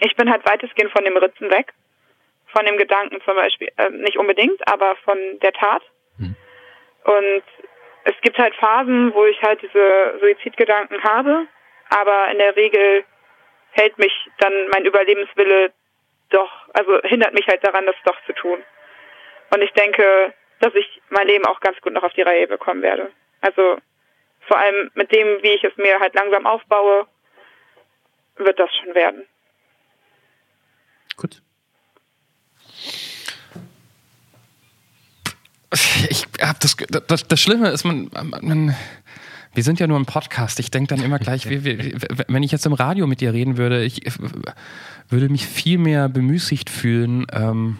Ich 0.00 0.14
bin 0.16 0.30
halt 0.30 0.44
weitestgehend 0.44 0.92
von 0.92 1.04
dem 1.04 1.16
Ritzen 1.16 1.50
weg. 1.50 1.72
Von 2.48 2.64
dem 2.64 2.76
Gedanken 2.76 3.20
zum 3.22 3.34
Beispiel, 3.34 3.70
äh, 3.76 3.90
nicht 3.90 4.16
unbedingt, 4.18 4.66
aber 4.68 4.96
von 5.04 5.18
der 5.40 5.52
Tat. 5.52 5.82
Mhm. 6.16 6.36
Und 7.04 7.42
es 8.04 8.14
gibt 8.22 8.38
halt 8.38 8.54
Phasen, 8.54 9.12
wo 9.14 9.24
ich 9.26 9.42
halt 9.42 9.60
diese 9.62 10.18
Suizidgedanken 10.20 11.02
habe, 11.02 11.46
aber 11.90 12.28
in 12.30 12.38
der 12.38 12.54
Regel 12.56 13.04
hält 13.72 13.98
mich 13.98 14.12
dann 14.38 14.52
mein 14.68 14.84
Überlebenswille 14.84 15.72
doch, 16.30 16.50
also 16.72 17.00
hindert 17.02 17.34
mich 17.34 17.46
halt 17.46 17.64
daran, 17.66 17.86
das 17.86 17.96
doch 18.04 18.16
zu 18.26 18.32
tun. 18.32 18.62
Und 19.52 19.62
ich 19.62 19.72
denke, 19.72 20.32
dass 20.60 20.74
ich 20.74 21.02
mein 21.10 21.26
Leben 21.26 21.44
auch 21.46 21.60
ganz 21.60 21.80
gut 21.80 21.92
noch 21.92 22.02
auf 22.02 22.12
die 22.14 22.22
Reihe 22.22 22.46
bekommen 22.46 22.82
werde. 22.82 23.10
Also 23.40 23.78
vor 24.46 24.58
allem 24.58 24.90
mit 24.94 25.12
dem, 25.12 25.42
wie 25.42 25.54
ich 25.54 25.64
es 25.64 25.76
mir 25.76 26.00
halt 26.00 26.14
langsam 26.14 26.46
aufbaue, 26.46 27.06
wird 28.36 28.58
das 28.58 28.70
schon 28.76 28.94
werden. 28.94 29.26
Gut. 31.16 31.42
Ich 36.10 36.26
habe 36.40 36.58
das, 36.60 36.76
das, 37.06 37.26
das 37.26 37.40
Schlimme 37.40 37.68
ist, 37.70 37.84
man, 37.84 38.08
man, 38.12 38.74
wir 39.54 39.62
sind 39.62 39.80
ja 39.80 39.86
nur 39.86 39.98
ein 39.98 40.06
Podcast. 40.06 40.60
Ich 40.60 40.70
denke 40.70 40.94
dann 40.94 41.04
immer 41.04 41.18
gleich, 41.18 41.48
wie, 41.48 41.64
wie, 41.64 41.96
wenn 42.28 42.42
ich 42.42 42.52
jetzt 42.52 42.66
im 42.66 42.72
Radio 42.72 43.06
mit 43.06 43.20
dir 43.20 43.32
reden 43.32 43.56
würde, 43.56 43.84
ich 43.84 44.02
würde 45.08 45.28
mich 45.28 45.46
viel 45.46 45.78
mehr 45.78 46.08
bemüßigt 46.08 46.70
fühlen, 46.70 47.26
ähm, 47.32 47.78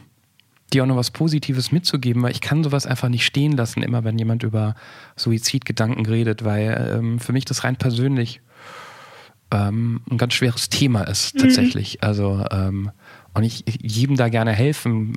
dir 0.72 0.82
auch 0.82 0.86
noch 0.86 0.96
was 0.96 1.10
Positives 1.10 1.70
mitzugeben, 1.72 2.22
weil 2.22 2.32
ich 2.32 2.40
kann 2.40 2.64
sowas 2.64 2.86
einfach 2.86 3.08
nicht 3.08 3.24
stehen 3.24 3.52
lassen, 3.52 3.82
immer 3.82 4.04
wenn 4.04 4.18
jemand 4.18 4.42
über 4.42 4.74
Suizidgedanken 5.16 6.06
redet, 6.06 6.44
weil 6.44 6.92
ähm, 6.98 7.20
für 7.20 7.32
mich 7.32 7.44
das 7.44 7.62
rein 7.62 7.76
persönlich 7.76 8.40
ähm, 9.52 10.00
ein 10.10 10.18
ganz 10.18 10.34
schweres 10.34 10.68
Thema 10.68 11.02
ist, 11.02 11.34
mhm. 11.34 11.38
tatsächlich. 11.40 11.94
Mhm. 11.94 12.08
Also, 12.08 12.44
ähm, 12.50 12.90
und 13.36 13.44
ich 13.44 13.64
jedem 13.66 14.16
da 14.16 14.28
gerne 14.30 14.52
helfen 14.52 15.12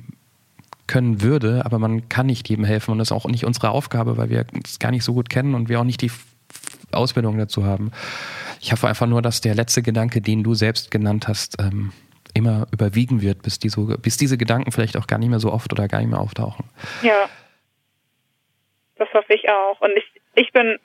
können 0.86 1.22
würde, 1.22 1.62
aber 1.64 1.78
man 1.78 2.08
kann 2.08 2.26
nicht 2.26 2.48
jedem 2.48 2.64
helfen 2.64 2.90
und 2.90 2.98
das 2.98 3.08
ist 3.08 3.12
auch 3.12 3.24
nicht 3.26 3.44
unsere 3.44 3.70
Aufgabe, 3.70 4.18
weil 4.18 4.28
wir 4.28 4.44
es 4.64 4.78
gar 4.78 4.90
nicht 4.90 5.04
so 5.04 5.14
gut 5.14 5.30
kennen 5.30 5.54
und 5.54 5.68
wir 5.68 5.80
auch 5.80 5.84
nicht 5.84 6.02
die 6.02 6.10
Ausbildung 6.92 7.38
dazu 7.38 7.64
haben. 7.64 7.92
Ich 8.60 8.72
hoffe 8.72 8.88
einfach 8.88 9.06
nur, 9.06 9.22
dass 9.22 9.40
der 9.40 9.54
letzte 9.54 9.82
Gedanke, 9.82 10.20
den 10.20 10.42
du 10.42 10.54
selbst 10.54 10.90
genannt 10.90 11.28
hast, 11.28 11.60
ähm, 11.62 11.92
immer 12.34 12.66
überwiegen 12.72 13.22
wird, 13.22 13.42
bis, 13.42 13.58
die 13.58 13.70
so, 13.70 13.86
bis 13.86 14.18
diese 14.18 14.36
Gedanken 14.36 14.70
vielleicht 14.70 14.96
auch 14.98 15.06
gar 15.06 15.18
nicht 15.18 15.30
mehr 15.30 15.40
so 15.40 15.50
oft 15.52 15.72
oder 15.72 15.88
gar 15.88 16.00
nicht 16.00 16.10
mehr 16.10 16.20
auftauchen. 16.20 16.68
Ja, 17.02 17.28
das 18.96 19.08
hoffe 19.14 19.32
ich 19.32 19.48
auch. 19.48 19.80
Und 19.80 19.92
ich, 19.96 20.04
ich 20.34 20.52
bin 20.52 20.78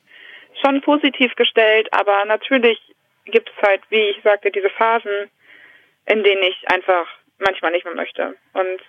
schon 0.63 0.81
positiv 0.81 1.35
gestellt, 1.35 1.89
aber 1.91 2.23
natürlich 2.25 2.79
gibt 3.25 3.49
es 3.49 3.67
halt, 3.67 3.81
wie 3.89 4.11
ich 4.11 4.23
sagte, 4.23 4.51
diese 4.51 4.69
Phasen, 4.69 5.29
in 6.05 6.23
denen 6.23 6.43
ich 6.43 6.71
einfach 6.71 7.07
manchmal 7.39 7.71
nicht 7.71 7.85
mehr 7.85 7.95
möchte. 7.95 8.35
Und 8.53 8.81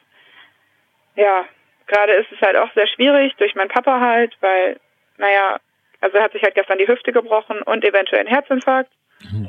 ja, 1.15 1.47
gerade 1.87 2.15
ist 2.15 2.31
es 2.33 2.41
halt 2.41 2.57
auch 2.57 2.73
sehr 2.75 2.87
schwierig 2.89 3.35
durch 3.37 3.55
meinen 3.55 3.69
Papa 3.69 4.01
halt, 4.01 4.37
weil, 4.41 4.79
naja, 5.17 5.59
also 6.01 6.19
er 6.19 6.25
hat 6.25 6.33
sich 6.33 6.43
halt 6.43 6.55
gestern 6.55 6.79
die 6.79 6.89
Hüfte 6.89 7.13
gebrochen 7.13 7.63
und 7.63 7.85
eventuell 7.85 8.21
einen 8.21 8.29
Herzinfarkt. 8.29 8.93
Mhm. 9.21 9.49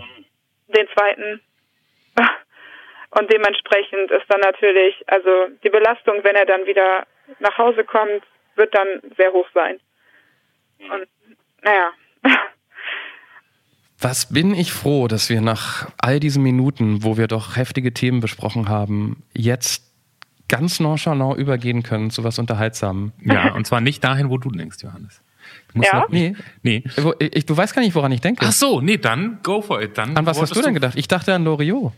Den 0.68 0.88
zweiten. 0.90 1.42
Und 3.12 3.32
dementsprechend 3.32 4.12
ist 4.12 4.26
dann 4.28 4.42
natürlich, 4.42 5.04
also 5.08 5.48
die 5.64 5.70
Belastung, 5.70 6.24
wenn 6.24 6.36
er 6.36 6.46
dann 6.46 6.66
wieder 6.66 7.08
nach 7.40 7.58
Hause 7.58 7.84
kommt, 7.84 8.24
wird 8.56 8.76
dann 8.76 9.02
sehr 9.18 9.32
hoch 9.32 9.48
sein. 9.54 9.80
Und 10.80 11.08
naja. 11.62 11.92
Was 14.00 14.28
bin 14.28 14.54
ich 14.54 14.72
froh, 14.72 15.08
dass 15.08 15.30
wir 15.30 15.42
nach 15.42 15.88
all 15.98 16.20
diesen 16.20 16.44
Minuten, 16.44 17.04
wo 17.04 17.18
wir 17.18 17.28
doch 17.28 17.56
heftige 17.56 17.94
Themen 17.94 18.20
besprochen 18.20 18.70
haben, 18.70 19.24
jetzt 19.34 19.84
ganz 20.50 20.80
nonchalant 20.80 21.38
übergehen 21.38 21.84
können 21.84 22.10
zu 22.12 22.24
was 22.24 22.38
Unterhaltsamem. 22.40 23.12
Ja, 23.26 23.54
und 23.56 23.66
zwar 23.66 23.82
nicht 23.82 24.04
dahin, 24.04 24.30
wo 24.30 24.38
du 24.38 24.50
denkst, 24.52 24.78
Johannes. 24.84 25.22
Du 25.74 25.80
musst 25.80 25.92
Ja? 25.92 26.06
Nee. 26.62 26.84
Wo- 26.98 27.16
Ich, 27.20 27.46
du 27.46 27.58
weißt 27.58 27.74
gar 27.74 27.82
nicht, 27.82 27.96
woran 27.96 28.12
ich 28.12 28.22
denke. 28.22 28.46
Ach 28.48 28.52
so, 28.52 28.82
nee, 28.82 28.98
dann 28.98 29.40
go 29.44 29.62
for 29.62 29.82
it. 29.82 29.98
Dann 29.98 30.16
An 30.16 30.26
was 30.26 30.40
hast 30.42 30.56
du 30.56 30.62
denn 30.62 30.74
gedacht? 30.76 30.94
Ich 30.96 31.08
dachte 31.08 31.34
an 31.34 31.44
Loriot. 31.44 31.92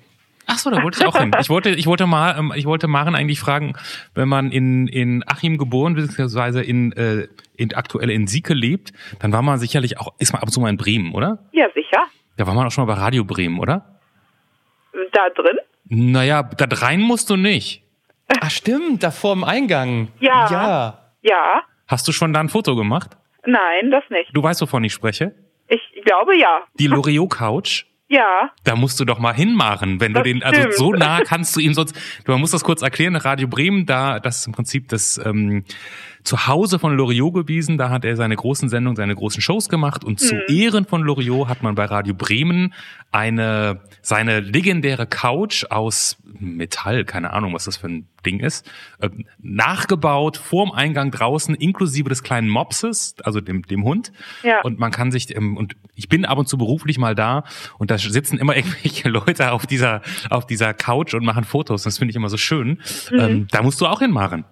Ach 0.52 0.58
so, 0.58 0.72
da 0.72 0.82
wollte 0.82 1.00
ich 1.00 1.06
auch 1.06 1.16
hin. 1.16 1.32
Ich 1.40 1.50
wollte, 1.50 1.70
ich 1.70 1.86
wollte 1.86 2.08
mal, 2.08 2.36
ähm, 2.38 2.54
ich 2.56 2.66
wollte 2.66 2.88
Maren 2.88 3.14
eigentlich 3.14 3.40
fragen, 3.40 3.74
wenn 4.16 4.28
man 4.28 4.52
in, 4.52 4.88
in 4.88 5.24
Achim 5.28 5.58
geboren 5.58 5.94
beziehungsweise 5.94 6.64
in, 6.64 6.92
äh, 6.94 7.28
in 7.56 7.76
aktuell 7.76 8.10
in 8.10 8.26
Sieke 8.26 8.56
lebt, 8.56 8.92
dann 9.20 9.32
war 9.32 9.44
man 9.44 9.60
sicherlich 9.60 10.00
auch, 10.00 10.14
ist 10.18 10.34
man 10.34 10.42
ab 10.42 10.48
und 10.48 10.52
zu 10.52 10.60
mal 10.60 10.70
in 10.70 10.78
Bremen, 10.78 11.14
oder? 11.14 11.38
Ja, 11.52 11.68
sicher. 11.76 12.08
Da 12.38 12.48
war 12.48 12.56
man 12.56 12.66
auch 12.66 12.72
schon 12.72 12.86
mal 12.88 12.96
bei 12.96 13.00
Radio 13.00 13.24
Bremen, 13.24 13.60
oder? 13.60 14.00
Da 15.14 15.30
drin? 15.36 15.58
Naja, 15.86 16.44
da 16.44 16.66
rein 16.78 17.02
musst 17.02 17.30
du 17.30 17.36
nicht. 17.36 17.84
Ach 18.42 18.50
stimmt, 18.50 19.04
da 19.04 19.12
vor 19.12 19.36
dem 19.36 19.44
Eingang. 19.44 20.08
Ja. 20.20 20.50
Ja. 20.52 21.00
Ja. 21.22 21.62
Hast 21.88 22.08
du 22.08 22.12
schon 22.12 22.34
da 22.34 22.40
ein 22.40 22.50
Foto 22.50 22.76
gemacht? 22.76 23.18
Nein, 23.46 23.92
das 23.92 24.04
nicht. 24.10 24.30
Du 24.34 24.42
weißt, 24.42 24.62
wovon 24.62 24.84
ich 24.84 24.94
spreche? 24.94 25.36
Ich 25.68 25.82
glaube 26.06 26.36
ja. 26.36 26.62
Die 26.80 26.88
Loriot 26.88 27.30
Couch. 27.30 27.86
Ja. 28.10 28.50
Da 28.64 28.76
musst 28.76 29.00
du 29.00 29.06
doch 29.06 29.20
mal 29.20 29.34
hinmachen, 29.34 30.02
wenn 30.02 30.14
du 30.14 30.20
Das 30.20 30.24
den, 30.24 30.44
also 30.44 30.60
stimmt. 30.62 30.76
so 30.76 30.94
nah 30.94 31.22
kannst 31.22 31.56
du 31.56 31.60
ihm 31.60 31.74
sonst, 31.76 31.96
du 32.26 32.32
man 32.32 32.42
muss 32.42 32.52
das 32.52 32.64
kurz 32.64 32.82
erklären, 32.82 33.16
Radio 33.16 33.48
Bremen, 33.48 33.86
da, 33.86 34.20
das 34.20 34.40
ist 34.40 34.48
im 34.48 34.54
Prinzip 34.54 34.88
das 34.90 35.20
ähm, 35.24 35.64
Zuhause 36.24 36.80
von 36.80 36.98
Loriot 36.98 37.34
gewesen, 37.34 37.78
da 37.78 37.90
hat 37.92 38.04
er 38.04 38.16
seine 38.18 38.36
großen 38.36 38.68
Sendungen, 38.68 38.96
seine 38.98 39.16
großen 39.16 39.42
Shows 39.42 39.70
gemacht 39.70 40.04
und 40.04 40.14
Mhm. 40.22 40.26
zu 40.26 40.36
Ehren 40.48 40.86
von 40.86 41.02
Loriot 41.04 41.48
hat 41.48 41.62
man 41.64 41.76
bei 41.76 41.86
Radio 41.86 42.14
Bremen 42.14 42.74
eine, 43.12 43.82
seine 44.02 44.40
legendäre 44.42 45.06
Couch 45.08 45.66
aus 45.70 46.18
Metall, 46.40 47.06
keine 47.06 47.32
Ahnung, 47.32 47.54
was 47.54 47.66
das 47.66 47.78
für 47.78 47.88
ein 47.88 48.08
Ding 48.26 48.40
ist, 48.42 48.70
äh, 49.00 49.10
nachgebaut, 49.40 50.38
vorm 50.38 50.72
Eingang 50.72 51.12
draußen, 51.12 51.56
inklusive 51.56 52.10
des 52.10 52.24
kleinen 52.24 52.50
Mopses, 52.50 53.16
also 53.24 53.40
dem, 53.40 53.62
dem 53.64 53.84
Hund. 53.84 54.12
Ja. 54.44 54.62
Und 54.62 54.78
man 54.80 54.92
kann 54.92 55.12
sich, 55.12 55.36
ähm, 55.36 55.56
und 55.58 55.76
ich 56.00 56.10
bin 56.10 56.26
ab 56.26 56.38
und 56.38 56.48
zu 56.48 56.58
beruflich 56.58 56.98
mal 56.98 57.14
da 57.14 57.44
und 57.78 57.92
da 57.92 57.98
sitzen 57.98 58.38
immer 58.38 58.56
irgendwelche 58.58 59.10
Leute 59.10 59.52
auf 59.52 59.68
dieser, 59.68 60.02
auf 60.30 60.48
dieser 60.48 60.74
Couch 60.74 61.14
und 61.14 61.24
machen 61.24 61.44
Fotos. 61.44 61.84
Das 61.84 62.00
finde 62.00 62.12
ich 62.12 62.16
immer 62.16 62.30
so 62.30 62.38
schön. 62.38 62.82
Mhm. 63.12 63.20
Ähm, 63.20 63.48
da 63.52 63.62
musst 63.62 63.80
du 63.82 63.86
auch 63.86 64.00
hinmachen. 64.00 64.46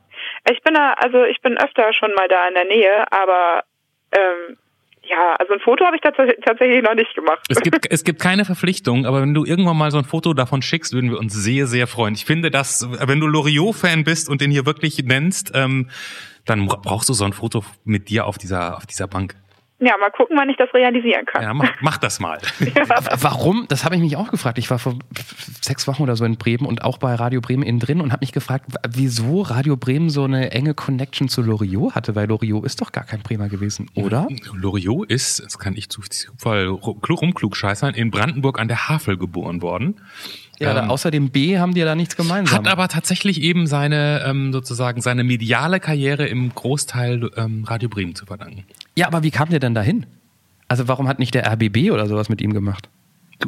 Ich 0.52 0.62
bin 0.62 0.74
da, 0.74 0.94
also 0.94 1.24
ich 1.24 1.42
bin 1.42 1.58
öfter 1.58 1.92
schon 1.94 2.14
mal 2.14 2.28
da 2.28 2.48
in 2.48 2.54
der 2.54 2.66
Nähe, 2.66 3.12
aber 3.12 3.64
ähm, 4.12 4.58
ja, 5.04 5.36
also 5.40 5.54
ein 5.54 5.60
Foto 5.60 5.86
habe 5.86 5.96
ich 5.96 6.02
tats 6.02 6.18
tatsächlich 6.46 6.84
noch 6.84 6.94
nicht 6.94 7.14
gemacht. 7.16 7.40
Es 7.50 7.62
gibt, 7.62 7.86
es 7.92 8.04
gibt 8.04 8.22
keine 8.22 8.46
Verpflichtung, 8.46 9.06
aber 9.06 9.22
wenn 9.22 9.34
du 9.34 9.46
irgendwann 9.46 9.78
mal 9.78 9.92
so 9.92 9.98
ein 9.98 10.04
Foto 10.04 10.34
davon 10.34 10.62
schickst, 10.62 10.94
würden 10.94 11.10
wir 11.10 11.20
uns 11.20 11.34
sehr, 11.34 11.68
sehr 11.68 11.88
freuen. 11.88 12.14
Ich 12.14 12.26
finde, 12.26 12.52
dass, 12.52 12.88
wenn 13.08 13.20
du 13.20 13.28
Loriot-Fan 13.28 14.04
bist 14.04 14.30
und 14.30 14.42
den 14.42 14.52
hier 14.52 14.66
wirklich 14.66 15.04
nennst, 15.04 15.52
ähm, 15.56 15.90
dann 16.46 16.68
brauchst 16.68 17.10
du 17.10 17.14
so 17.14 17.26
ein 17.26 17.34
Foto 17.34 17.64
mit 17.84 18.10
dir 18.10 18.26
auf 18.26 18.38
dieser, 18.38 18.78
auf 18.78 18.86
dieser 18.86 19.08
Bank. 19.08 19.36
Ja, 19.80 19.96
mal 20.00 20.10
gucken, 20.10 20.36
wann 20.38 20.50
ich 20.50 20.58
das 20.58 20.74
realisieren 20.74 21.26
kann. 21.28 21.44
Ja, 21.44 21.54
mach, 21.54 21.70
mach 21.82 21.98
das 21.98 22.20
mal. 22.20 22.40
Warum? 23.22 23.66
Das 23.68 23.86
habe 23.86 23.96
ich 23.96 24.02
mich 24.02 24.16
auch 24.18 24.32
gefragt. 24.32 24.58
Ich 24.58 24.72
war 24.72 24.80
vor 24.80 24.96
sechs 25.62 25.88
Wochen 25.88 26.02
oder 26.02 26.16
so 26.16 26.26
in 26.26 26.36
Bremen 26.38 26.66
und 26.66 26.84
auch 26.84 26.98
bei 26.98 27.14
Radio 27.14 27.42
Bremen 27.42 27.62
innen 27.62 27.80
drin 27.80 28.02
und 28.02 28.12
habe 28.12 28.22
mich 28.24 28.32
gefragt, 28.32 28.66
wieso 28.90 29.42
Radio 29.44 29.78
Bremen 29.78 30.10
so 30.10 30.24
eine 30.24 30.50
enge 30.52 30.74
Connection 30.74 31.30
zu 31.30 31.44
Loriot 31.44 31.94
hatte, 31.94 32.16
weil 32.16 32.28
Loriot 32.28 32.66
ist 32.66 32.82
doch 32.82 32.92
gar 32.92 33.04
kein 33.04 33.22
Bremer 33.22 33.50
gewesen, 33.50 33.88
oder? 33.94 34.28
Loriot 34.54 35.12
ist, 35.12 35.44
das 35.46 35.60
kann 35.60 35.76
ich 35.76 35.90
zu 35.90 36.02
Zufall 36.02 36.66
rumklugscheißern, 36.68 37.94
in 37.94 38.10
Brandenburg 38.10 38.60
an 38.60 38.68
der 38.68 38.90
Havel 38.90 39.18
geboren 39.18 39.62
worden. 39.62 40.02
Ja, 40.60 40.76
Ähm, 40.84 40.90
außer 40.90 41.12
dem 41.12 41.30
B 41.30 41.60
haben 41.60 41.76
die 41.76 41.82
ja 41.82 41.86
da 41.86 41.94
nichts 41.94 42.16
gemeinsam. 42.16 42.58
Hat 42.58 42.68
aber 42.68 42.88
tatsächlich 42.88 43.42
eben 43.42 43.68
seine, 43.68 44.24
ähm, 44.26 44.52
sozusagen, 44.52 45.02
seine 45.02 45.24
mediale 45.24 45.80
Karriere 45.80 46.26
im 46.26 46.54
Großteil 46.54 47.30
ähm, 47.38 47.64
Radio 47.66 47.90
Bremen 47.90 48.16
zu 48.16 48.26
verdanken. 48.26 48.66
Ja, 48.98 49.08
aber 49.08 49.24
wie 49.24 49.32
kam 49.32 49.50
der 49.50 49.60
denn 49.60 49.74
dahin? 49.74 50.06
Also 50.68 50.88
warum 50.88 51.08
hat 51.08 51.20
nicht 51.20 51.34
der 51.34 51.46
RBB 51.52 51.92
oder 51.92 52.08
sowas 52.08 52.28
mit 52.30 52.42
ihm 52.42 52.54
gemacht? 52.54 52.90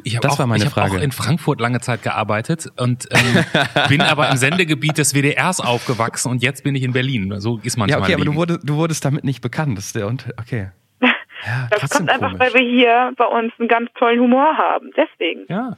Ich 0.04 0.20
Das 0.20 0.34
auch, 0.34 0.40
war 0.40 0.48
meine 0.48 0.64
ich 0.64 0.70
Frage. 0.70 0.98
auch 0.98 1.02
in 1.02 1.12
Frankfurt 1.12 1.60
lange 1.60 1.82
Zeit 1.82 2.04
gearbeitet 2.04 2.68
und 2.78 3.08
ähm, 3.12 3.44
bin 3.90 4.02
aber 4.02 4.30
im 4.30 4.38
Sendegebiet 4.38 4.98
des 5.00 5.14
WDRs 5.16 5.60
aufgewachsen 5.60 6.30
und 6.30 6.44
jetzt 6.44 6.64
bin 6.64 6.76
ich 6.76 6.84
in 6.84 6.94
Berlin. 6.94 7.34
So 7.40 7.60
ist 7.64 7.76
manchmal 7.76 8.00
Ja, 8.00 8.06
okay, 8.06 8.14
aber 8.14 8.26
du, 8.26 8.36
wurde, 8.36 8.60
du 8.64 8.76
wurdest 8.76 9.04
damit 9.04 9.24
nicht 9.24 9.42
bekannt. 9.42 9.78
Das 9.78 9.88
ist 9.88 9.96
der 9.96 10.08
und 10.08 10.30
okay. 10.40 10.70
Ja, 11.46 11.68
Das 11.72 11.90
kommt 11.90 12.10
einfach, 12.10 12.32
komisch. 12.34 12.54
weil 12.54 12.54
wir 12.62 12.70
hier 12.70 13.14
bei 13.18 13.26
uns 13.26 13.52
einen 13.60 13.70
ganz 13.70 13.90
tollen 13.98 14.20
Humor 14.20 14.58
haben. 14.58 14.92
Deswegen. 14.96 15.46
Ja. 15.48 15.78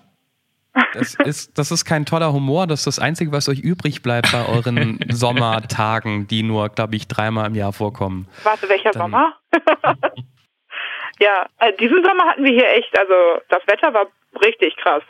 Das 0.93 1.15
ist, 1.15 1.57
das 1.57 1.71
ist 1.71 1.83
kein 1.85 2.05
toller 2.05 2.31
Humor, 2.31 2.65
das 2.65 2.81
ist 2.81 2.87
das 2.97 2.99
Einzige, 2.99 3.31
was 3.31 3.49
euch 3.49 3.59
übrig 3.59 4.01
bleibt 4.01 4.31
bei 4.31 4.45
euren 4.47 4.99
Sommertagen, 5.09 6.27
die 6.27 6.43
nur, 6.43 6.69
glaube 6.69 6.95
ich, 6.95 7.07
dreimal 7.07 7.47
im 7.47 7.55
Jahr 7.55 7.73
vorkommen. 7.73 8.27
Warte, 8.43 8.69
welcher 8.69 8.91
Dann- 8.91 9.01
Sommer? 9.01 9.33
ja, 11.19 11.45
also 11.57 11.77
diesen 11.77 12.03
Sommer 12.03 12.25
hatten 12.25 12.43
wir 12.43 12.51
hier 12.53 12.69
echt, 12.69 12.97
also 12.97 13.13
das 13.49 13.61
Wetter 13.67 13.93
war 13.93 14.07
richtig 14.45 14.75
krass. 14.77 15.03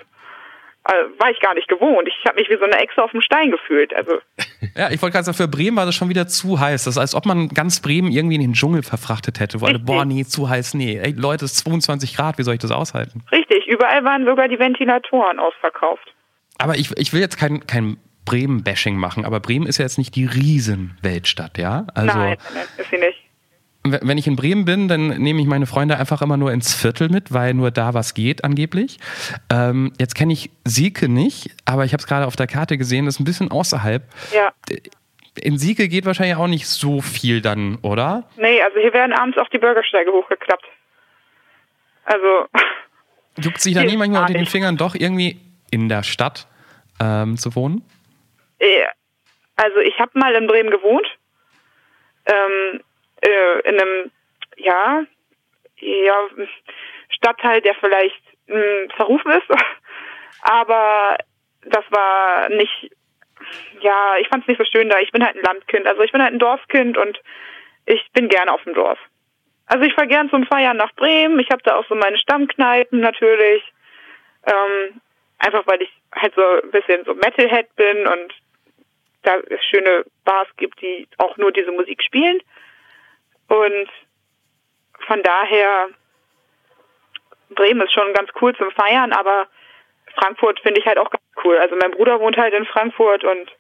Also, 0.83 1.19
war 1.19 1.29
ich 1.29 1.39
gar 1.39 1.53
nicht 1.53 1.67
gewohnt. 1.67 2.07
Ich 2.07 2.25
habe 2.25 2.39
mich 2.39 2.49
wie 2.49 2.57
so 2.57 2.63
eine 2.63 2.77
Echse 2.77 3.03
auf 3.03 3.11
dem 3.11 3.21
Stein 3.21 3.51
gefühlt. 3.51 3.93
Also 3.95 4.13
Ja, 4.75 4.89
ich 4.89 5.01
wollte 5.01 5.13
gerade 5.13 5.25
sagen, 5.25 5.37
für 5.37 5.47
Bremen 5.47 5.77
war 5.77 5.85
das 5.85 5.95
schon 5.95 6.09
wieder 6.09 6.27
zu 6.27 6.59
heiß. 6.59 6.85
Das 6.85 6.95
ist, 6.95 6.97
als 6.97 7.13
ob 7.13 7.25
man 7.25 7.49
ganz 7.49 7.81
Bremen 7.81 8.11
irgendwie 8.11 8.35
in 8.35 8.41
den 8.41 8.53
Dschungel 8.53 8.81
verfrachtet 8.81 9.39
hätte. 9.39 9.61
Wo 9.61 9.67
alle, 9.67 9.79
boah, 9.79 10.05
nee, 10.05 10.23
zu 10.23 10.49
heiß, 10.49 10.73
nee. 10.73 10.97
Ey, 10.97 11.11
Leute, 11.11 11.45
es 11.45 11.53
ist 11.53 11.59
22 11.65 12.15
Grad, 12.15 12.37
wie 12.37 12.43
soll 12.43 12.55
ich 12.55 12.59
das 12.59 12.71
aushalten? 12.71 13.23
richtig, 13.31 13.67
überall 13.67 14.03
waren 14.03 14.25
sogar 14.25 14.47
die 14.47 14.59
Ventilatoren 14.59 15.39
ausverkauft. 15.39 16.13
Aber 16.57 16.75
ich, 16.75 16.91
ich 16.97 17.13
will 17.13 17.21
jetzt 17.21 17.37
kein, 17.37 17.65
kein 17.65 17.97
Bremen-Bashing 18.25 18.95
machen, 18.95 19.25
aber 19.25 19.39
Bremen 19.39 19.65
ist 19.65 19.77
ja 19.77 19.85
jetzt 19.85 19.97
nicht 19.97 20.15
die 20.15 20.25
Riesenweltstadt, 20.25 21.57
ja? 21.57 21.87
Also, 21.95 22.17
nein, 22.17 22.37
nein, 22.53 22.65
ist 22.77 22.89
sie 22.89 22.97
nicht. 22.97 23.17
Wenn 23.83 24.17
ich 24.17 24.27
in 24.27 24.35
Bremen 24.35 24.65
bin, 24.65 24.87
dann 24.87 25.07
nehme 25.07 25.41
ich 25.41 25.47
meine 25.47 25.65
Freunde 25.65 25.97
einfach 25.97 26.21
immer 26.21 26.37
nur 26.37 26.51
ins 26.51 26.73
Viertel 26.73 27.09
mit, 27.09 27.33
weil 27.33 27.53
nur 27.53 27.71
da 27.71 27.93
was 27.93 28.13
geht 28.13 28.43
angeblich. 28.43 28.99
Ähm, 29.51 29.91
jetzt 29.99 30.15
kenne 30.15 30.33
ich 30.33 30.51
Sieke 30.65 31.09
nicht, 31.09 31.49
aber 31.65 31.85
ich 31.85 31.93
habe 31.93 32.01
es 32.01 32.07
gerade 32.07 32.27
auf 32.27 32.35
der 32.35 32.47
Karte 32.47 32.77
gesehen, 32.77 33.05
das 33.05 33.15
ist 33.15 33.21
ein 33.21 33.25
bisschen 33.25 33.49
außerhalb. 33.49 34.03
Ja. 34.33 34.53
In 35.41 35.57
Sieke 35.57 35.87
geht 35.87 36.05
wahrscheinlich 36.05 36.35
auch 36.35 36.47
nicht 36.47 36.67
so 36.67 37.01
viel 37.01 37.41
dann, 37.41 37.77
oder? 37.81 38.29
Nee, 38.37 38.61
also 38.61 38.79
hier 38.79 38.93
werden 38.93 39.13
abends 39.13 39.37
auch 39.37 39.49
die 39.49 39.57
Bürgersteige 39.57 40.11
hochgeklappt. 40.11 40.65
Also, 42.05 42.47
Juckt 43.37 43.61
sich 43.61 43.73
da 43.73 43.83
nicht 43.83 43.97
manchmal 43.97 44.21
unter 44.21 44.33
den. 44.33 44.45
Fingern 44.45 44.77
doch 44.77 44.93
irgendwie 44.93 45.39
in 45.71 45.89
der 45.89 46.03
Stadt 46.03 46.47
ähm, 46.99 47.37
zu 47.37 47.55
wohnen? 47.55 47.83
äh, 48.59 48.85
also 49.55 49.79
ich 49.79 49.97
habe 49.99 50.17
mal 50.17 50.33
in 50.33 50.47
Bremen 50.47 50.71
gewohnt. 50.71 51.05
Ähm, 52.25 52.81
äh, 53.21 53.59
in 53.69 53.79
einem, 53.79 54.11
ja, 54.57 55.03
ja, 55.79 56.27
Stadtteil, 57.09 57.61
der 57.61 57.75
vielleicht 57.75 58.21
mh, 58.47 58.95
verrufen 58.95 59.31
ist. 59.31 59.47
Aber 60.41 61.17
das 61.65 61.83
war 61.89 62.49
nicht, 62.49 62.91
ja, 63.81 64.15
ich 64.19 64.27
fand 64.27 64.43
es 64.43 64.47
nicht 64.47 64.57
so 64.57 64.65
schön 64.65 64.89
da. 64.89 64.99
Ich 64.99 65.11
bin 65.11 65.23
halt 65.23 65.35
ein 65.35 65.43
Landkind. 65.43 65.87
Also 65.87 66.01
ich 66.01 66.11
bin 66.11 66.21
halt 66.21 66.33
ein 66.33 66.39
Dorfkind 66.39 66.97
und 66.97 67.19
ich 67.85 68.11
bin 68.13 68.27
gerne 68.27 68.53
auf 68.53 68.63
dem 68.63 68.73
Dorf. 68.73 68.99
Also 69.67 69.85
ich 69.85 69.93
fahre 69.93 70.07
gern 70.07 70.29
zum 70.29 70.45
Feiern 70.45 70.77
nach 70.77 70.93
Bremen. 70.93 71.39
Ich 71.39 71.49
habe 71.51 71.63
da 71.63 71.75
auch 71.75 71.87
so 71.87 71.95
meine 71.95 72.17
Stammkneipen 72.17 72.99
natürlich. 72.99 73.63
Ähm, 74.45 75.01
einfach 75.37 75.65
weil 75.67 75.81
ich 75.81 75.91
halt 76.13 76.33
so 76.35 76.41
ein 76.41 76.71
bisschen 76.71 77.05
so 77.05 77.13
Metalhead 77.13 77.73
bin 77.75 78.07
und 78.07 78.33
da 79.23 79.37
es 79.37 79.63
schöne 79.65 80.03
Bars 80.25 80.47
gibt, 80.57 80.81
die 80.81 81.07
auch 81.17 81.37
nur 81.37 81.51
diese 81.51 81.71
Musik 81.71 82.03
spielen. 82.03 82.41
Und 83.51 83.89
von 85.07 85.21
daher, 85.23 85.89
Bremen 87.49 87.81
ist 87.81 87.91
schon 87.91 88.13
ganz 88.13 88.29
cool 88.39 88.55
zum 88.55 88.71
Feiern, 88.71 89.11
aber 89.11 89.47
Frankfurt 90.15 90.61
finde 90.61 90.79
ich 90.79 90.85
halt 90.85 90.97
auch 90.97 91.09
ganz 91.09 91.23
cool. 91.43 91.57
Also 91.57 91.75
mein 91.75 91.91
Bruder 91.91 92.21
wohnt 92.21 92.37
halt 92.37 92.53
in 92.53 92.65
Frankfurt 92.65 93.25
und 93.25 93.51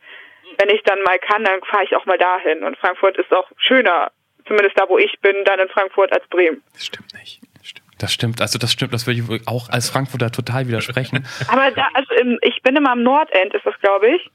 wenn 0.57 0.69
ich 0.69 0.81
dann 0.83 1.01
mal 1.03 1.19
kann, 1.19 1.43
dann 1.43 1.61
fahre 1.63 1.83
ich 1.83 1.93
auch 1.93 2.05
mal 2.05 2.17
dahin. 2.17 2.63
Und 2.63 2.77
Frankfurt 2.77 3.17
ist 3.17 3.33
auch 3.33 3.51
schöner, 3.57 4.11
zumindest 4.47 4.79
da, 4.79 4.87
wo 4.87 4.97
ich 4.97 5.19
bin, 5.19 5.35
dann 5.43 5.59
in 5.59 5.67
Frankfurt 5.67 6.13
als 6.13 6.25
Bremen. 6.29 6.63
Das 6.71 6.85
stimmt 6.85 7.13
nicht. 7.13 7.41
Das 7.57 7.67
stimmt. 7.67 7.87
Das 7.99 8.13
stimmt, 8.13 8.41
also 8.41 8.57
das 8.57 8.71
stimmt, 8.71 8.93
das 8.93 9.05
würde 9.07 9.19
ich 9.19 9.27
wohl 9.27 9.41
auch 9.45 9.67
als 9.67 9.89
Frankfurter 9.89 10.31
total 10.31 10.69
widersprechen. 10.69 11.27
Aber 11.51 11.69
da, 11.71 11.89
also 11.93 12.13
im, 12.13 12.39
ich 12.43 12.61
bin 12.61 12.77
immer 12.77 12.91
am 12.91 13.03
Nordend, 13.03 13.53
ist 13.53 13.65
das, 13.65 13.77
glaube 13.81 14.15
ich. 14.15 14.31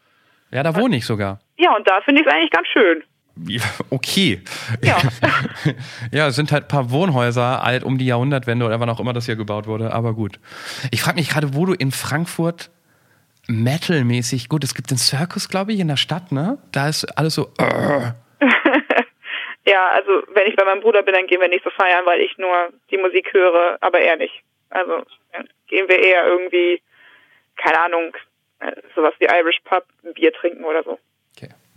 ja, 0.50 0.62
da 0.62 0.76
wohne 0.76 0.96
ich 0.96 1.06
sogar. 1.06 1.40
Ja, 1.56 1.74
und 1.74 1.88
da 1.88 2.02
finde 2.02 2.20
ich 2.20 2.26
es 2.26 2.32
eigentlich 2.32 2.50
ganz 2.50 2.68
schön. 2.68 3.02
Okay. 3.90 4.42
Ja. 4.82 4.98
Ja, 6.12 6.28
es 6.28 6.36
sind 6.36 6.52
halt 6.52 6.64
ein 6.64 6.68
paar 6.68 6.90
Wohnhäuser 6.90 7.62
alt 7.62 7.84
um 7.84 7.98
die 7.98 8.06
Jahrhundertwende 8.06 8.64
oder 8.64 8.80
wann 8.80 8.88
auch 8.88 9.00
immer 9.00 9.12
das 9.12 9.26
hier 9.26 9.36
gebaut 9.36 9.66
wurde, 9.66 9.92
aber 9.92 10.14
gut. 10.14 10.38
Ich 10.90 11.02
frage 11.02 11.16
mich 11.16 11.28
gerade, 11.28 11.54
wo 11.54 11.66
du 11.66 11.74
in 11.74 11.90
Frankfurt 11.90 12.70
Metal-mäßig, 13.48 14.48
gut, 14.48 14.64
es 14.64 14.74
gibt 14.74 14.90
den 14.90 14.98
Circus, 14.98 15.48
glaube 15.48 15.72
ich, 15.72 15.80
in 15.80 15.88
der 15.88 15.96
Stadt, 15.96 16.32
ne? 16.32 16.58
Da 16.72 16.88
ist 16.88 17.04
alles 17.18 17.34
so, 17.34 17.52
äh, 17.58 18.12
Ja, 19.66 19.88
also 19.90 20.22
wenn 20.32 20.46
ich 20.46 20.54
bei 20.54 20.64
meinem 20.64 20.80
Bruder 20.80 21.02
bin, 21.02 21.14
dann 21.14 21.26
gehen 21.26 21.40
wir 21.40 21.48
nicht 21.48 21.64
so 21.64 21.70
feiern, 21.70 22.06
weil 22.06 22.20
ich 22.20 22.38
nur 22.38 22.72
die 22.90 22.98
Musik 22.98 23.32
höre, 23.32 23.76
aber 23.80 24.00
er 24.00 24.16
nicht. 24.16 24.42
Also 24.70 25.04
gehen 25.66 25.88
wir 25.88 25.98
eher 25.98 26.24
irgendwie, 26.26 26.80
keine 27.56 27.80
Ahnung, 27.80 28.16
äh, 28.60 28.72
sowas 28.94 29.14
wie 29.18 29.24
Irish 29.26 29.58
Pub, 29.64 29.84
ein 30.04 30.14
Bier 30.14 30.32
trinken 30.32 30.64
oder 30.64 30.84
so. 30.84 30.98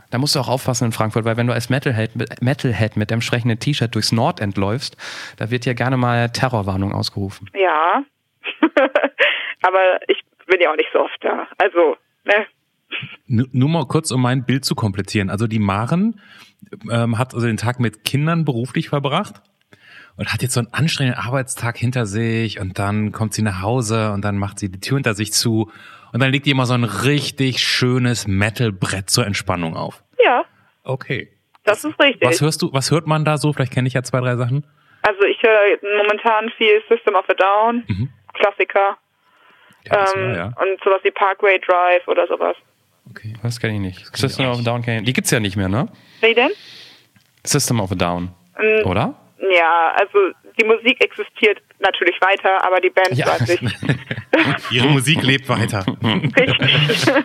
Da 0.09 0.17
musst 0.17 0.35
du 0.35 0.39
auch 0.39 0.47
aufpassen 0.47 0.85
in 0.85 0.91
Frankfurt, 0.91 1.25
weil 1.25 1.37
wenn 1.37 1.47
du 1.47 1.53
als 1.53 1.69
Metalhead 1.69 2.15
mit, 2.15 2.41
Metalhead 2.41 2.97
mit 2.97 3.11
dem 3.11 3.15
entsprechenden 3.15 3.59
T-Shirt 3.59 3.93
durchs 3.93 4.11
Nordend 4.11 4.57
läufst, 4.57 4.97
da 5.37 5.51
wird 5.51 5.65
ja 5.65 5.73
gerne 5.73 5.97
mal 5.97 6.29
Terrorwarnung 6.29 6.93
ausgerufen. 6.93 7.49
Ja. 7.53 8.03
Aber 9.61 9.99
ich 10.07 10.21
bin 10.47 10.61
ja 10.61 10.71
auch 10.71 10.75
nicht 10.75 10.89
so 10.91 10.99
oft 10.99 11.17
da. 11.21 11.47
Also, 11.57 11.97
ne? 12.23 12.47
Nur, 13.27 13.47
nur 13.51 13.69
mal 13.69 13.85
kurz, 13.85 14.11
um 14.11 14.21
mein 14.21 14.45
Bild 14.45 14.65
zu 14.65 14.73
komplettieren. 14.73 15.29
Also 15.29 15.47
die 15.47 15.59
Maren 15.59 16.19
ähm, 16.89 17.17
hat 17.17 17.33
also 17.33 17.45
den 17.45 17.57
Tag 17.57 17.79
mit 17.79 18.03
Kindern 18.03 18.45
beruflich 18.45 18.89
verbracht 18.89 19.41
und 20.17 20.33
hat 20.33 20.41
jetzt 20.41 20.53
so 20.53 20.59
einen 20.59 20.73
anstrengenden 20.73 21.21
Arbeitstag 21.21 21.77
hinter 21.77 22.05
sich 22.05 22.59
und 22.59 22.79
dann 22.79 23.11
kommt 23.11 23.33
sie 23.33 23.41
nach 23.41 23.61
Hause 23.61 24.11
und 24.11 24.25
dann 24.25 24.37
macht 24.37 24.59
sie 24.59 24.69
die 24.71 24.79
Tür 24.79 24.97
hinter 24.97 25.13
sich 25.13 25.31
zu 25.31 25.71
und 26.13 26.21
dann 26.21 26.31
legt 26.31 26.45
die 26.45 26.51
immer 26.51 26.65
so 26.65 26.73
ein 26.73 26.83
richtig 26.83 27.59
schönes 27.59 28.27
Metal-Brett 28.27 29.09
zur 29.09 29.25
Entspannung 29.25 29.75
auf. 29.75 30.03
Ja, 30.23 30.43
Okay. 30.83 31.29
das 31.63 31.83
ist 31.83 31.99
richtig. 31.99 32.27
Was 32.27 32.41
hörst 32.41 32.61
du, 32.61 32.73
was 32.73 32.91
hört 32.91 33.07
man 33.07 33.25
da 33.25 33.37
so? 33.37 33.53
Vielleicht 33.53 33.73
kenne 33.73 33.87
ich 33.87 33.93
ja 33.93 34.03
zwei, 34.03 34.19
drei 34.21 34.35
Sachen. 34.35 34.65
Also 35.01 35.21
ich 35.23 35.41
höre 35.41 35.77
momentan 35.97 36.49
viel 36.57 36.81
System 36.89 37.15
of 37.15 37.25
a 37.29 37.33
Down, 37.33 37.83
Mhm. 37.87 38.09
Klassiker, 38.33 38.97
Ja, 39.85 40.05
ähm, 40.15 40.21
war, 40.29 40.35
ja. 40.35 40.45
und 40.45 40.83
sowas 40.83 40.99
wie 41.03 41.11
Parkway 41.11 41.59
Drive 41.59 42.07
oder 42.07 42.27
sowas. 42.27 42.55
Okay. 43.09 43.33
Das 43.41 43.59
kenne 43.59 43.73
ich 43.75 43.79
nicht. 43.79 43.97
kenn 43.97 44.11
ich 44.13 44.19
System 44.19 44.45
auch 44.47 44.53
of 44.53 44.59
a 44.59 44.63
Down 44.63 44.81
kenn 44.81 44.99
ich. 44.99 45.05
Die 45.05 45.13
gibt's 45.13 45.31
ja 45.31 45.39
nicht 45.39 45.55
mehr, 45.55 45.69
ne? 45.69 45.87
Wie 46.21 46.33
denn? 46.33 46.51
System 47.45 47.79
of 47.79 47.91
a 47.91 47.95
Down. 47.95 48.29
Ähm, 48.59 48.85
Oder? 48.85 49.15
Ja, 49.55 49.93
also 49.95 50.33
die 50.59 50.65
Musik 50.65 51.03
existiert 51.03 51.61
natürlich 51.79 52.19
weiter, 52.21 52.63
aber 52.65 52.79
die 52.81 52.89
Band 52.89 53.13
Ja. 53.13 53.27
weiß 53.27 53.49
ich. 53.49 53.61
Ihre 54.71 54.87
Musik 54.87 55.23
lebt 55.23 55.47
weiter. 55.49 55.85
Richtig. 56.03 57.13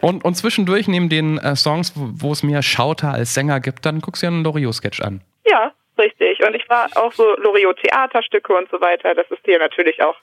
Und, 0.00 0.24
und 0.24 0.34
zwischendurch 0.36 0.86
neben 0.86 1.08
den 1.08 1.38
äh, 1.38 1.56
Songs, 1.56 1.92
wo, 1.96 2.08
wo 2.28 2.30
es 2.32 2.44
mehr 2.44 2.62
Schauter 2.62 3.10
als 3.12 3.34
Sänger 3.34 3.58
gibt, 3.58 3.84
dann 3.84 4.00
guckst 4.00 4.22
du 4.22 4.28
dir 4.28 4.32
einen 4.32 4.44
Loriot-Sketch 4.44 5.00
an. 5.00 5.22
ja, 5.44 5.72
richtig. 5.98 6.38
Und 6.46 6.54
ich 6.54 6.68
war 6.68 6.88
auch 6.94 7.12
so 7.12 7.24
Loriot-Theaterstücke 7.38 8.52
und 8.54 8.70
so 8.70 8.80
weiter. 8.80 9.16
Das 9.16 9.28
ist 9.32 9.40
hier 9.44 9.58
natürlich 9.58 10.00
auch 10.00 10.14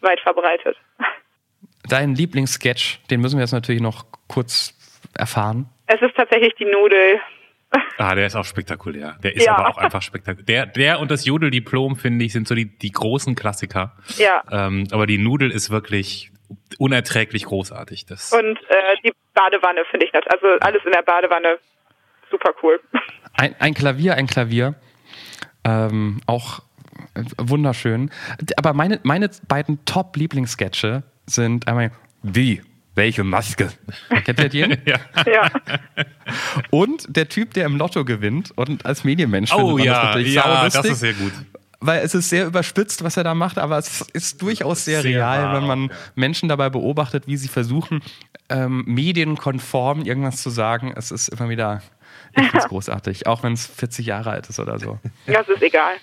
weit 0.00 0.20
verbreitet. 0.20 0.76
Dein 1.88 2.14
Lieblingssketch, 2.14 3.00
den 3.10 3.20
müssen 3.20 3.36
wir 3.36 3.42
jetzt 3.42 3.50
natürlich 3.52 3.82
noch 3.82 4.04
kurz 4.28 4.74
erfahren. 5.18 5.66
Es 5.88 6.00
ist 6.00 6.14
tatsächlich 6.14 6.54
die 6.54 6.66
Nudel. 6.66 7.20
Ah, 7.98 8.14
der 8.14 8.26
ist 8.26 8.34
auch 8.34 8.44
spektakulär. 8.44 9.16
Der 9.22 9.36
ist 9.36 9.44
Ja. 9.44 9.56
aber 9.58 9.68
auch 9.68 9.76
einfach 9.78 10.02
spektakulär. 10.02 10.44
Der, 10.44 10.66
der 10.66 11.00
und 11.00 11.10
das 11.10 11.24
Jodeldiplom, 11.26 11.96
finde 11.96 12.24
ich, 12.24 12.32
sind 12.32 12.48
so 12.48 12.54
die, 12.54 12.66
die 12.66 12.90
großen 12.90 13.34
Klassiker. 13.34 13.94
Ja. 14.16 14.42
Ähm, 14.50 14.86
aber 14.90 15.06
die 15.06 15.18
Nudel 15.18 15.50
ist 15.50 15.70
wirklich 15.70 16.32
unerträglich 16.78 17.44
großartig. 17.44 18.06
Das, 18.06 18.32
Und 18.32 18.56
äh, 18.68 18.96
die 19.04 19.12
Badewanne 19.34 19.84
finde 19.90 20.06
ich 20.06 20.12
nett. 20.12 20.24
Also 20.32 20.46
alles 20.60 20.82
in 20.84 20.92
der 20.92 21.02
Badewanne. 21.02 21.58
Super 22.30 22.52
cool. 22.62 22.80
Ein, 23.34 23.54
ein 23.58 23.74
Klavier, 23.74 24.14
ein 24.14 24.26
Klavier. 24.26 24.74
Ähm, 25.64 26.20
auch 26.26 26.60
äh, 27.14 27.22
wunderschön. 27.38 28.10
Aber 28.56 28.72
meine, 28.72 28.98
meine 29.02 29.30
beiden 29.46 29.84
Top-Lieblingssketche 29.84 31.02
sind 31.26 31.68
einmal 31.68 31.92
Wie? 32.22 32.62
Welche 33.00 33.24
Maske? 33.24 33.70
Kennt 34.26 34.38
ihr 34.40 34.48
den? 34.50 34.78
ja. 34.84 34.98
Ja. 35.26 35.50
Und 36.68 37.06
der 37.08 37.30
Typ, 37.30 37.54
der 37.54 37.64
im 37.64 37.76
Lotto 37.78 38.04
gewinnt 38.04 38.52
und 38.56 38.84
als 38.84 39.04
Medienmensch 39.04 39.52
Oh 39.54 39.78
findet 39.78 39.86
man 39.94 40.22
das 40.22 40.32
ja, 40.32 40.64
ja, 40.64 40.68
das 40.68 40.84
ist 40.84 41.00
sehr 41.00 41.14
gut. 41.14 41.32
weil 41.80 42.04
es 42.04 42.14
ist 42.14 42.28
sehr 42.28 42.44
überspitzt, 42.44 43.02
was 43.02 43.16
er 43.16 43.24
da 43.24 43.34
macht, 43.34 43.56
aber 43.56 43.78
es 43.78 44.02
ist 44.12 44.42
durchaus 44.42 44.84
sehr, 44.84 45.00
Sehr 45.00 45.12
real, 45.12 45.44
wahr 45.44 45.54
wenn 45.56 45.66
man 45.66 45.84
ja. 45.84 45.96
Menschen 46.14 46.50
dabei 46.50 46.68
beobachtet, 46.68 47.26
wie 47.26 47.38
sie 47.38 47.48
versuchen, 47.48 48.02
ähm, 48.50 48.84
medienkonform 48.86 50.02
irgendwas 50.02 50.42
zu 50.42 50.50
sagen. 50.50 50.92
Es 50.94 51.10
ist 51.10 51.28
immer 51.28 51.48
wieder, 51.48 51.80
ich 52.36 52.42
finde 52.42 52.58
es 52.58 52.68
großartig, 52.68 53.26
auch 53.26 53.42
wenn 53.42 53.54
es 53.54 53.66
40 53.66 54.04
Jahre 54.04 54.30
alt 54.30 54.50
ist 54.50 54.60
oder 54.60 54.78
so. 54.78 54.98
Das 55.26 55.48
ist 55.48 55.62
egal. 55.62 55.94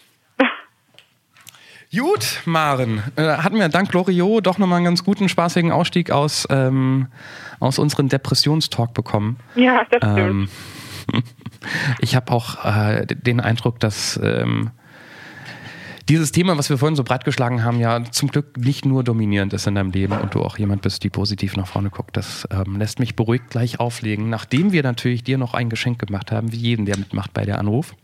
Gut, 1.96 2.42
Maren, 2.46 3.02
äh, 3.16 3.24
hatten 3.24 3.58
wir 3.58 3.70
dank 3.70 3.94
Loriot 3.94 4.46
doch 4.46 4.58
nochmal 4.58 4.78
einen 4.78 4.86
ganz 4.86 5.04
guten, 5.04 5.30
spaßigen 5.30 5.72
Ausstieg 5.72 6.12
aus, 6.12 6.46
ähm, 6.50 7.08
aus 7.60 7.80
unserem 7.80 8.10
Depressionstalk 8.10 8.94
bekommen. 8.94 9.38
Ja, 9.56 9.86
das 9.90 10.12
stimmt. 10.12 10.50
Ähm, 11.14 11.24
ich 12.00 12.16
habe 12.16 12.32
auch 12.34 12.66
äh, 12.66 13.06
den 13.06 13.40
Eindruck, 13.40 13.80
dass 13.80 14.20
ähm, 14.22 14.72
dieses 16.10 16.34
Thema, 16.34 16.58
was 16.58 16.70
wir 16.70 16.78
vorhin 16.78 16.96
so 16.96 17.04
breit 17.04 17.24
geschlagen 17.24 17.64
haben, 17.64 17.80
ja 17.80 18.04
zum 18.04 18.30
Glück 18.30 18.58
nicht 18.58 18.86
nur 18.86 19.04
dominierend 19.04 19.54
ist 19.54 19.68
in 19.68 19.76
deinem 19.76 19.92
Leben 19.92 20.14
und 20.14 20.36
du 20.36 20.42
auch 20.42 20.58
jemand 20.58 20.82
bist, 20.82 21.04
die 21.04 21.10
positiv 21.10 21.56
nach 21.56 21.68
vorne 21.68 21.90
guckt. 21.90 22.18
Das 22.18 22.48
ähm, 22.52 22.78
lässt 22.78 23.00
mich 23.00 23.16
beruhigt 23.16 23.50
gleich 23.50 23.80
auflegen, 23.80 24.30
nachdem 24.30 24.74
wir 24.74 24.84
natürlich 24.84 25.24
dir 25.24 25.38
noch 25.38 25.54
ein 25.54 25.70
Geschenk 25.70 26.00
gemacht 26.00 26.32
haben, 26.32 26.52
wie 26.52 26.58
jeden, 26.58 26.86
der 26.86 26.98
mitmacht 26.98 27.34
bei 27.34 27.46
der 27.46 27.60
Anruf. 27.60 27.96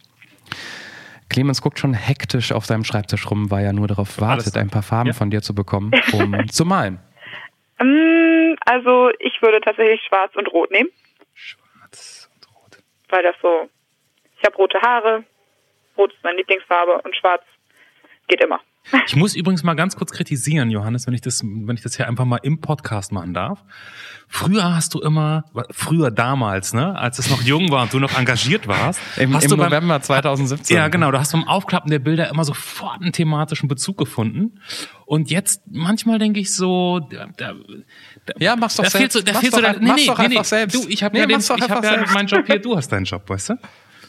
Clemens 1.29 1.61
guckt 1.61 1.79
schon 1.79 1.93
hektisch 1.93 2.51
auf 2.51 2.65
seinem 2.65 2.83
Schreibtisch 2.83 3.29
rum, 3.29 3.49
weil 3.51 3.65
er 3.65 3.73
nur 3.73 3.87
darauf 3.87 4.19
wartet, 4.21 4.55
ein 4.57 4.69
paar 4.69 4.83
Farben 4.83 5.07
Ja. 5.09 5.13
von 5.13 5.29
dir 5.29 5.41
zu 5.41 5.53
bekommen, 5.55 5.91
um 6.13 6.47
zu 6.49 6.65
malen. 6.65 6.99
Mm, 7.79 8.55
Also 8.65 9.09
ich 9.19 9.41
würde 9.41 9.59
tatsächlich 9.61 10.01
schwarz 10.07 10.35
und 10.35 10.47
rot 10.51 10.71
nehmen, 10.71 10.89
Schwarz 11.33 12.29
und 12.35 12.47
rot. 12.55 12.77
weil 13.09 13.23
das 13.23 13.35
so. 13.41 13.69
Ich 14.39 14.45
habe 14.45 14.55
rote 14.57 14.79
Haare, 14.81 15.23
rot 15.97 16.13
ist 16.13 16.23
meine 16.23 16.37
Lieblingsfarbe 16.37 17.01
und 17.03 17.15
schwarz 17.15 17.43
geht 18.27 18.43
immer. 18.43 18.59
Ich 19.07 19.15
muss 19.15 19.33
übrigens 19.35 19.63
mal 19.63 19.75
ganz 19.75 19.95
kurz 19.95 20.11
kritisieren, 20.11 20.69
Johannes, 20.69 21.07
wenn 21.07 21.13
ich 21.13 21.21
das, 21.21 21.41
wenn 21.43 21.75
ich 21.75 21.81
das 21.81 21.95
hier 21.95 22.07
einfach 22.07 22.25
mal 22.25 22.39
im 22.43 22.59
Podcast 22.59 23.11
machen 23.13 23.33
darf. 23.33 23.63
Früher 24.27 24.75
hast 24.75 24.93
du 24.93 24.99
immer, 24.99 25.45
früher 25.71 26.11
damals, 26.11 26.73
ne, 26.73 26.97
als 26.97 27.17
es 27.19 27.29
noch 27.29 27.41
jung 27.43 27.69
war 27.71 27.83
und 27.83 27.93
du 27.93 27.99
noch 27.99 28.17
engagiert 28.17 28.67
warst, 28.67 28.99
Im, 29.17 29.33
hast 29.33 29.43
im 29.45 29.51
du 29.51 29.57
beim, 29.57 29.67
November 29.69 30.01
2017. 30.01 30.75
Ja, 30.75 30.87
genau. 30.89 31.11
Du 31.11 31.19
hast 31.19 31.31
beim 31.31 31.47
Aufklappen 31.47 31.91
der 31.91 31.99
Bilder 31.99 32.29
immer 32.29 32.43
sofort 32.43 33.01
einen 33.01 33.13
thematischen 33.13 33.69
Bezug 33.69 33.97
gefunden. 33.97 34.59
Und 35.05 35.29
jetzt, 35.29 35.61
manchmal 35.69 36.19
denke 36.19 36.39
ich 36.39 36.53
so, 36.53 36.99
da, 36.99 37.27
da, 37.37 37.53
Ja, 38.39 38.55
mach's 38.55 38.75
doch 38.75 38.83
da 38.83 38.89
fehlt 38.89 39.11
selbst. 39.11 39.13
so, 39.13 39.21
da 39.21 39.31
Mach's 39.33 39.41
fehlt 39.41 39.53
so 39.53 39.61
doch 39.61 39.71
der, 39.71 39.79
ein- 39.79 39.87
mach's 39.87 40.05
doch 40.05 40.19
einfach 40.19 40.45
selbst. 40.45 40.75
Du, 40.75 40.89
ich 40.89 41.03
habe 41.03 41.13
Nee, 41.15 41.21
ja, 41.21 41.27
den, 41.27 41.39
ich 41.39 41.49
hab 41.49 41.83
ja 41.83 42.05
meinen 42.13 42.27
Job 42.27 42.45
hier, 42.47 42.59
du 42.59 42.75
hast 42.75 42.89
deinen 42.91 43.05
Job, 43.05 43.29
weißt 43.29 43.49
du? 43.51 43.53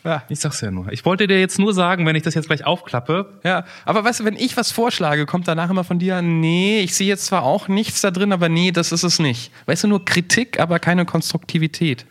Ja. 0.04 0.22
Ich 0.28 0.40
sag's 0.40 0.60
ja 0.60 0.70
nur. 0.70 0.92
Ich 0.92 1.04
wollte 1.06 1.26
dir 1.26 1.40
jetzt 1.40 1.58
nur 1.58 1.72
sagen, 1.72 2.04
wenn 2.06 2.14
ich 2.14 2.22
das 2.22 2.34
jetzt 2.34 2.46
gleich 2.46 2.64
aufklappe, 2.66 3.38
Ja, 3.42 3.64
aber 3.86 4.04
weißt 4.04 4.20
du, 4.20 4.24
wenn 4.24 4.36
ich 4.36 4.56
was 4.56 4.70
vorschlage, 4.70 5.24
kommt 5.26 5.48
danach 5.48 5.70
immer 5.70 5.82
von 5.84 5.98
dir, 5.98 6.20
nee, 6.22 6.80
ich 6.80 6.94
sehe 6.94 7.08
jetzt 7.08 7.26
zwar 7.26 7.42
auch 7.42 7.68
nichts 7.68 8.02
da 8.02 8.10
drin, 8.10 8.32
aber 8.32 8.48
nee, 8.50 8.70
das 8.70 8.92
ist 8.92 9.02
es 9.02 9.18
nicht. 9.18 9.50
Weißt 9.66 9.84
du, 9.84 9.88
nur 9.88 10.04
Kritik, 10.04 10.60
aber 10.60 10.78
keine 10.78 11.04
Konstruktivität. 11.06 12.04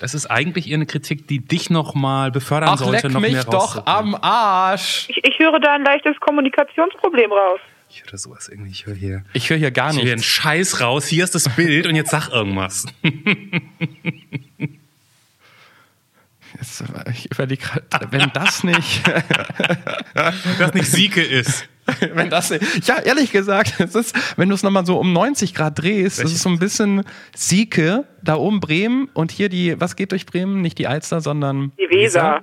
das 0.00 0.12
ist 0.14 0.26
eigentlich 0.26 0.68
eher 0.68 0.74
eine 0.74 0.86
Kritik, 0.86 1.28
die 1.28 1.38
dich 1.38 1.70
noch 1.70 1.94
mal 1.94 2.30
befördern 2.32 2.70
Ach, 2.72 2.78
sollte, 2.78 3.06
leck 3.06 3.12
noch 3.14 3.20
mich 3.20 3.32
mehr 3.32 3.44
doch 3.44 3.86
am 3.86 4.14
Arsch. 4.16 5.06
Ich, 5.08 5.18
ich 5.24 5.38
höre 5.38 5.60
da 5.60 5.74
ein 5.74 5.84
leichtes 5.84 6.16
Kommunikationsproblem 6.20 7.30
raus. 7.30 7.60
Ich 7.88 8.02
höre 8.02 8.18
sowas 8.18 8.48
irgendwie. 8.48 8.72
Ich 8.72 8.84
höre 8.86 8.94
hier, 8.96 9.22
Ich 9.32 9.48
höre 9.48 9.56
hier 9.56 9.70
gar 9.70 9.90
ich 9.90 9.96
höre 9.96 10.02
hier 10.02 10.12
einen 10.12 10.18
nichts. 10.18 10.32
Scheiß 10.32 10.80
raus. 10.80 11.06
Hier 11.06 11.22
ist 11.22 11.36
das 11.36 11.48
Bild 11.54 11.86
und 11.86 11.94
jetzt 11.94 12.10
sag 12.10 12.28
irgendwas. 12.30 12.86
Jetzt, 16.58 16.80
äh, 16.80 17.10
Ich 17.12 17.30
überlege 17.30 17.62
gerade, 17.62 18.08
wenn 18.10 18.30
das 18.32 18.64
nicht, 18.64 19.02
Das 20.58 20.74
nicht 20.74 20.90
Sieke 20.90 21.22
ist. 21.22 21.68
wenn 22.14 22.30
das 22.30 22.50
nicht, 22.50 22.86
ja, 22.88 22.98
ehrlich 22.98 23.30
gesagt, 23.30 23.78
es 23.78 23.94
ist, 23.94 24.16
wenn 24.36 24.48
du 24.48 24.54
es 24.56 24.62
nochmal 24.64 24.84
so 24.84 24.98
um 24.98 25.12
90 25.12 25.54
Grad 25.54 25.78
drehst, 25.80 26.18
ist 26.18 26.32
es 26.32 26.42
so 26.42 26.48
ein 26.48 26.58
bisschen 26.58 27.04
Sieke, 27.34 28.04
da 28.22 28.34
oben 28.36 28.58
Bremen 28.60 29.08
und 29.14 29.30
hier 29.30 29.48
die, 29.48 29.80
was 29.80 29.94
geht 29.94 30.10
durch 30.10 30.26
Bremen? 30.26 30.62
Nicht 30.62 30.78
die 30.78 30.88
Alster, 30.88 31.20
sondern 31.20 31.72
Die 31.78 31.94
Weser. 31.94 32.42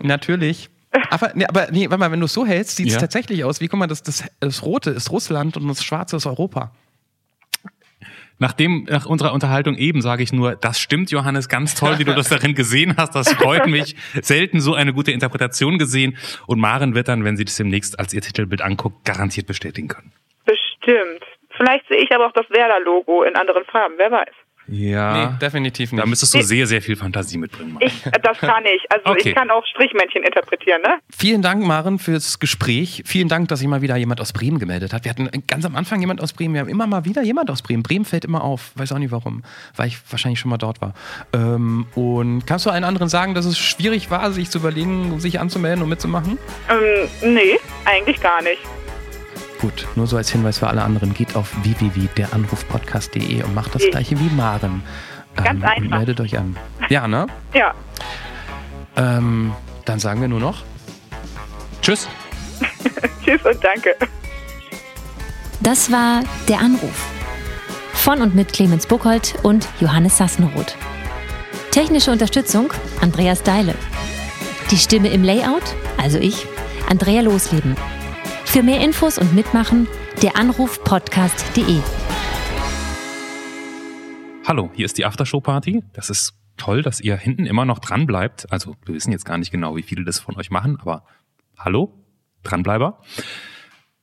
Natürlich. 0.00 0.70
Aber, 1.10 1.32
nee, 1.34 1.44
aber 1.46 1.68
nee, 1.72 1.90
warte 1.90 1.98
mal, 1.98 2.12
wenn 2.12 2.20
du 2.20 2.26
es 2.26 2.32
so 2.34 2.46
hältst, 2.46 2.76
sieht 2.76 2.86
es 2.86 2.94
Ja. 2.94 3.00
tatsächlich 3.00 3.42
aus. 3.42 3.60
Wie, 3.60 3.66
guck 3.66 3.80
mal, 3.80 3.88
das, 3.88 4.04
das, 4.04 4.22
das 4.38 4.62
Rote 4.62 4.90
ist 4.90 5.10
Russland 5.10 5.56
und 5.56 5.66
das 5.66 5.82
Schwarze 5.82 6.14
ist 6.16 6.26
Europa. 6.26 6.70
Nach, 8.44 8.52
dem, 8.52 8.84
nach 8.90 9.06
unserer 9.06 9.32
Unterhaltung 9.32 9.74
eben 9.74 10.02
sage 10.02 10.22
ich 10.22 10.30
nur, 10.30 10.54
das 10.54 10.78
stimmt, 10.78 11.10
Johannes, 11.10 11.48
ganz 11.48 11.74
toll, 11.74 11.98
wie 11.98 12.04
du 12.04 12.14
das 12.14 12.28
darin 12.28 12.54
gesehen 12.54 12.94
hast. 12.98 13.14
Das 13.14 13.32
freut 13.32 13.66
mich. 13.68 13.96
Selten 14.20 14.60
so 14.60 14.74
eine 14.74 14.92
gute 14.92 15.12
Interpretation 15.12 15.78
gesehen. 15.78 16.18
Und 16.46 16.60
Maren 16.60 16.94
wird 16.94 17.08
dann, 17.08 17.24
wenn 17.24 17.38
sie 17.38 17.46
das 17.46 17.56
demnächst 17.56 17.98
als 17.98 18.12
ihr 18.12 18.20
Titelbild 18.20 18.60
anguckt, 18.60 19.02
garantiert 19.06 19.46
bestätigen 19.46 19.88
können. 19.88 20.12
Bestimmt. 20.44 21.24
Vielleicht 21.56 21.88
sehe 21.88 21.96
ich 21.96 22.12
aber 22.14 22.26
auch 22.26 22.32
das 22.32 22.44
Werder-Logo 22.50 23.22
in 23.22 23.34
anderen 23.34 23.64
Farben, 23.64 23.94
wer 23.96 24.10
weiß. 24.10 24.34
Ja. 24.66 25.32
Nee, 25.32 25.38
definitiv 25.40 25.92
nicht. 25.92 26.02
da 26.02 26.06
müsstest 26.06 26.34
du 26.34 26.42
sehr, 26.42 26.66
sehr 26.66 26.80
viel 26.80 26.96
Fantasie 26.96 27.36
mitbringen. 27.38 27.74
Maren. 27.74 27.86
Ich, 27.86 28.02
das 28.22 28.38
kann 28.38 28.64
ich. 28.64 28.90
Also 28.90 29.04
Okay. 29.10 29.28
ich 29.30 29.34
kann 29.34 29.50
auch 29.50 29.64
Strichmännchen 29.66 30.22
interpretieren, 30.22 30.80
ne? 30.82 30.98
Vielen 31.14 31.42
Dank, 31.42 31.62
Maren, 31.64 31.98
fürs 31.98 32.38
Gespräch. 32.38 33.02
Vielen 33.06 33.28
Dank, 33.28 33.48
dass 33.48 33.58
sich 33.58 33.68
mal 33.68 33.82
wieder 33.82 33.96
jemand 33.96 34.20
aus 34.20 34.32
Bremen 34.32 34.58
gemeldet 34.58 34.92
hat. 34.92 35.04
Wir 35.04 35.10
hatten 35.10 35.28
ganz 35.46 35.64
am 35.66 35.76
Anfang 35.76 36.00
jemand 36.00 36.20
aus 36.22 36.32
Bremen. 36.32 36.54
Wir 36.54 36.60
haben 36.62 36.68
immer 36.68 36.86
mal 36.86 37.04
wieder 37.04 37.22
jemand 37.22 37.50
aus 37.50 37.62
Bremen. 37.62 37.82
Bremen 37.82 38.04
fällt 38.04 38.24
immer 38.24 38.42
auf. 38.42 38.72
Weiß 38.76 38.92
auch 38.92 38.98
nicht 38.98 39.10
warum. 39.12 39.42
Weil 39.76 39.88
ich 39.88 39.98
wahrscheinlich 40.10 40.40
schon 40.40 40.50
mal 40.50 40.56
dort 40.58 40.80
war. 40.80 40.94
Ähm, 41.32 41.86
und 41.94 42.46
kannst 42.46 42.64
du 42.66 42.70
allen 42.70 42.84
anderen 42.84 43.08
sagen, 43.08 43.34
dass 43.34 43.44
es 43.44 43.58
schwierig 43.58 44.10
war, 44.10 44.32
sich 44.32 44.48
zu 44.50 44.58
überlegen, 44.58 45.20
sich 45.20 45.40
anzumelden 45.40 45.82
und 45.82 45.88
mitzumachen? 45.90 46.38
Ähm, 46.70 47.34
nee, 47.34 47.58
eigentlich 47.84 48.20
gar 48.20 48.40
nicht. 48.42 48.60
Gut, 49.64 49.86
nur 49.96 50.06
so 50.06 50.18
als 50.18 50.28
Hinweis 50.30 50.58
für 50.58 50.66
alle 50.68 50.82
anderen, 50.82 51.14
geht 51.14 51.36
auf 51.36 51.50
www.deranrufpodcast.de 51.62 53.42
und 53.44 53.54
macht 53.54 53.74
das 53.74 53.80
Ich- 53.82 53.90
gleiche 53.92 54.20
wie 54.20 54.28
Maren. 54.28 54.82
Ganz 55.36 55.62
Und 55.62 55.64
einfach. 55.64 55.96
meldet 55.96 56.20
euch 56.20 56.36
an. 56.36 56.54
Ja, 56.90 57.08
ne? 57.08 57.26
Ja, 57.54 57.72
Ähm, 58.96 59.52
dann 59.86 59.98
sagen 60.00 60.20
wir 60.20 60.28
nur 60.28 60.38
noch. 60.40 60.62
Tschüss. 61.80 62.06
tschüss 63.24 63.40
und 63.42 63.64
danke. 63.64 63.96
Das 65.60 65.90
war 65.90 66.20
Der 66.46 66.58
Anruf. 66.58 67.06
Von 67.94 68.20
und 68.20 68.34
mit 68.34 68.52
Clemens 68.52 68.86
Buchholz 68.86 69.34
und 69.42 69.66
Johannes 69.80 70.18
Sassenroth. 70.18 70.76
Technische 71.70 72.10
Unterstützung 72.12 72.70
Andreas 73.00 73.42
Deile. 73.42 73.74
Die 74.70 74.76
Stimme 74.76 75.08
im 75.08 75.24
Layout, 75.24 75.74
also 75.96 76.18
ich, 76.18 76.46
Andrea 76.90 77.22
Losleben. 77.22 77.76
Für 78.54 78.62
mehr 78.62 78.80
Infos 78.84 79.18
und 79.18 79.34
Mitmachen 79.34 79.88
der 80.22 80.36
Anrufpodcast.de. 80.36 81.80
Hallo, 84.46 84.70
hier 84.72 84.84
ist 84.84 84.96
die 84.96 85.04
Aftershow-Party. 85.04 85.82
Das 85.92 86.08
ist 86.08 86.34
toll, 86.56 86.82
dass 86.82 87.00
ihr 87.00 87.16
hinten 87.16 87.46
immer 87.46 87.64
noch 87.64 87.80
dran 87.80 88.06
bleibt. 88.06 88.52
Also 88.52 88.76
wir 88.86 88.94
wissen 88.94 89.10
jetzt 89.10 89.24
gar 89.24 89.38
nicht 89.38 89.50
genau, 89.50 89.74
wie 89.74 89.82
viele 89.82 90.04
das 90.04 90.20
von 90.20 90.36
euch 90.36 90.52
machen, 90.52 90.78
aber 90.80 91.04
hallo, 91.58 91.98
Dranbleiber. 92.44 93.00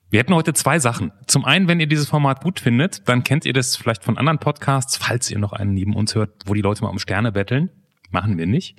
Wir 0.10 0.20
hätten 0.20 0.36
heute 0.36 0.52
zwei 0.52 0.80
Sachen. 0.80 1.14
Zum 1.28 1.46
einen, 1.46 1.70
wenn 1.70 1.80
ihr 1.80 1.88
dieses 1.88 2.10
Format 2.10 2.44
gut 2.44 2.60
findet, 2.60 3.08
dann 3.08 3.24
kennt 3.24 3.46
ihr 3.46 3.54
das 3.54 3.78
vielleicht 3.78 4.04
von 4.04 4.18
anderen 4.18 4.40
Podcasts, 4.40 4.98
falls 4.98 5.32
ihr 5.32 5.40
noch 5.40 5.54
einen 5.54 5.74
neben 5.74 5.96
uns 5.96 6.14
hört, 6.14 6.44
wo 6.46 6.54
die 6.54 6.62
Leute 6.62 6.84
mal 6.84 6.90
um 6.90 7.00
Sterne 7.00 7.32
betteln. 7.32 7.70
Machen 8.10 8.38
wir 8.38 8.48
nicht. 8.48 8.78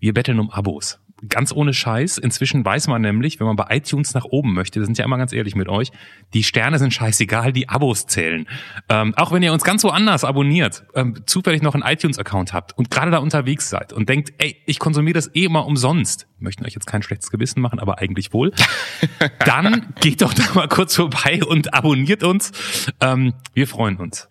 Wir 0.00 0.12
betteln 0.12 0.38
um 0.38 0.50
Abos. 0.50 1.00
Ganz 1.28 1.52
ohne 1.52 1.72
Scheiß. 1.72 2.18
Inzwischen 2.18 2.64
weiß 2.64 2.88
man 2.88 3.00
nämlich, 3.00 3.40
wenn 3.40 3.46
man 3.46 3.56
bei 3.56 3.66
iTunes 3.70 4.14
nach 4.14 4.24
oben 4.24 4.52
möchte, 4.52 4.80
wir 4.80 4.86
sind 4.86 4.98
ja 4.98 5.04
immer 5.04 5.16
ganz 5.16 5.32
ehrlich 5.32 5.54
mit 5.54 5.68
euch, 5.68 5.90
die 6.34 6.42
Sterne 6.42 6.78
sind 6.78 6.92
scheißegal, 6.92 7.52
die 7.52 7.68
Abos 7.68 8.06
zählen. 8.06 8.46
Ähm, 8.88 9.14
auch 9.16 9.32
wenn 9.32 9.42
ihr 9.42 9.52
uns 9.52 9.64
ganz 9.64 9.84
woanders 9.84 10.24
abonniert, 10.24 10.84
ähm, 10.94 11.14
zufällig 11.26 11.62
noch 11.62 11.74
einen 11.74 11.84
iTunes-Account 11.84 12.52
habt 12.52 12.76
und 12.76 12.90
gerade 12.90 13.10
da 13.10 13.18
unterwegs 13.18 13.70
seid 13.70 13.92
und 13.92 14.08
denkt, 14.08 14.32
ey, 14.38 14.56
ich 14.66 14.78
konsumiere 14.78 15.14
das 15.14 15.34
eh 15.34 15.44
immer 15.44 15.66
umsonst, 15.66 16.26
möchten 16.40 16.64
euch 16.66 16.74
jetzt 16.74 16.86
kein 16.86 17.02
schlechtes 17.02 17.30
Gewissen 17.30 17.60
machen, 17.60 17.78
aber 17.78 18.00
eigentlich 18.00 18.32
wohl, 18.32 18.52
dann 19.46 19.94
geht 20.00 20.20
doch 20.20 20.34
da 20.34 20.42
mal 20.54 20.68
kurz 20.68 20.96
vorbei 20.96 21.40
und 21.46 21.72
abonniert 21.74 22.22
uns. 22.22 22.52
Ähm, 23.00 23.34
wir 23.54 23.68
freuen 23.68 23.96
uns. 23.96 24.28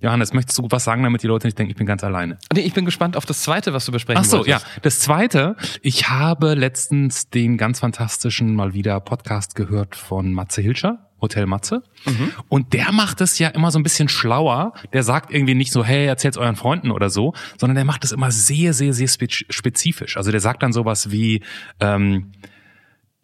Johannes, 0.00 0.32
möchtest 0.32 0.56
du 0.58 0.66
was 0.70 0.84
sagen, 0.84 1.02
damit 1.02 1.22
die 1.22 1.26
Leute 1.26 1.46
nicht 1.46 1.58
denken, 1.58 1.70
ich 1.72 1.76
bin 1.76 1.86
ganz 1.86 2.04
alleine? 2.04 2.38
Nee, 2.54 2.60
ich 2.60 2.72
bin 2.72 2.84
gespannt 2.84 3.16
auf 3.16 3.26
das 3.26 3.42
zweite, 3.42 3.72
was 3.72 3.84
du 3.84 3.90
besprechen 3.92 4.22
Ach 4.22 4.24
so, 4.28 4.44
ja. 4.44 4.56
wolltest. 4.60 4.66
Das 4.82 5.00
zweite, 5.00 5.56
ich 5.82 6.08
habe 6.08 6.54
letztens 6.54 7.30
den 7.30 7.56
ganz 7.56 7.80
fantastischen 7.80 8.54
mal 8.54 8.74
wieder 8.74 9.00
Podcast 9.00 9.56
gehört 9.56 9.96
von 9.96 10.32
Matze 10.32 10.62
Hilscher, 10.62 11.10
Hotel 11.20 11.46
Matze. 11.46 11.82
Und 12.48 12.74
der 12.74 12.92
macht 12.92 13.20
es 13.20 13.40
ja 13.40 13.48
immer 13.48 13.72
so 13.72 13.78
ein 13.80 13.82
bisschen 13.82 14.08
schlauer. 14.08 14.72
Der 14.92 15.02
sagt 15.02 15.32
irgendwie 15.32 15.56
nicht 15.56 15.72
so, 15.72 15.84
hey, 15.84 16.06
erzählt's 16.06 16.36
euren 16.38 16.54
Freunden 16.54 16.92
oder 16.92 17.10
so, 17.10 17.34
sondern 17.56 17.74
der 17.74 17.84
macht 17.84 18.04
es 18.04 18.12
immer 18.12 18.30
sehr, 18.30 18.72
sehr, 18.72 18.92
sehr 18.92 19.08
spe- 19.08 19.26
spezifisch. 19.28 20.16
Also 20.16 20.30
der 20.30 20.38
sagt 20.38 20.62
dann 20.62 20.72
sowas 20.72 21.10
wie, 21.10 21.42
ähm, 21.80 22.30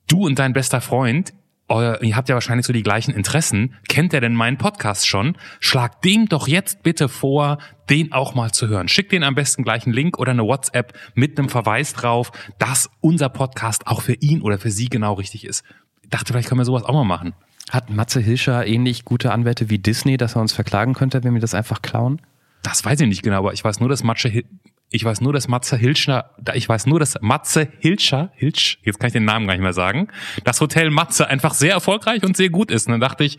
du 0.09 0.27
und 0.27 0.41
dein 0.41 0.53
bester 0.55 0.81
Freund, 0.81 1.33
euer, 1.69 2.03
ihr 2.03 2.17
habt 2.17 2.29
ja 2.29 2.35
wahrscheinlich 2.35 2.67
so 2.67 2.73
die 2.73 2.83
gleichen 2.83 3.12
Interessen. 3.15 3.75
Kennt 3.89 4.12
er 4.12 4.21
denn 4.21 4.35
meinen 4.35 4.59
Podcast 4.59 5.07
schon? 5.07 5.37
Schlag 5.61 6.03
dem 6.03 6.29
doch 6.29 6.47
jetzt 6.47 6.83
bitte 6.83 7.09
vor, 7.09 7.59
den 7.91 8.12
auch 8.12 8.35
mal 8.35 8.53
zu 8.53 8.69
hören. 8.69 8.89
Schickt 8.89 9.12
den 9.12 9.23
am 9.23 9.35
besten 9.35 9.62
gleich 9.65 9.85
einen 9.87 9.95
Link 9.95 10.19
oder 10.19 10.33
eine 10.33 10.45
WhatsApp 10.45 10.93
mit 11.15 11.39
einem 11.39 11.49
Verweis 11.49 11.95
drauf, 11.95 12.33
dass 12.59 12.91
unser 13.01 13.29
Podcast 13.29 13.87
auch 13.87 14.03
für 14.03 14.15
ihn 14.15 14.43
oder 14.43 14.59
für 14.59 14.71
sie 14.71 14.89
genau 14.89 15.15
richtig 15.15 15.45
ist. 15.47 15.65
Ich 16.03 16.11
dachte, 16.11 16.33
vielleicht 16.33 16.49
können 16.49 16.61
wir 16.61 16.65
sowas 16.67 16.85
auch 16.85 16.93
mal 16.93 17.05
machen. 17.05 17.35
Hat 17.71 17.89
Matze 17.89 18.21
Hilscher 18.21 18.67
ähnlich 18.67 19.05
gute 19.07 19.33
Anwälte 19.33 19.71
wie 19.71 19.79
Disney, 19.79 20.19
dass 20.19 20.37
er 20.37 20.43
uns 20.43 20.53
verklagen 20.53 20.93
könnte, 20.93 21.25
wenn 21.25 21.33
wir 21.33 21.41
das 21.41 21.55
einfach 21.55 21.81
klauen? 21.81 22.21
Das 22.62 22.85
weiß 22.85 23.01
ich 23.01 23.09
nicht 23.09 23.23
genau, 23.23 23.39
aber 23.39 23.53
ich 23.55 23.65
weiß 23.65 23.81
nur, 23.81 23.89
dass 23.89 24.05
Matze, 24.05 24.29
Hil- 24.29 24.45
ich 24.91 25.05
weiß 25.05 25.20
nur, 25.20 25.32
dass 25.32 25.49
Matze 25.49 25.76
Hilscher, 25.76 26.30
ich 26.55 26.68
weiß 26.68 26.87
nur, 26.87 27.01
dass 27.01 27.20
Matze 27.20 27.68
Hilscher, 27.80 28.30
Hilsch, 28.35 28.78
jetzt 28.82 29.01
kann 29.01 29.09
ich 29.09 29.12
den 29.12 29.24
Namen 29.24 29.47
gar 29.47 29.55
nicht 29.55 29.62
mehr 29.62 29.72
sagen, 29.72 30.09
das 30.45 30.61
Hotel 30.61 30.91
Matze 30.91 31.26
einfach 31.28 31.55
sehr 31.55 31.72
erfolgreich 31.72 32.22
und 32.22 32.37
sehr 32.37 32.51
gut 32.51 32.70
ist. 32.70 32.87
Und 32.87 32.93
dann 32.93 33.01
dachte 33.01 33.24
ich, 33.24 33.39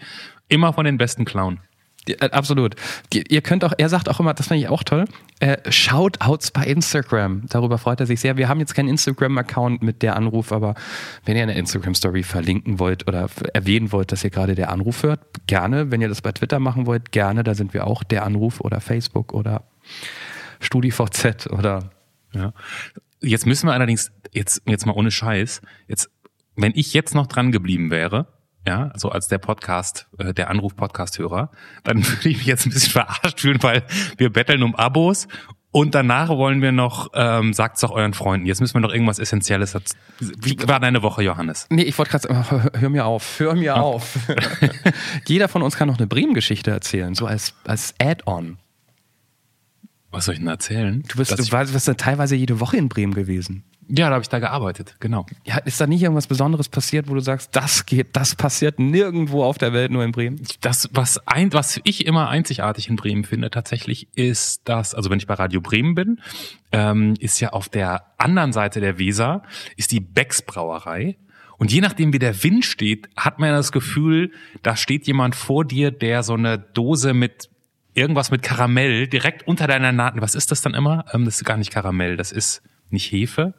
immer 0.50 0.74
von 0.74 0.86
den 0.86 0.98
besten 0.98 1.26
klauen. 1.26 1.60
Die, 2.08 2.14
äh, 2.14 2.30
absolut. 2.32 2.76
Ihr 3.14 3.42
könnt 3.42 3.64
auch, 3.64 3.74
er 3.78 3.90
sagt 3.90 4.10
auch 4.10 4.20
immer, 4.20 4.34
das 4.34 4.48
finde 4.48 4.62
ich 4.62 4.70
auch 4.70 4.84
toll, 4.84 5.06
äh, 5.40 5.58
Shoutouts 5.72 6.52
bei 6.52 6.66
Instagram. 6.66 7.44
Darüber 7.50 7.78
freut 7.78 8.00
er 8.00 8.06
sich 8.06 8.20
sehr. 8.20 8.38
Wir 8.38 8.48
haben 8.48 8.60
jetzt 8.60 8.76
keinen 8.76 8.90
Instagram-Account 8.90 9.82
mit 9.82 10.02
der 10.02 10.16
Anruf, 10.16 10.52
aber 10.52 10.76
wenn 11.26 11.36
ihr 11.36 11.44
eine 11.44 11.56
Instagram-Story 11.56 12.24
verlinken 12.24 12.80
wollt 12.80 13.08
oder 13.08 13.30
erwähnen 13.54 13.92
wollt, 13.92 14.12
dass 14.12 14.24
ihr 14.24 14.30
gerade 14.30 14.56
der 14.56 14.72
Anruf 14.72 15.04
hört, 15.04 15.22
gerne. 15.48 15.92
Wenn 15.92 16.02
ihr 16.02 16.10
das 16.10 16.22
bei 16.22 16.32
Twitter 16.32 16.60
machen 16.60 16.86
wollt, 16.86 17.12
gerne. 17.12 17.44
Da 17.44 17.56
sind 17.56 17.74
wir 17.74 17.88
auch 17.88 18.04
der 18.04 18.24
Anruf 18.24 18.62
oder 18.62 18.82
Facebook 18.82 19.34
oder 19.34 19.64
StudiVZ 20.60 21.48
oder 21.48 21.92
Ja. 22.34 22.54
Jetzt 23.22 23.46
müssen 23.46 23.68
wir 23.68 23.74
allerdings, 23.74 24.12
jetzt, 24.34 24.62
jetzt 24.68 24.86
mal 24.86 24.94
ohne 24.94 25.10
Scheiß, 25.10 25.62
jetzt, 25.88 26.10
wenn 26.56 26.74
ich 26.76 26.94
jetzt 26.94 27.16
noch 27.16 27.28
dran 27.28 27.52
geblieben 27.52 27.90
wäre, 27.90 28.28
ja, 28.68 28.92
so 28.96 29.10
als 29.10 29.28
der 29.28 29.38
Podcast, 29.38 30.08
äh, 30.18 30.34
der 30.34 30.50
Anruf-Podcast-Hörer, 30.50 31.52
dann 31.84 32.06
würde 32.08 32.30
ich 32.30 32.38
mich 32.38 32.46
jetzt 32.46 32.66
ein 32.66 32.72
bisschen 32.72 32.92
verarscht 32.92 33.40
fühlen, 33.40 33.62
weil 33.64 33.84
wir 34.18 34.32
betteln 34.32 34.64
um 34.64 34.76
Abos 34.76 35.28
und 35.72 35.94
danach 35.94 36.30
wollen 36.30 36.62
wir 36.62 36.72
noch, 36.72 37.10
ähm, 37.14 37.52
sagt's 37.52 37.82
doch 37.82 37.92
euren 37.92 38.14
Freunden. 38.14 38.46
Jetzt 38.46 38.62
müssen 38.62 38.76
wir 38.76 38.80
noch 38.80 38.94
irgendwas 38.94 39.20
Essentielles. 39.20 39.76
Wie 40.20 40.58
war 40.68 40.80
deine 40.80 41.02
Woche, 41.04 41.22
Johannes? 41.22 41.68
Nee, 41.70 41.84
ich 41.84 41.98
wollte 41.98 42.12
gerade 42.12 42.28
sagen, 42.28 42.50
hör, 42.50 42.72
hör 42.80 42.90
mir 42.90 43.06
auf, 43.06 43.40
hör 43.40 43.56
mir 43.56 43.76
auf. 43.76 44.18
Jeder 45.28 45.50
von 45.50 45.62
uns 45.62 45.76
kann 45.76 45.90
noch 45.90 45.98
eine 45.98 46.08
Bremen-Geschichte 46.08 46.72
erzählen, 46.72 47.14
so 47.14 47.26
als, 47.26 47.56
als 47.66 47.94
Add-on. 48.00 48.58
Was 50.16 50.26
soll 50.26 50.36
ich 50.36 50.40
denn 50.40 50.48
erzählen? 50.48 51.04
Du 51.10 51.18
bist, 51.18 51.38
du 51.38 51.52
warst, 51.52 51.74
bist 51.74 51.88
ja 51.90 51.94
teilweise 51.96 52.38
jede 52.38 52.62
Woche 52.62 52.78
in 52.78 52.88
Bremen 52.88 53.14
gewesen. 53.14 53.66
ja, 53.90 54.08
da 54.08 54.14
habe 54.14 54.22
ich 54.22 54.30
da 54.30 54.40
gearbeitet, 54.40 54.96
genau. 55.02 55.26
Ja, 55.46 55.58
ist 55.58 55.82
da 55.82 55.88
nicht 55.88 56.02
irgendwas 56.02 56.28
Besonderes 56.28 56.70
passiert, 56.70 57.10
wo 57.10 57.16
du 57.16 57.20
sagst, 57.20 57.54
das 57.54 57.86
geht, 57.86 58.16
das 58.16 58.34
passiert 58.34 58.80
nirgendwo 58.80 59.44
auf 59.44 59.58
der 59.58 59.74
Welt, 59.74 59.92
nur 59.92 60.06
in 60.06 60.14
Bremen? 60.14 60.42
Das, 60.62 60.90
was, 60.94 61.20
ein, 61.28 61.52
was 61.52 61.82
ich 61.84 62.06
immer 62.06 62.30
einzigartig 62.30 62.88
in 62.88 62.96
Bremen 62.96 63.26
finde, 63.26 63.50
tatsächlich, 63.52 64.08
ist 64.16 64.62
das, 64.64 64.96
also 64.96 65.10
wenn 65.10 65.18
ich 65.18 65.28
bei 65.28 65.34
Radio 65.34 65.60
Bremen 65.60 65.96
bin, 65.96 66.22
ähm, 66.72 67.16
ist 67.20 67.42
ja 67.42 67.50
auf 67.50 67.68
der 67.68 68.14
anderen 68.18 68.54
Seite 68.54 68.80
der 68.80 68.98
Weser, 68.98 69.44
ist 69.76 69.92
die 69.92 70.00
Becks 70.00 70.42
Brauerei. 70.42 71.18
Und 71.58 71.74
je 71.74 71.82
nachdem, 71.82 72.14
wie 72.14 72.20
der 72.20 72.42
Wind 72.42 72.64
steht, 72.64 73.10
hat 73.18 73.40
man 73.40 73.50
das 73.50 73.74
Gefühl, 73.74 74.32
da 74.64 74.78
steht 74.78 75.08
jemand 75.08 75.36
vor 75.36 75.66
dir, 75.66 75.92
der 75.92 76.24
so 76.24 76.36
eine 76.36 76.58
Dose 76.58 77.14
mit 77.14 77.50
irgendwas 77.96 78.30
mit 78.30 78.44
Karamell 78.44 79.08
direkt 79.08 79.48
unter 79.48 79.68
deiner 79.68 79.92
Nase. 79.92 80.22
Was 80.22 80.36
ist 80.36 80.52
das 80.52 80.62
dann 80.62 80.74
immer? 80.74 81.06
Ähm, 81.14 81.26
das 81.26 81.38
ist 81.38 81.46
gar 81.46 81.58
nicht 81.58 81.72
Karamell, 81.72 82.18
das 82.18 82.32
ist 82.32 82.62
nicht 82.90 83.12
Hefe. 83.12 83.54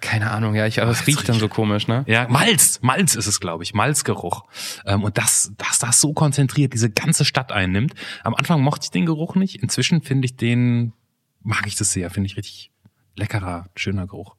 Keine 0.00 0.30
Ahnung, 0.30 0.54
ja, 0.54 0.66
ich, 0.66 0.80
aber 0.80 0.90
es 0.90 1.06
riecht 1.06 1.28
dann 1.28 1.38
so 1.38 1.48
komisch, 1.48 1.86
ne? 1.86 2.02
Ja, 2.06 2.26
Malz, 2.26 2.80
Malz 2.80 3.14
ist 3.14 3.26
es, 3.26 3.40
glaube 3.40 3.62
ich, 3.62 3.74
Malzgeruch. 3.74 4.44
Ähm, 4.86 5.04
und 5.04 5.18
das, 5.18 5.52
dass 5.58 5.78
das 5.78 6.00
so 6.00 6.14
konzentriert 6.14 6.72
diese 6.72 6.90
ganze 6.90 7.26
Stadt 7.26 7.52
einnimmt. 7.52 7.92
Am 8.24 8.34
Anfang 8.34 8.62
mochte 8.62 8.84
ich 8.84 8.90
den 8.90 9.04
Geruch 9.04 9.34
nicht. 9.34 9.62
Inzwischen 9.62 10.00
finde 10.00 10.24
ich 10.24 10.36
den, 10.36 10.94
mag 11.42 11.66
ich 11.66 11.74
das 11.74 11.92
sehr, 11.92 12.08
finde 12.08 12.28
ich 12.28 12.38
richtig 12.38 12.70
leckerer, 13.16 13.66
schöner 13.76 14.06
Geruch. 14.06 14.34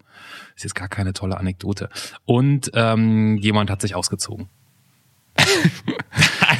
Ist 0.56 0.64
jetzt 0.64 0.76
gar 0.76 0.90
keine 0.90 1.14
tolle 1.14 1.38
Anekdote. 1.38 1.90
Und 2.26 2.72
ähm, 2.74 3.38
jemand 3.38 3.70
hat 3.70 3.82
sich 3.82 3.94
ausgezogen. 3.94 4.50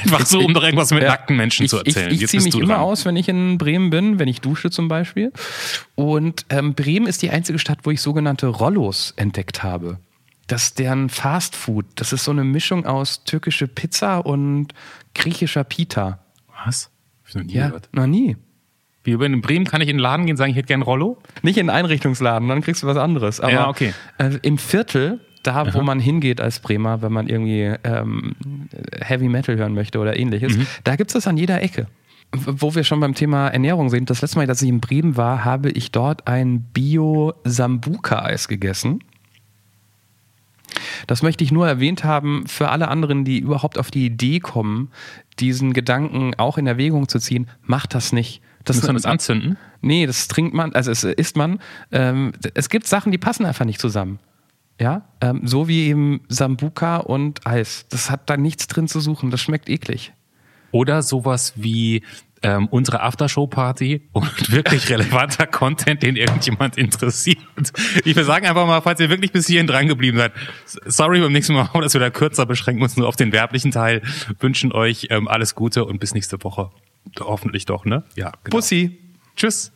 Einfach 0.04 0.26
so, 0.26 0.40
um 0.40 0.54
doch 0.54 0.64
irgendwas 0.64 0.92
mit 0.92 1.04
Ja. 1.04 1.10
nackten 1.10 1.36
Menschen 1.38 1.64
ich, 1.66 1.70
zu 1.72 1.78
erzählen. 1.78 2.08
Ich, 2.10 2.16
ich 2.16 2.22
Jetzt 2.22 2.32
ziehe 2.32 2.44
mich 2.44 2.56
immer 2.56 2.80
aus, 2.82 3.06
wenn 3.06 3.16
ich 3.16 3.28
in 3.30 3.58
Bremen 3.58 3.90
bin, 3.90 4.20
wenn 4.20 4.28
ich 4.28 4.42
dusche 4.42 4.70
zum 4.72 4.88
Beispiel. 4.88 5.32
Und 5.96 6.46
ähm, 6.50 6.74
Bremen 6.74 7.08
ist 7.08 7.22
die 7.22 7.30
einzige 7.30 7.60
Stadt, 7.60 7.80
wo 7.84 7.92
ich 7.92 8.02
sogenannte 8.02 8.48
Rollos 8.48 9.14
entdeckt 9.16 9.64
habe. 9.64 10.00
Das 10.48 10.64
ist 10.66 10.80
deren 10.80 11.10
Fast 11.10 11.56
Food. 11.56 11.86
Das 11.96 12.12
ist 12.14 12.26
so 12.26 12.32
eine 12.32 12.44
Mischung 12.44 12.86
aus 12.86 13.24
türkische 13.24 13.68
Pizza 13.68 14.20
und 14.26 14.74
griechischer 15.16 15.64
Pita. 15.64 16.20
Was? 16.66 16.90
Hab 17.24 17.30
ich 17.30 17.36
noch 17.36 17.44
nie 17.44 17.54
Ja, 17.54 17.68
gehört. 17.68 17.90
noch 17.94 18.08
nie. 18.08 18.38
Wie 19.06 19.12
in 19.12 19.42
Bremen 19.42 19.66
kann 19.66 19.82
ich 19.82 19.90
in 19.90 19.98
den 19.98 20.02
Laden 20.02 20.26
gehen 20.26 20.34
und 20.34 20.38
sagen, 20.38 20.52
ich 20.52 20.58
hätte 20.58 20.68
gern 20.68 20.82
Rollo? 20.82 21.18
Nicht 21.42 21.58
in 21.58 21.70
einen 21.70 21.78
Einrichtungsladen, 21.86 22.48
dann 22.48 22.62
kriegst 22.62 22.84
du 22.84 22.88
was 22.88 22.96
anderes. 22.98 23.42
Aber 23.42 23.52
Ja, 23.52 23.68
okay. 23.68 23.94
äh, 24.18 24.38
im 24.44 24.58
Viertel, 24.58 25.20
da 25.44 25.74
wo 25.74 25.82
man 25.82 26.00
hingeht 26.00 26.42
als 26.42 26.60
Bremer, 26.60 27.02
wenn 27.02 27.12
man 27.12 27.28
irgendwie 27.28 27.74
ähm, 27.84 28.36
Heavy 29.02 29.28
Metal 29.30 29.56
hören 29.58 29.74
möchte 29.74 30.00
oder 30.00 30.18
ähnliches, 30.18 30.58
Mhm. 30.58 30.68
da 30.84 30.96
gibt 30.96 31.12
es 31.12 31.14
das 31.14 31.28
an 31.28 31.38
jeder 31.38 31.62
Ecke. 31.62 31.88
Wo 32.36 32.74
wir 32.74 32.84
schon 32.84 33.00
beim 33.00 33.14
Thema 33.14 33.50
Ernährung 33.50 33.90
sind, 33.92 34.10
das 34.10 34.22
letzte 34.24 34.38
Mal, 34.40 34.48
dass 34.48 34.62
ich 34.64 34.70
in 34.70 34.80
Bremen 34.82 35.16
war, 35.18 35.46
habe 35.46 35.70
ich 35.70 35.92
dort 35.92 36.28
ein 36.28 36.62
Bio-Sambuka-Eis 36.74 38.48
gegessen. 38.48 39.04
Das 41.06 41.22
möchte 41.22 41.44
ich 41.44 41.52
nur 41.52 41.68
erwähnt 41.68 42.04
haben 42.04 42.46
für 42.48 42.70
alle 42.70 42.88
anderen, 42.88 43.26
die 43.26 43.38
überhaupt 43.40 43.78
auf 43.78 43.92
die 43.92 44.06
Idee 44.06 44.40
kommen, 44.40 44.90
diesen 45.40 45.74
Gedanken 45.74 46.34
auch 46.38 46.58
in 46.58 46.66
Erwägung 46.66 47.08
zu 47.08 47.20
ziehen. 47.20 47.48
Macht 47.62 47.94
das 47.94 48.14
nicht. 48.14 48.42
Das 48.64 48.78
Muss 48.78 48.88
man 48.88 48.96
das 48.96 49.06
anzünden? 49.06 49.58
Nee, 49.82 50.06
das 50.06 50.28
trinkt 50.30 50.54
man, 50.54 50.74
also 50.74 50.90
es 50.90 51.04
isst 51.04 51.36
man. 51.36 51.60
Ähm, 51.92 52.32
es 52.54 52.70
gibt 52.70 52.88
Sachen, 52.88 53.12
die 53.12 53.18
passen 53.18 53.46
einfach 53.46 53.66
nicht 53.66 53.80
zusammen. 53.82 54.20
Ja, 54.80 55.08
ähm, 55.22 55.42
so 55.46 55.68
wie 55.68 55.88
eben 55.88 56.22
Sambuka 56.30 56.98
und 56.98 57.46
Eis. 57.46 57.86
Das 57.90 58.10
hat 58.10 58.30
da 58.30 58.38
nichts 58.38 58.68
drin 58.68 58.88
zu 58.88 59.00
suchen. 59.00 59.32
Das 59.32 59.40
schmeckt 59.42 59.70
eklig. 59.70 60.14
Oder 60.72 61.04
sowas 61.04 61.54
wie 61.56 62.02
ähm, 62.44 62.68
unsere 62.68 63.02
Aftershow-Party 63.02 64.10
und 64.12 64.52
wirklich 64.52 64.90
relevanter 64.90 65.48
Content, 65.48 66.04
den 66.04 66.16
irgendjemand 66.16 66.78
interessiert. 66.78 67.38
Ich 68.04 68.16
will 68.16 68.26
sagen 68.26 68.46
einfach 68.46 68.68
mal, 68.68 68.82
falls 68.82 69.00
ihr 69.00 69.10
wirklich 69.10 69.32
bis 69.32 69.48
hierhin 69.48 69.68
dran 69.68 69.88
geblieben 69.88 70.18
seid, 70.18 70.34
sorry 70.86 71.22
beim 71.22 71.32
nächsten 71.32 71.54
Mal, 71.54 71.70
dass 71.82 71.94
wir 71.94 72.02
da 72.02 72.10
kürzer 72.10 72.46
beschränken 72.46 72.84
uns 72.84 72.98
nur 72.98 73.08
auf 73.08 73.16
den 73.16 73.32
werblichen 73.32 73.72
Teil. 73.72 74.02
Wünschen 74.40 74.72
euch 74.72 75.08
ähm, 75.10 75.28
alles 75.28 75.56
Gute 75.56 75.86
und 75.86 76.00
bis 76.00 76.14
nächste 76.14 76.44
Woche. 76.44 76.70
Hoffentlich 77.20 77.66
doch, 77.66 77.86
ne? 77.86 78.04
Ja. 78.16 78.32
Genau. 78.44 78.58
Bussi. 78.58 79.00
Tschüss. 79.36 79.72